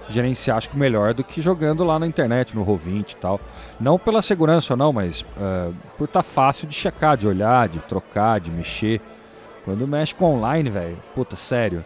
gerenciar, 0.08 0.56
acho 0.56 0.70
que 0.70 0.78
melhor 0.78 1.12
do 1.14 1.22
que 1.22 1.40
jogando 1.40 1.84
lá 1.84 1.98
na 1.98 2.06
internet, 2.06 2.56
no 2.56 2.64
Roll20 2.64 3.12
e 3.12 3.16
tal. 3.16 3.38
Não 3.78 3.98
pela 3.98 4.22
segurança 4.22 4.72
ou 4.72 4.76
não, 4.78 4.92
mas 4.94 5.20
uh, 5.20 5.74
por 5.98 6.04
estar 6.04 6.22
tá 6.22 6.28
fácil 6.28 6.66
de 6.66 6.74
checar, 6.74 7.16
de 7.16 7.28
olhar, 7.28 7.68
de 7.68 7.78
trocar, 7.80 8.40
de 8.40 8.50
mexer. 8.50 8.98
Quando 9.64 9.86
mexe 9.86 10.14
com 10.14 10.36
online, 10.36 10.70
velho, 10.70 10.98
puta, 11.14 11.36
sério. 11.36 11.84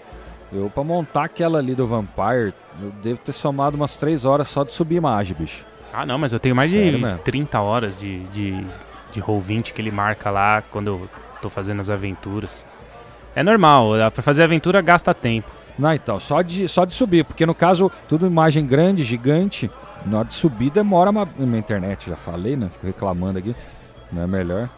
Eu, 0.53 0.71
pra 0.71 0.85
montar 0.85 1.25
aquela 1.25 1.59
ali 1.59 1.75
do 1.75 1.87
Vampire, 1.87 2.55
eu 2.81 2.91
devo 3.03 3.19
ter 3.19 3.33
somado 3.33 3.77
umas 3.77 3.97
3 3.97 4.25
horas 4.25 4.49
só 4.49 4.65
de 4.65 4.73
subir 4.73 4.97
imagem, 4.97 5.37
bicho. 5.39 5.67
Ah, 5.93 6.07
não, 6.07 6.19
mas 6.19 6.33
eu 6.33 6.39
tenho 6.39 6.55
mais 6.55 6.71
sério, 6.71 6.99
de 6.99 7.05
mesmo? 7.05 7.19
30 7.19 7.61
horas 7.61 7.97
de, 7.97 8.21
de, 8.27 8.65
de 9.13 9.21
Roll20 9.21 9.73
que 9.73 9.81
ele 9.81 9.91
marca 9.91 10.31
lá 10.31 10.63
quando 10.71 10.89
eu 10.89 11.09
tô 11.43 11.51
fazendo 11.51 11.81
as 11.81 11.91
aventuras. 11.91 12.67
É 13.35 13.43
normal, 13.43 13.91
pra 14.13 14.23
fazer 14.23 14.43
aventura 14.43 14.81
gasta 14.81 15.13
tempo. 15.13 15.51
Não, 15.79 15.93
então, 15.93 16.19
só 16.19 16.41
de, 16.41 16.67
só 16.69 16.85
de 16.85 16.95
subir, 16.95 17.25
porque 17.25 17.45
no 17.45 17.55
caso, 17.55 17.91
tudo 18.09 18.27
imagem 18.27 18.65
grande, 18.65 19.05
gigante, 19.05 19.71
na 20.07 20.21
hora 20.21 20.29
de 20.29 20.35
subir 20.35 20.71
demora 20.71 21.11
uma. 21.11 21.29
Minha 21.37 21.59
internet, 21.59 22.09
já 22.09 22.17
falei, 22.17 22.57
né? 22.57 22.69
Fico 22.71 22.87
reclamando 22.87 23.39
aqui. 23.39 23.55
Não 24.11 24.23
é 24.23 24.27
melhor. 24.27 24.71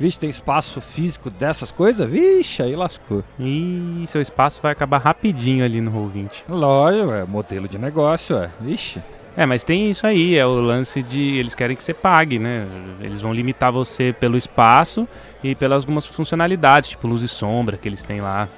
Vixe, 0.00 0.18
tem 0.18 0.30
espaço 0.30 0.80
físico 0.80 1.28
dessas 1.28 1.70
coisas? 1.70 2.08
Vixe, 2.08 2.62
aí 2.62 2.74
lascou. 2.74 3.22
E 3.38 4.02
seu 4.06 4.22
espaço 4.22 4.62
vai 4.62 4.72
acabar 4.72 4.96
rapidinho 4.96 5.62
ali 5.62 5.78
no 5.78 5.92
Roll20. 5.92 6.44
Lógico, 6.48 7.12
é 7.12 7.24
modelo 7.26 7.68
de 7.68 7.76
negócio, 7.76 8.38
é. 8.38 8.50
Vixe. 8.58 9.02
É, 9.36 9.44
mas 9.44 9.62
tem 9.62 9.90
isso 9.90 10.06
aí, 10.06 10.38
é 10.38 10.46
o 10.46 10.54
lance 10.54 11.02
de 11.02 11.36
eles 11.36 11.54
querem 11.54 11.76
que 11.76 11.84
você 11.84 11.92
pague, 11.92 12.38
né? 12.38 12.66
Eles 13.02 13.20
vão 13.20 13.34
limitar 13.34 13.70
você 13.70 14.10
pelo 14.18 14.38
espaço 14.38 15.06
e 15.44 15.54
pelas 15.54 15.84
algumas 15.84 16.06
funcionalidades, 16.06 16.88
tipo 16.90 17.06
luz 17.06 17.22
e 17.22 17.28
sombra 17.28 17.76
que 17.76 17.86
eles 17.86 18.02
têm 18.02 18.22
lá. 18.22 18.48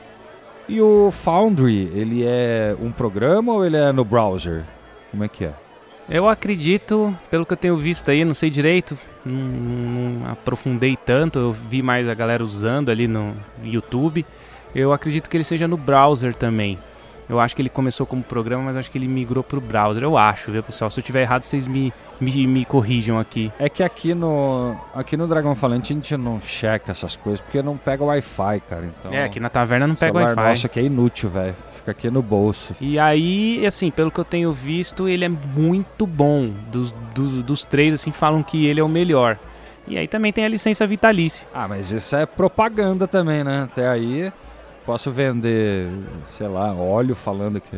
E 0.68 0.80
o 0.80 1.10
Foundry, 1.10 1.90
ele 1.92 2.24
é 2.24 2.76
um 2.80 2.92
programa 2.92 3.52
ou 3.52 3.66
ele 3.66 3.76
é 3.76 3.90
no 3.90 4.04
browser? 4.04 4.62
Como 5.10 5.24
é 5.24 5.28
que 5.28 5.46
é? 5.46 5.52
Eu 6.08 6.28
acredito, 6.28 7.12
pelo 7.28 7.44
que 7.44 7.52
eu 7.52 7.56
tenho 7.56 7.76
visto 7.76 8.12
aí, 8.12 8.24
não 8.24 8.32
sei 8.34 8.48
direito, 8.48 8.96
não, 9.24 10.20
não, 10.20 10.30
aprofundei 10.30 10.96
tanto, 10.96 11.38
eu 11.38 11.52
vi 11.52 11.82
mais 11.82 12.08
a 12.08 12.14
galera 12.14 12.42
usando 12.42 12.90
ali 12.90 13.06
no 13.06 13.34
YouTube. 13.62 14.24
Eu 14.74 14.92
acredito 14.92 15.28
que 15.28 15.36
ele 15.36 15.44
seja 15.44 15.68
no 15.68 15.76
browser 15.76 16.34
também. 16.34 16.78
Eu 17.28 17.40
acho 17.40 17.54
que 17.54 17.62
ele 17.62 17.68
começou 17.68 18.04
como 18.04 18.22
programa, 18.22 18.64
mas 18.64 18.76
acho 18.76 18.90
que 18.90 18.98
ele 18.98 19.08
migrou 19.08 19.42
para 19.42 19.56
o 19.56 19.60
browser. 19.60 20.02
Eu 20.02 20.18
acho, 20.18 20.50
viu, 20.50 20.62
pessoal? 20.62 20.90
Se 20.90 21.00
eu 21.00 21.04
tiver 21.04 21.22
errado, 21.22 21.44
vocês 21.44 21.66
me, 21.66 21.92
me, 22.20 22.46
me, 22.46 22.64
corrijam 22.64 23.18
aqui. 23.18 23.50
É 23.58 23.68
que 23.68 23.82
aqui 23.82 24.12
no, 24.12 24.76
aqui 24.94 25.16
no 25.16 25.26
Dragão 25.26 25.54
Falante 25.54 25.92
a 25.92 25.96
gente 25.96 26.16
não 26.16 26.40
checa 26.40 26.90
essas 26.92 27.16
coisas, 27.16 27.40
porque 27.40 27.62
não 27.62 27.76
pega 27.76 28.04
Wi-Fi, 28.04 28.60
cara. 28.68 28.84
Então, 28.84 29.12
é, 29.12 29.24
aqui 29.24 29.38
na 29.38 29.48
taverna 29.48 29.86
não 29.86 29.94
pega 29.94 30.12
Wi-Fi. 30.12 30.48
Nossa, 30.48 30.68
que 30.68 30.80
é 30.80 30.82
inútil, 30.82 31.30
velho. 31.30 31.54
Fica 31.82 31.90
aqui 31.90 32.10
no 32.10 32.22
bolso. 32.22 32.76
E 32.80 32.96
aí, 32.96 33.66
assim, 33.66 33.90
pelo 33.90 34.10
que 34.10 34.20
eu 34.20 34.24
tenho 34.24 34.52
visto, 34.52 35.08
ele 35.08 35.24
é 35.24 35.28
muito 35.28 36.06
bom. 36.06 36.50
Dos, 36.70 36.92
do, 37.12 37.42
dos 37.42 37.64
três, 37.64 37.92
assim, 37.92 38.12
falam 38.12 38.40
que 38.40 38.66
ele 38.66 38.78
é 38.78 38.84
o 38.84 38.88
melhor. 38.88 39.36
E 39.88 39.98
aí 39.98 40.06
também 40.06 40.32
tem 40.32 40.44
a 40.44 40.48
licença 40.48 40.86
vitalícia. 40.86 41.46
Ah, 41.52 41.66
mas 41.66 41.90
isso 41.90 42.14
é 42.14 42.24
propaganda 42.24 43.08
também, 43.08 43.42
né? 43.42 43.64
Até 43.64 43.88
aí 43.88 44.32
posso 44.86 45.10
vender, 45.10 45.88
sei 46.36 46.46
lá, 46.46 46.72
óleo 46.72 47.16
falando 47.16 47.60
que 47.60 47.76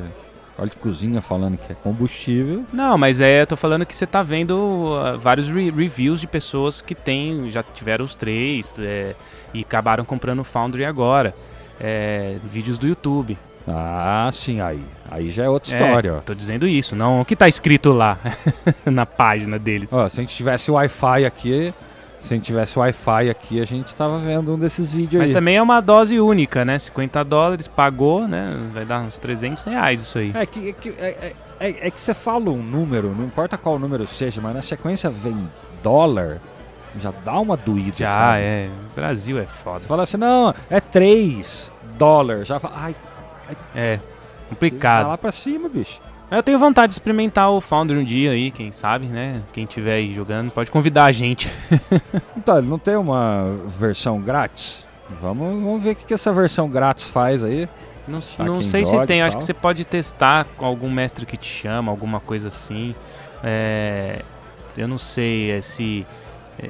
óleo 0.59 0.71
de 0.71 0.77
cozinha 0.77 1.23
falando 1.23 1.57
que 1.57 1.73
é 1.73 1.75
combustível. 1.75 2.64
Não, 2.73 2.97
mas 2.99 3.21
é, 3.21 3.43
eu 3.43 3.47
tô 3.47 3.57
falando 3.57 3.85
que 3.87 3.97
você 3.97 4.07
tá 4.07 4.23
vendo 4.23 4.55
uh, 4.55 5.19
vários 5.19 5.49
re 5.49 5.71
reviews 5.71 6.21
de 6.21 6.27
pessoas 6.27 6.81
que 6.81 6.95
tem, 6.95 7.49
já 7.51 7.62
tiveram 7.62 8.05
os 8.05 8.14
três 8.14 8.73
é, 8.79 9.17
e 9.53 9.62
acabaram 9.62 10.05
comprando 10.05 10.40
o 10.40 10.45
Foundry 10.45 10.85
agora. 10.85 11.35
É, 11.81 12.37
vídeos 12.45 12.79
do 12.79 12.87
YouTube. 12.87 13.37
Ah, 13.66 14.29
sim, 14.33 14.61
aí. 14.61 14.83
Aí 15.11 15.31
já 15.31 15.44
é 15.44 15.48
outra 15.48 15.74
história. 15.74 16.11
É, 16.11 16.20
tô 16.20 16.35
dizendo 16.35 16.66
isso, 16.66 16.94
não 16.94 17.20
o 17.20 17.24
que 17.24 17.37
tá 17.37 17.48
escrito 17.48 17.92
lá 17.92 18.18
na 18.85 19.07
página 19.07 19.59
deles. 19.59 19.92
Ó, 19.92 20.09
se 20.09 20.20
a 20.20 20.22
gente 20.22 20.35
tivesse 20.35 20.70
Wi-Fi 20.70 21.24
aqui, 21.24 21.72
se 22.20 22.33
a 22.33 22.37
gente 22.37 22.46
tivesse 22.46 22.79
Wi-Fi 22.79 23.31
aqui, 23.31 23.61
a 23.61 23.64
gente 23.64 23.94
tava 23.94 24.18
vendo 24.18 24.55
um 24.55 24.59
desses 24.59 24.92
vídeos 24.92 25.20
Mas 25.20 25.31
aí. 25.31 25.35
também 25.35 25.57
é 25.57 25.62
uma 25.62 25.81
dose 25.81 26.18
única, 26.18 26.64
né? 26.64 26.79
50 26.79 27.22
dólares, 27.24 27.68
pagou, 27.68 28.27
né? 28.27 28.57
Vai 28.72 28.85
dar 28.85 29.00
uns 29.00 29.18
300 29.18 29.62
reais 29.64 30.00
isso 30.00 30.18
aí. 30.18 30.33
É 30.35 30.46
que, 30.46 30.68
é 30.70 30.72
que, 30.72 30.88
é, 30.98 31.35
é, 31.61 31.87
é 31.87 31.90
que 31.90 32.00
você 32.00 32.14
fala 32.14 32.50
um 32.50 32.62
número, 32.62 33.14
não 33.14 33.24
importa 33.24 33.57
qual 33.57 33.79
número 33.79 34.07
seja, 34.07 34.40
mas 34.40 34.55
na 34.55 34.62
sequência 34.62 35.11
vem 35.11 35.48
dólar, 35.83 36.40
já 36.96 37.12
dá 37.24 37.38
uma 37.38 37.57
doída, 37.57 37.94
Já, 37.96 38.09
sabe? 38.09 38.40
é. 38.42 38.68
Brasil 38.94 39.38
é 39.38 39.44
foda. 39.46 39.81
Você 39.81 39.87
fala 39.87 40.03
assim, 40.05 40.16
não, 40.16 40.55
é 40.70 40.81
3 40.81 41.70
dólares. 41.98 42.48
Já 42.48 42.59
fala, 42.59 42.74
ai, 42.79 42.96
É, 43.75 43.97
vai 43.97 44.01
complicado. 44.51 45.09
lá 45.09 45.19
pra 45.19 45.33
cima, 45.33 45.69
bicho. 45.69 46.01
Eu 46.31 46.43
tenho 46.43 46.59
vontade 46.59 46.89
de 46.89 46.95
experimentar 46.95 47.51
o 47.51 47.61
Founder 47.61 47.99
um 47.99 48.05
dia 48.05 48.33
aí, 48.33 48.51
quem 48.51 48.73
sabe, 48.73 49.07
né? 49.07 49.43
Quem 49.53 49.67
tiver 49.67 49.95
aí 49.95 50.13
jogando, 50.15 50.51
pode 50.51 50.71
convidar 50.71 51.05
a 51.05 51.13
gente. 51.13 51.51
Então, 52.37 52.59
ele 52.59 52.67
não 52.67 52.79
tem 52.79 52.95
uma 52.95 53.57
versão 53.67 54.21
grátis? 54.21 54.87
Vamos, 55.09 55.49
vamos 55.63 55.83
ver 55.83 55.93
o 55.93 55.97
que, 55.97 56.05
que 56.05 56.13
essa 56.13 56.31
versão 56.31 56.69
grátis 56.69 57.05
faz 57.05 57.43
aí. 57.43 57.67
Não, 58.07 58.21
não 58.45 58.61
sei 58.61 58.85
se 58.85 59.07
tem, 59.07 59.23
acho 59.23 59.39
que 59.39 59.45
você 59.45 59.55
pode 59.55 59.83
testar 59.83 60.45
com 60.59 60.67
algum 60.67 60.91
mestre 60.91 61.25
que 61.25 61.39
te 61.39 61.49
chama, 61.49 61.91
alguma 61.91 62.21
coisa 62.21 62.49
assim. 62.49 62.95
É, 63.43 64.21
eu 64.77 64.87
não 64.87 64.99
sei 64.99 65.53
é, 65.53 65.63
se, 65.63 66.07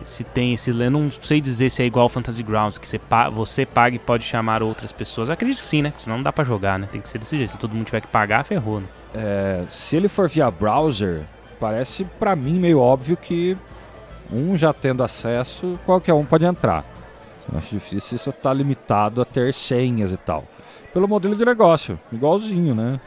se 0.04 0.24
tem 0.24 0.52
esse. 0.54 0.70
Eu 0.70 0.90
não 0.90 1.10
sei 1.10 1.40
dizer 1.40 1.70
se 1.70 1.82
é 1.82 1.86
igual 1.86 2.04
ao 2.04 2.08
Fantasy 2.08 2.42
Grounds, 2.42 2.78
que 2.78 2.88
você, 2.88 2.98
pa- 2.98 3.28
você 3.28 3.64
paga 3.64 3.96
e 3.96 3.98
pode 3.98 4.24
chamar 4.24 4.62
outras 4.62 4.92
pessoas. 4.92 5.28
Eu 5.28 5.34
acredito 5.34 5.60
que 5.60 5.66
sim, 5.66 5.82
né? 5.82 5.90
Porque 5.90 6.02
senão 6.04 6.16
não 6.16 6.24
dá 6.24 6.32
pra 6.32 6.44
jogar, 6.44 6.78
né? 6.78 6.88
Tem 6.90 7.00
que 7.00 7.08
ser 7.08 7.18
desse 7.18 7.36
jeito. 7.36 7.50
Se 7.52 7.58
todo 7.58 7.74
mundo 7.74 7.86
tiver 7.86 8.00
que 8.00 8.08
pagar, 8.08 8.44
ferrou, 8.44 8.80
né? 8.80 8.86
É, 9.14 9.64
se 9.70 9.96
ele 9.96 10.08
for 10.08 10.28
via 10.28 10.50
browser, 10.50 11.22
parece 11.60 12.04
pra 12.18 12.34
mim 12.34 12.54
meio 12.58 12.80
óbvio 12.80 13.16
que 13.16 13.56
um 14.32 14.56
já 14.56 14.72
tendo 14.72 15.02
acesso, 15.02 15.78
qualquer 15.84 16.14
um 16.14 16.24
pode 16.24 16.44
entrar. 16.44 16.84
Eu 17.52 17.58
acho 17.58 17.74
difícil 17.74 18.16
isso 18.16 18.30
estar 18.30 18.52
limitado 18.52 19.20
a 19.20 19.24
ter 19.24 19.52
senhas 19.54 20.12
e 20.12 20.16
tal. 20.16 20.44
Pelo 20.92 21.06
modelo 21.06 21.36
de 21.36 21.44
negócio, 21.44 21.98
igualzinho, 22.12 22.74
né? 22.74 22.98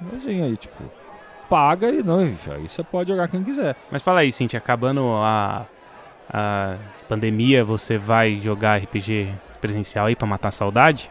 Igualzinho 0.00 0.44
aí, 0.44 0.56
tipo, 0.56 0.82
paga 1.50 1.88
e 1.90 2.02
não, 2.02 2.18
aí 2.20 2.68
você 2.68 2.82
pode 2.82 3.10
jogar 3.10 3.28
quem 3.28 3.44
quiser. 3.44 3.76
Mas 3.90 4.02
fala 4.02 4.20
aí, 4.20 4.32
Cintia, 4.32 4.58
acabando 4.58 5.06
a, 5.16 5.66
a 6.32 6.76
pandemia, 7.08 7.64
você 7.64 7.98
vai 7.98 8.36
jogar 8.36 8.78
RPG 8.80 9.28
presencial 9.60 10.06
aí 10.06 10.16
pra 10.16 10.26
matar 10.26 10.48
a 10.48 10.52
saudade? 10.52 11.10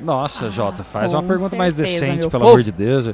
Nossa, 0.00 0.46
Ah, 0.46 0.50
Jota, 0.50 0.82
faz 0.82 1.12
uma 1.12 1.22
pergunta 1.22 1.54
mais 1.56 1.74
certeza, 1.74 2.00
decente, 2.00 2.20
meu 2.20 2.30
pelo 2.30 2.40
povo. 2.40 2.52
amor 2.52 2.62
de 2.62 2.72
Deus. 2.72 3.06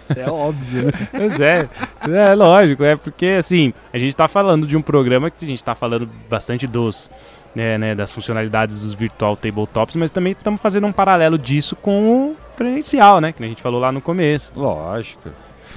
isso 0.00 0.18
é 0.18 0.30
óbvio, 0.30 0.86
né? 0.86 0.92
Pois 1.10 1.40
é, 1.40 1.68
é 2.06 2.34
lógico, 2.34 2.84
é 2.84 2.96
porque 2.96 3.36
assim, 3.38 3.72
a 3.92 3.96
gente 3.98 4.14
tá 4.14 4.28
falando 4.28 4.66
de 4.66 4.76
um 4.76 4.82
programa 4.82 5.30
que 5.30 5.44
a 5.44 5.48
gente 5.48 5.62
tá 5.64 5.74
falando 5.74 6.08
bastante 6.28 6.66
dos, 6.66 7.10
né, 7.54 7.78
né, 7.78 7.94
das 7.94 8.10
funcionalidades 8.10 8.82
dos 8.82 8.92
virtual 8.92 9.36
tabletops, 9.36 9.96
mas 9.96 10.10
também 10.10 10.32
estamos 10.32 10.60
fazendo 10.60 10.86
um 10.86 10.92
paralelo 10.92 11.38
disso 11.38 11.74
com 11.76 12.32
o 12.32 12.36
presencial, 12.56 13.20
né, 13.20 13.32
que 13.32 13.42
a 13.42 13.46
gente 13.46 13.62
falou 13.62 13.80
lá 13.80 13.90
no 13.90 14.02
começo. 14.02 14.52
Lógico. 14.54 15.30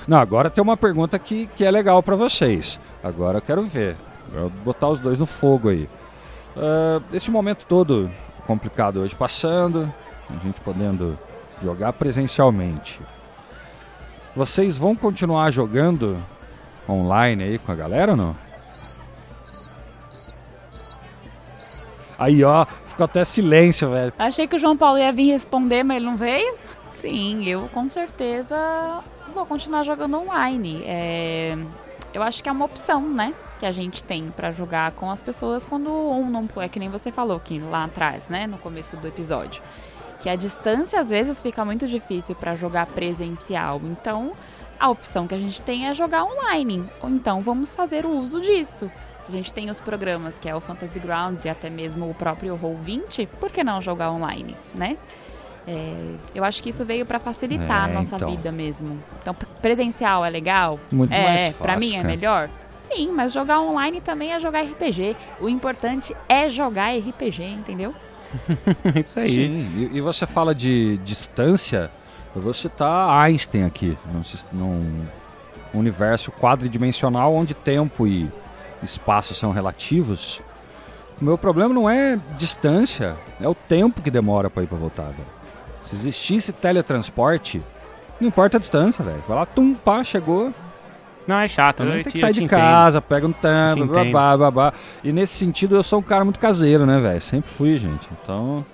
Não, 0.08 0.18
agora 0.18 0.50
tem 0.50 0.62
uma 0.62 0.76
pergunta 0.76 1.18
que, 1.20 1.48
que 1.56 1.64
é 1.64 1.72
legal 1.72 2.02
pra 2.04 2.16
vocês. 2.16 2.80
Agora 3.04 3.38
eu 3.38 3.42
quero 3.42 3.62
ver. 3.62 3.96
Vou 4.32 4.50
botar 4.50 4.90
os 4.90 5.00
dois 5.00 5.20
no 5.20 5.26
fogo 5.26 5.70
aí. 5.70 5.90
Ah, 6.56 7.02
esse 7.14 7.30
momento 7.32 7.66
todo 7.66 8.12
complicado 8.46 9.02
hoje 9.02 9.16
passando, 9.16 9.92
a 10.30 10.44
gente 10.44 10.60
podendo 10.62 11.18
jogar 11.62 11.94
presencialmente. 11.94 13.00
Vocês 14.36 14.78
vão 14.78 14.96
continuar 14.96 15.52
jogando 15.52 16.22
online 16.88 17.44
aí 17.44 17.60
com 17.60 17.72
a 17.72 17.76
galera 17.76 18.12
ou 18.12 18.18
não? 18.18 18.36
Aí, 22.18 22.44
ó, 22.44 22.66
ficou 22.86 23.06
até 23.06 23.26
silêncio, 23.26 23.90
velho. 23.90 24.14
Achei 24.18 24.48
que 24.48 24.56
o 24.56 24.60
João 24.60 24.78
Paulo 24.78 25.00
ia 25.00 25.12
vir 25.12 25.32
responder, 25.32 25.84
mas 25.84 25.98
ele 25.98 26.06
não 26.06 26.16
veio. 26.16 26.56
Sim, 26.92 27.44
eu 27.46 27.68
com 27.74 27.90
certeza 27.90 28.56
vou 29.34 29.46
continuar 29.46 29.84
jogando 29.84 30.20
online. 30.20 30.84
É, 30.86 31.58
eu 32.14 32.22
acho 32.22 32.44
que 32.44 32.48
é 32.48 32.52
uma 32.52 32.66
opção, 32.66 33.02
né? 33.10 33.34
Que 33.62 33.66
a 33.68 33.72
gente 33.72 34.04
tem 34.04 34.32
pra 34.32 34.52
jogar 34.52 34.92
com 34.94 35.12
as 35.12 35.22
pessoas 35.22 35.64
quando 35.64 35.88
um 35.92 36.28
não. 36.28 36.48
É 36.60 36.68
que 36.68 36.80
nem 36.80 36.90
você 36.90 37.12
falou 37.12 37.38
aqui 37.38 37.60
lá 37.60 37.84
atrás, 37.84 38.28
né? 38.28 38.48
No 38.48 38.58
começo 38.58 38.98
do 38.98 39.08
episódio. 39.08 39.62
Que 40.20 40.30
a 40.30 40.36
distância 40.36 41.00
às 41.00 41.12
vezes 41.12 41.44
fica 41.44 41.64
muito 41.64 41.88
difícil 41.88 42.34
pra 42.34 42.56
jogar 42.56 42.88
presencial. 42.88 43.80
Então, 43.84 44.32
a 44.80 44.90
opção 44.90 45.28
que 45.28 45.36
a 45.36 45.38
gente 45.38 45.62
tem 45.62 45.88
é 45.88 45.94
jogar 45.94 46.24
online. 46.24 46.84
Ou 47.04 47.10
então 47.12 47.44
vamos 47.44 47.72
fazer 47.72 48.04
o 48.04 48.10
uso 48.10 48.42
disso. 48.42 48.92
Se 49.22 49.30
a 49.30 49.32
gente 49.32 49.54
tem 49.54 49.70
os 49.70 49.80
programas 49.80 50.40
que 50.40 50.50
é 50.50 50.56
o 50.56 50.60
Fantasy 50.60 51.00
Grounds 51.00 51.46
e 51.46 51.50
até 51.50 51.70
mesmo 51.70 52.10
o 52.10 52.16
próprio 52.16 52.58
Roll20, 52.58 53.28
por 53.40 53.52
que 53.52 53.64
não 53.64 53.80
jogar 53.80 54.10
online, 54.12 54.58
né? 54.74 54.98
É, 55.68 56.16
eu 56.34 56.44
acho 56.44 56.64
que 56.64 56.70
isso 56.70 56.84
veio 56.84 57.06
pra 57.06 57.20
facilitar 57.20 57.88
É, 57.88 57.92
a 57.92 57.94
nossa 57.94 58.16
então. 58.16 58.32
vida 58.32 58.52
mesmo. 58.52 58.98
Então, 59.22 59.36
presencial 59.62 60.26
é 60.26 60.32
legal? 60.32 60.80
Muito 60.92 61.14
é, 61.14 61.24
mais 61.24 61.56
pra 61.56 61.76
fácil, 61.76 61.90
mim 61.92 61.96
é 61.98 62.04
melhor? 62.04 62.50
Sim, 62.82 63.12
mas 63.12 63.32
jogar 63.32 63.62
online 63.62 64.02
também 64.02 64.34
é 64.34 64.40
jogar 64.40 64.64
RPG. 64.64 65.16
O 65.40 65.48
importante 65.48 66.16
é 66.28 66.50
jogar 66.50 66.96
RPG, 66.96 67.44
entendeu? 67.44 67.94
Isso 68.96 69.20
aí. 69.20 69.30
Sim, 69.30 69.90
e, 69.92 69.98
e 69.98 70.02
você 70.02 70.26
fala 70.26 70.56
de 70.56 70.98
distância, 71.04 71.92
eu 72.36 72.42
vou 72.42 72.54
citar 72.54 73.10
Einstein 73.24 73.66
aqui, 73.66 73.96
num, 74.12 74.22
num 74.52 75.06
universo 75.74 76.32
quadridimensional 76.32 77.36
onde 77.36 77.54
tempo 77.54 78.08
e 78.08 78.28
espaço 78.82 79.36
são 79.36 79.52
relativos. 79.52 80.42
O 81.22 81.24
meu 81.24 81.38
problema 81.38 81.72
não 81.74 81.88
é 81.88 82.20
distância, 82.36 83.16
é 83.40 83.48
o 83.48 83.54
tempo 83.54 84.02
que 84.02 84.10
demora 84.10 84.50
pra 84.50 84.64
ir 84.64 84.68
pra 84.68 84.78
voltar, 84.78 85.12
velho. 85.12 85.28
Se 85.84 85.94
existisse 85.94 86.52
teletransporte, 86.52 87.62
não 88.20 88.28
importa 88.28 88.58
a 88.58 88.60
distância, 88.60 89.04
velho. 89.04 89.24
Vai 89.28 89.38
lá, 89.38 89.46
tum, 89.46 89.76
pá, 89.76 90.04
chegou. 90.04 90.52
Não, 91.28 91.38
é 91.40 91.48
chato. 91.48 91.84
Eu 91.84 91.92
tem 91.92 92.04
te- 92.04 92.12
que 92.12 92.20
sair 92.20 92.34
de 92.34 92.44
entendo. 92.44 92.60
casa, 92.60 93.02
pega 93.02 93.26
um 93.28 93.30
entendo. 93.30 93.88
babá, 93.88 94.38
babá. 94.38 94.74
E 95.04 95.12
nesse 95.12 95.34
sentido 95.38 95.76
eu 95.76 95.84
sou 95.84 96.00
um 96.00 96.04
cara 96.04 96.24
muito 96.24 96.40
caseiro, 96.40 96.86
né, 96.86 97.00
velho? 97.00 97.22
Sempre 97.22 97.50
fui, 97.50 97.78
gente. 97.78 98.10
Então, 98.24 98.66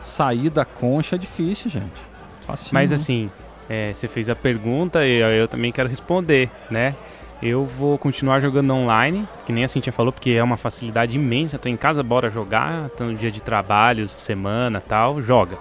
sair 0.00 0.50
da 0.50 0.64
concha 0.64 1.16
é 1.16 1.18
difícil, 1.18 1.70
gente. 1.70 2.02
Facinho, 2.46 2.74
Mas 2.74 2.90
né? 2.90 2.96
assim, 2.96 3.30
é, 3.68 3.92
você 3.94 4.06
fez 4.06 4.28
a 4.28 4.34
pergunta 4.34 5.04
e 5.06 5.18
eu, 5.20 5.28
eu 5.28 5.48
também 5.48 5.72
quero 5.72 5.88
responder, 5.88 6.50
né? 6.70 6.94
Eu 7.42 7.64
vou 7.66 7.98
continuar 7.98 8.38
jogando 8.40 8.72
online, 8.72 9.28
que 9.44 9.52
nem 9.52 9.64
a 9.64 9.68
Cintia 9.68 9.92
falou, 9.92 10.12
porque 10.12 10.30
é 10.30 10.42
uma 10.42 10.56
facilidade 10.56 11.16
imensa. 11.16 11.58
Tô 11.58 11.68
em 11.68 11.76
casa, 11.76 12.02
bora 12.02 12.30
jogar, 12.30 12.88
tô 12.90 13.04
no 13.04 13.14
dia 13.14 13.30
de 13.30 13.42
trabalho, 13.42 14.08
semana 14.08 14.80
tal, 14.80 15.20
joga. 15.20 15.56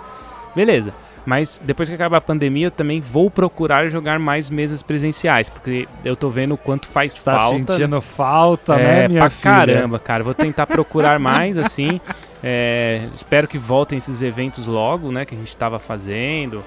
Beleza. 0.56 0.92
Mas 1.26 1.60
depois 1.64 1.88
que 1.88 1.96
acabar 1.96 2.18
a 2.18 2.22
pandemia, 2.22 2.68
eu 2.68 2.72
também 2.72 3.00
vou 3.00 3.30
procurar 3.32 3.88
jogar 3.90 4.20
mais 4.20 4.50
mesas 4.50 4.84
presenciais, 4.84 5.50
porque 5.50 5.88
eu 6.04 6.16
tô 6.18 6.30
vendo 6.30 6.54
o 6.54 6.58
quanto 6.58 6.86
faz 6.88 7.16
Tá 7.16 7.38
falta. 7.40 7.74
sentindo 7.74 8.02
falta, 8.02 8.76
é, 8.76 8.78
né, 9.04 9.08
minha 9.08 9.22
pra 9.22 9.30
filha? 9.30 9.54
caramba, 9.56 10.00
cara. 10.00 10.24
Vou 10.24 10.34
tentar 10.34 10.68
procurar 10.68 11.20
mais, 11.20 11.58
assim. 11.58 12.00
É, 12.46 13.08
espero 13.16 13.48
que 13.48 13.58
voltem 13.58 13.98
esses 13.98 14.22
eventos 14.22 14.68
logo, 14.68 15.14
né? 15.14 15.24
Que 15.24 15.34
a 15.34 15.38
gente 15.38 15.56
tava 15.56 15.80
fazendo, 15.80 16.62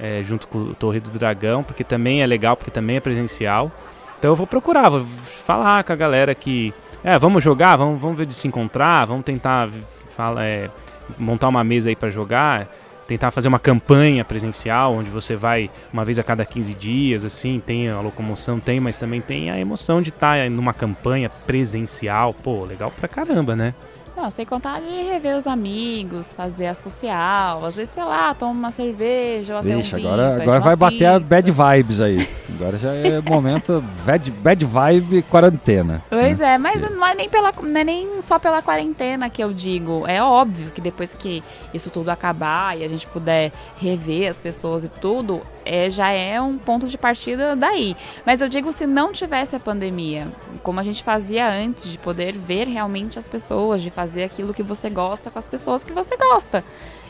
é, 0.00 0.22
junto 0.24 0.48
com 0.48 0.56
o 0.56 0.74
Torre 0.74 1.00
do 1.00 1.10
Dragão, 1.10 1.62
porque 1.62 1.84
também 1.84 2.22
é 2.22 2.26
legal, 2.26 2.56
porque 2.56 2.70
também 2.70 2.96
é 2.96 3.00
presencial. 3.00 3.70
Então 4.18 4.30
eu 4.30 4.34
vou 4.34 4.46
procurar, 4.46 4.88
vou 4.88 5.04
falar 5.04 5.84
com 5.84 5.92
a 5.92 5.96
galera 5.96 6.34
que. 6.34 6.72
É, 7.04 7.18
vamos 7.18 7.44
jogar, 7.44 7.76
vamos, 7.76 8.00
vamos 8.00 8.16
ver 8.16 8.24
de 8.24 8.32
se 8.32 8.48
encontrar, 8.48 9.04
vamos 9.04 9.22
tentar 9.22 9.68
fala, 10.16 10.46
é, 10.46 10.70
montar 11.18 11.48
uma 11.48 11.62
mesa 11.62 11.90
aí 11.90 11.94
pra 11.94 12.08
jogar. 12.08 12.66
Tentar 13.08 13.30
fazer 13.30 13.48
uma 13.48 13.58
campanha 13.58 14.22
presencial, 14.22 14.94
onde 14.94 15.10
você 15.10 15.34
vai 15.34 15.70
uma 15.90 16.04
vez 16.04 16.18
a 16.18 16.22
cada 16.22 16.44
15 16.44 16.74
dias, 16.74 17.24
assim, 17.24 17.58
tem 17.58 17.88
a 17.88 18.00
locomoção, 18.00 18.60
tem, 18.60 18.78
mas 18.78 18.98
também 18.98 19.22
tem 19.22 19.50
a 19.50 19.58
emoção 19.58 20.02
de 20.02 20.10
estar 20.10 20.48
numa 20.50 20.74
campanha 20.74 21.30
presencial. 21.30 22.34
Pô, 22.34 22.66
legal 22.66 22.92
pra 22.94 23.08
caramba, 23.08 23.56
né? 23.56 23.72
Não, 24.18 24.28
sem 24.32 24.44
contar 24.44 24.80
de 24.80 25.04
rever 25.04 25.36
os 25.36 25.46
amigos, 25.46 26.32
fazer 26.32 26.66
a 26.66 26.74
social, 26.74 27.64
às 27.64 27.76
vezes, 27.76 27.90
sei 27.90 28.02
lá, 28.02 28.34
toma 28.34 28.52
uma 28.52 28.72
cerveja 28.72 29.52
ou 29.52 29.60
até 29.60 29.76
Vixe, 29.76 29.94
um 29.94 29.98
agora, 30.00 30.30
pede 30.30 30.42
agora 30.42 30.58
vai 30.60 30.74
bater 30.74 31.04
a 31.04 31.20
bad 31.20 31.52
vibes 31.52 32.00
aí. 32.00 32.28
Agora 32.52 32.76
já 32.76 32.92
é 32.92 33.20
momento 33.20 33.80
bad, 34.04 34.28
bad 34.32 34.64
vibe 34.64 35.22
quarentena. 35.22 36.02
Pois 36.10 36.40
né? 36.40 36.54
é, 36.54 36.58
mas 36.58 36.82
não 36.90 37.06
é, 37.06 37.14
nem 37.14 37.28
pela, 37.28 37.52
não 37.62 37.80
é 37.80 37.84
nem 37.84 38.20
só 38.20 38.40
pela 38.40 38.60
quarentena 38.60 39.30
que 39.30 39.40
eu 39.40 39.52
digo. 39.52 40.04
É 40.08 40.20
óbvio 40.20 40.72
que 40.72 40.80
depois 40.80 41.14
que 41.14 41.40
isso 41.72 41.88
tudo 41.88 42.08
acabar 42.08 42.76
e 42.76 42.82
a 42.82 42.88
gente 42.88 43.06
puder 43.06 43.52
rever 43.76 44.28
as 44.28 44.40
pessoas 44.40 44.82
e 44.82 44.88
tudo, 44.88 45.40
é, 45.68 45.90
já 45.90 46.08
é 46.08 46.40
um 46.40 46.56
ponto 46.56 46.88
de 46.88 46.96
partida 46.96 47.54
daí. 47.54 47.94
Mas 48.24 48.40
eu 48.40 48.48
digo 48.48 48.72
se 48.72 48.86
não 48.86 49.12
tivesse 49.12 49.54
a 49.54 49.60
pandemia, 49.60 50.28
como 50.62 50.80
a 50.80 50.82
gente 50.82 51.04
fazia 51.04 51.46
antes, 51.46 51.84
de 51.84 51.98
poder 51.98 52.32
ver 52.32 52.66
realmente 52.66 53.18
as 53.18 53.28
pessoas, 53.28 53.82
de 53.82 53.90
fazer 53.90 54.24
aquilo 54.24 54.54
que 54.54 54.62
você 54.62 54.88
gosta 54.88 55.30
com 55.30 55.38
as 55.38 55.46
pessoas 55.46 55.84
que 55.84 55.92
você 55.92 56.16
gosta. 56.16 56.64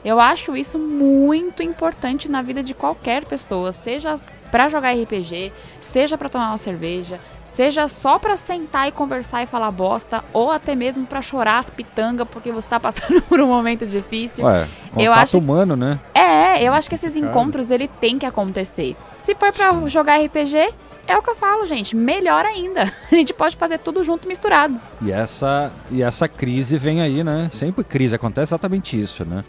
Eu 0.04 0.18
acho 0.18 0.56
isso 0.56 0.78
muito 0.78 1.62
importante 1.62 2.28
na 2.28 2.42
vida 2.42 2.62
de 2.62 2.74
qualquer 2.74 3.24
pessoa, 3.24 3.70
seja 3.70 4.16
pra 4.50 4.68
jogar 4.68 4.92
RPG, 4.94 5.52
seja 5.80 6.16
pra 6.18 6.28
tomar 6.28 6.48
uma 6.48 6.58
cerveja, 6.58 7.18
seja 7.44 7.86
só 7.88 8.18
pra 8.18 8.36
sentar 8.36 8.88
e 8.88 8.92
conversar 8.92 9.42
e 9.42 9.46
falar 9.46 9.70
bosta, 9.70 10.24
ou 10.32 10.50
até 10.50 10.74
mesmo 10.74 11.06
pra 11.06 11.20
chorar 11.22 11.58
as 11.58 11.70
pitangas 11.70 12.26
porque 12.30 12.50
você 12.52 12.68
tá 12.68 12.78
passando 12.80 13.20
por 13.28 13.40
um 13.40 13.46
momento 13.46 13.86
difícil. 13.86 14.44
Ué, 14.44 14.66
contato 14.90 15.00
Eu 15.00 15.12
acho- 15.12 15.38
humano, 15.38 15.76
né? 15.76 15.98
É, 16.14 16.62
eu 16.62 16.72
acho 16.72 16.88
que 16.88 16.94
esses 16.94 17.14
Cara. 17.14 17.26
encontros 17.26 17.70
ele 17.70 17.88
tem 18.00 18.18
que 18.18 18.26
acontecer. 18.26 18.96
Se 19.18 19.34
for 19.34 19.52
pra 19.52 19.72
jogar 19.88 20.16
RPG, 20.20 20.72
é 21.06 21.16
o 21.16 21.22
que 21.22 21.30
eu 21.30 21.36
falo, 21.36 21.66
gente, 21.66 21.94
melhor 21.96 22.44
ainda. 22.44 22.92
A 23.10 23.14
gente 23.14 23.32
pode 23.32 23.56
fazer 23.56 23.78
tudo 23.78 24.02
junto 24.04 24.26
misturado. 24.28 24.78
E 25.02 25.10
essa, 25.12 25.70
e 25.90 26.02
essa 26.02 26.28
crise 26.28 26.76
vem 26.78 27.00
aí, 27.00 27.22
né? 27.24 27.48
Sempre 27.52 27.82
crise 27.84 28.14
acontece 28.14 28.50
exatamente 28.50 28.98
isso, 29.00 29.24
né? 29.24 29.42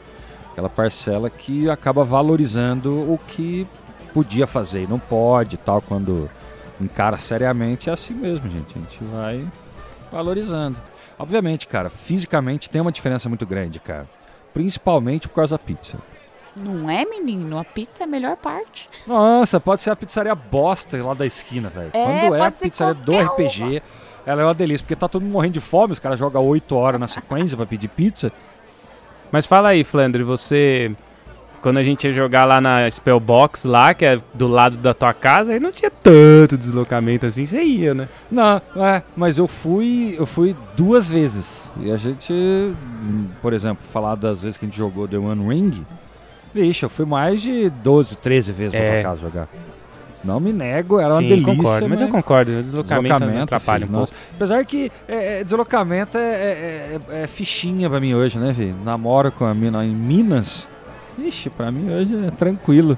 Aquela 0.51 0.69
parcela 0.69 1.29
que 1.29 1.69
acaba 1.69 2.03
valorizando 2.03 2.89
o 3.11 3.19
que 3.27 3.67
podia 4.13 4.47
fazer 4.47 4.83
e 4.83 4.87
não 4.87 4.99
pode 4.99 5.55
e 5.55 5.57
tal, 5.57 5.81
quando 5.81 6.29
encara 6.79 7.17
seriamente, 7.17 7.89
é 7.89 7.93
assim 7.93 8.13
mesmo, 8.13 8.49
gente. 8.49 8.77
A 8.77 8.81
gente 8.81 9.03
vai 9.05 9.47
valorizando. 10.11 10.77
Obviamente, 11.17 11.67
cara, 11.67 11.89
fisicamente 11.89 12.69
tem 12.69 12.81
uma 12.81 12.91
diferença 12.91 13.27
muito 13.27 13.45
grande, 13.45 13.79
cara. 13.79 14.07
Principalmente 14.53 15.27
por 15.27 15.35
causa 15.35 15.55
da 15.55 15.59
pizza. 15.59 15.97
Não 16.55 16.89
é, 16.89 17.05
menino? 17.05 17.57
A 17.57 17.63
pizza 17.63 18.03
é 18.03 18.05
a 18.05 18.07
melhor 18.07 18.35
parte. 18.37 18.89
Nossa, 19.05 19.59
pode 19.59 19.81
ser 19.81 19.91
a 19.91 19.95
pizzaria 19.95 20.33
bosta 20.33 21.01
lá 21.03 21.13
da 21.13 21.25
esquina, 21.25 21.69
velho. 21.69 21.91
É, 21.93 22.03
Quando 22.03 22.35
é 22.35 22.45
a 22.45 22.51
pizzaria 22.51 22.93
do 22.93 23.17
RPG, 23.17 23.83
ela 24.25 24.41
é 24.41 24.45
uma 24.45 24.53
delícia, 24.53 24.83
porque 24.83 24.95
tá 24.95 25.07
todo 25.07 25.21
mundo 25.21 25.33
morrendo 25.33 25.53
de 25.53 25.59
fome, 25.61 25.93
os 25.93 25.99
caras 25.99 26.17
jogam 26.17 26.45
8 26.45 26.75
horas 26.75 26.99
na 26.99 27.07
sequência 27.07 27.55
pra 27.55 27.65
pedir 27.65 27.87
pizza. 27.87 28.31
Mas 29.31 29.45
fala 29.45 29.69
aí, 29.69 29.83
Flandre, 29.83 30.23
você. 30.23 30.95
Quando 31.61 31.77
a 31.77 31.83
gente 31.83 32.05
ia 32.07 32.13
jogar 32.13 32.45
lá 32.45 32.61
na 32.61 32.89
Spellbox, 32.89 33.65
lá, 33.65 33.93
que 33.93 34.05
é 34.05 34.17
do 34.33 34.47
lado 34.47 34.77
da 34.77 34.93
tua 34.93 35.13
casa, 35.13 35.51
aí 35.51 35.59
não 35.59 35.71
tinha 35.71 35.91
tanto 35.91 36.57
deslocamento 36.57 37.25
assim, 37.25 37.45
você 37.45 37.61
ia, 37.61 37.93
né? 37.93 38.07
Não, 38.31 38.61
é, 38.77 39.01
mas 39.15 39.37
eu 39.37 39.47
fui, 39.47 40.15
eu 40.17 40.25
fui 40.25 40.55
duas 40.77 41.09
vezes. 41.09 41.69
E 41.81 41.91
a 41.91 41.97
gente, 41.97 42.33
por 43.41 43.51
exemplo, 43.53 43.83
falar 43.83 44.15
das 44.15 44.41
vezes 44.41 44.55
que 44.57 44.65
a 44.65 44.67
gente 44.67 44.77
jogou 44.77 45.07
The 45.07 45.17
One 45.17 45.47
Ring, 45.53 45.85
vixe, 46.53 46.83
eu 46.83 46.89
fui 46.89 47.05
mais 47.05 47.41
de 47.41 47.69
12, 47.69 48.15
13 48.17 48.51
vezes 48.53 48.71
pra 48.71 48.79
É. 48.79 49.01
tua 49.01 49.09
casa 49.11 49.21
jogar. 49.21 49.47
Não 50.23 50.37
me 50.39 50.51
nego, 50.51 50.99
era 50.99 51.13
uma 51.13 51.21
Sim, 51.21 51.29
delícia. 51.29 51.55
concordo. 51.55 51.89
Mas 51.89 52.01
eu 52.01 52.07
concordo, 52.09 52.51
o 52.51 52.61
deslocamento, 52.63 53.43
atrapalha 53.43 53.85
filho, 53.85 53.95
um 53.97 53.99
nossa. 54.01 54.11
pouco. 54.13 54.27
Apesar 54.35 54.65
que 54.65 54.91
é, 55.07 55.39
é, 55.39 55.43
deslocamento 55.45 56.17
é, 56.17 56.21
é- 56.21 56.99
é- 57.11 57.23
é 57.23 57.27
fichinha 57.27 57.89
pra 57.89 57.99
mim 58.01 58.13
hoje, 58.13 58.37
né, 58.37 58.53
filho? 58.53 58.75
Namoro 58.83 59.31
com 59.31 59.45
a 59.45 59.53
mina 59.53 59.83
em 59.85 59.95
Minas. 59.95 60.67
Ixi, 61.27 61.49
pra 61.49 61.71
mim 61.71 61.91
hoje 61.93 62.15
é 62.27 62.31
tranquilo. 62.31 62.97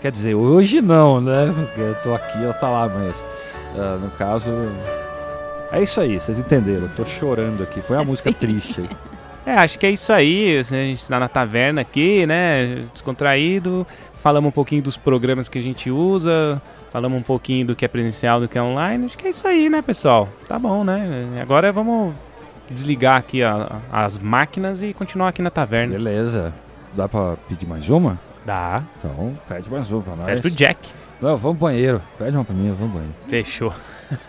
Quer 0.00 0.10
dizer, 0.10 0.34
hoje 0.34 0.80
não, 0.80 1.20
né? 1.20 1.52
Porque 1.54 1.80
eu 1.80 1.94
tô 1.96 2.14
aqui, 2.14 2.42
ela 2.42 2.54
tá 2.54 2.68
lá, 2.70 2.88
mas 2.88 3.24
ah, 3.76 3.98
no 4.00 4.10
caso. 4.12 4.50
É 5.72 5.82
isso 5.82 6.00
aí, 6.00 6.18
vocês 6.20 6.38
entenderam. 6.38 6.82
Eu 6.84 6.90
tô 6.96 7.04
chorando 7.04 7.62
aqui. 7.62 7.80
Põe 7.82 7.98
a 7.98 8.02
música 8.04 8.32
triste 8.32 8.80
aí. 8.80 8.88
É, 9.46 9.54
acho 9.54 9.78
que 9.78 9.86
é 9.86 9.90
isso 9.90 10.12
aí. 10.12 10.58
assim, 10.58 10.76
A 10.76 10.82
gente 10.84 11.06
tá 11.06 11.20
na 11.20 11.28
taverna 11.28 11.80
aqui, 11.80 12.26
né? 12.26 12.84
Descontraído. 12.92 13.86
Falamos 14.22 14.48
um 14.48 14.52
pouquinho 14.52 14.82
dos 14.82 14.96
programas 14.96 15.48
que 15.48 15.58
a 15.58 15.62
gente 15.62 15.90
usa. 15.90 16.60
Falamos 16.90 17.18
um 17.18 17.22
pouquinho 17.22 17.68
do 17.68 17.76
que 17.76 17.84
é 17.84 17.88
presencial, 17.88 18.40
do 18.40 18.48
que 18.48 18.58
é 18.58 18.62
online. 18.62 19.04
Acho 19.04 19.16
que 19.16 19.26
é 19.26 19.30
isso 19.30 19.46
aí, 19.46 19.68
né, 19.70 19.80
pessoal? 19.80 20.28
Tá 20.48 20.58
bom, 20.58 20.82
né? 20.82 21.24
Agora 21.40 21.70
vamos 21.72 22.14
desligar 22.70 23.16
aqui 23.16 23.42
a- 23.42 23.76
as 23.92 24.18
máquinas 24.18 24.82
e 24.82 24.92
continuar 24.92 25.28
aqui 25.28 25.40
na 25.40 25.50
taverna. 25.50 25.92
Beleza. 25.94 26.52
Dá 26.92 27.08
pra 27.08 27.36
pedir 27.48 27.66
mais 27.66 27.88
uma? 27.88 28.18
Dá. 28.44 28.82
Então, 28.98 29.32
pede 29.48 29.70
mais 29.70 29.90
uma 29.90 30.02
pra 30.02 30.16
nós. 30.16 30.26
Pede 30.26 30.40
pro 30.42 30.50
Jack. 30.50 30.88
Não, 31.20 31.36
vamos 31.36 31.58
pro 31.58 31.68
banheiro. 31.68 32.02
Pede 32.18 32.36
uma 32.36 32.44
pra 32.44 32.54
mim, 32.54 32.68
vamos 32.68 32.78
pro 32.78 32.88
banheiro. 32.88 33.14
Fechou. 33.28 33.72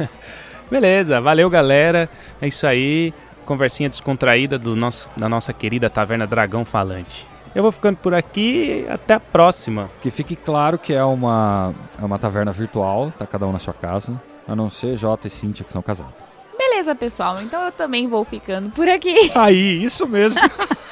Beleza, 0.70 1.20
valeu 1.20 1.49
galera. 1.49 2.09
É 2.41 2.47
isso 2.47 2.66
aí. 2.68 3.14
Conversinha 3.45 3.89
descontraída 3.89 4.57
do 4.57 4.76
nosso, 4.76 5.09
da 5.18 5.28
nossa 5.28 5.51
querida 5.51 5.89
Taverna 5.89 6.28
Dragão 6.28 6.64
Falante. 6.64 7.28
Eu 7.53 7.64
vou 7.64 7.72
ficando 7.72 7.97
por 7.97 8.14
aqui. 8.14 8.86
Até 8.89 9.16
a 9.16 9.20
próxima. 9.20 9.89
Que 10.01 10.09
fique 10.09 10.36
claro 10.36 10.78
que 10.78 10.93
é 10.93 11.03
uma, 11.03 11.74
é 12.01 12.05
uma 12.05 12.20
taverna 12.20 12.51
virtual, 12.51 13.12
tá 13.18 13.26
cada 13.26 13.45
um 13.47 13.51
na 13.51 13.59
sua 13.59 13.74
casa. 13.74 14.22
A 14.47 14.55
não 14.55 14.70
ser 14.70 14.97
Jota 14.97 15.28
e 15.28 15.32
Cíntia 15.32 15.66
que 15.66 15.72
são 15.72 15.82
casados. 15.82 16.14
Beleza, 16.57 16.95
pessoal. 16.95 17.41
Então 17.41 17.64
eu 17.64 17.72
também 17.72 18.07
vou 18.07 18.24
ficando 18.24 18.70
por 18.70 18.88
aqui, 18.88 19.32
Aí, 19.36 19.84
isso 19.84 20.07
mesmo. 20.07 20.39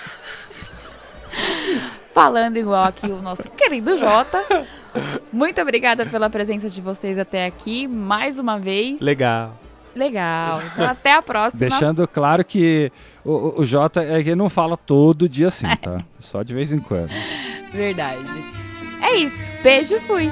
falando 2.13 2.57
igual 2.57 2.83
aqui 2.85 3.07
o 3.07 3.21
nosso 3.21 3.49
querido 3.51 3.95
Jota. 3.97 4.43
Muito 5.31 5.61
obrigada 5.61 6.05
pela 6.05 6.29
presença 6.29 6.69
de 6.69 6.81
vocês 6.81 7.17
até 7.19 7.45
aqui, 7.45 7.87
mais 7.87 8.39
uma 8.39 8.59
vez. 8.59 9.01
Legal. 9.01 9.55
Legal. 9.95 10.61
Então 10.73 10.85
até 10.87 11.13
a 11.13 11.21
próxima. 11.21 11.67
Deixando 11.67 12.07
claro 12.07 12.43
que 12.45 12.91
o, 13.25 13.61
o- 13.61 13.65
Jota 13.65 14.03
é 14.03 14.23
que 14.23 14.35
não 14.35 14.47
fala 14.49 14.77
todo 14.77 15.27
dia 15.27 15.47
assim, 15.47 15.67
tá? 15.77 16.01
Só 16.19 16.43
de 16.43 16.53
vez 16.53 16.71
em 16.71 16.79
quando. 16.79 17.09
Verdade. 17.71 18.19
É 19.01 19.15
isso. 19.15 19.51
Beijo, 19.63 19.99
fui. 20.01 20.29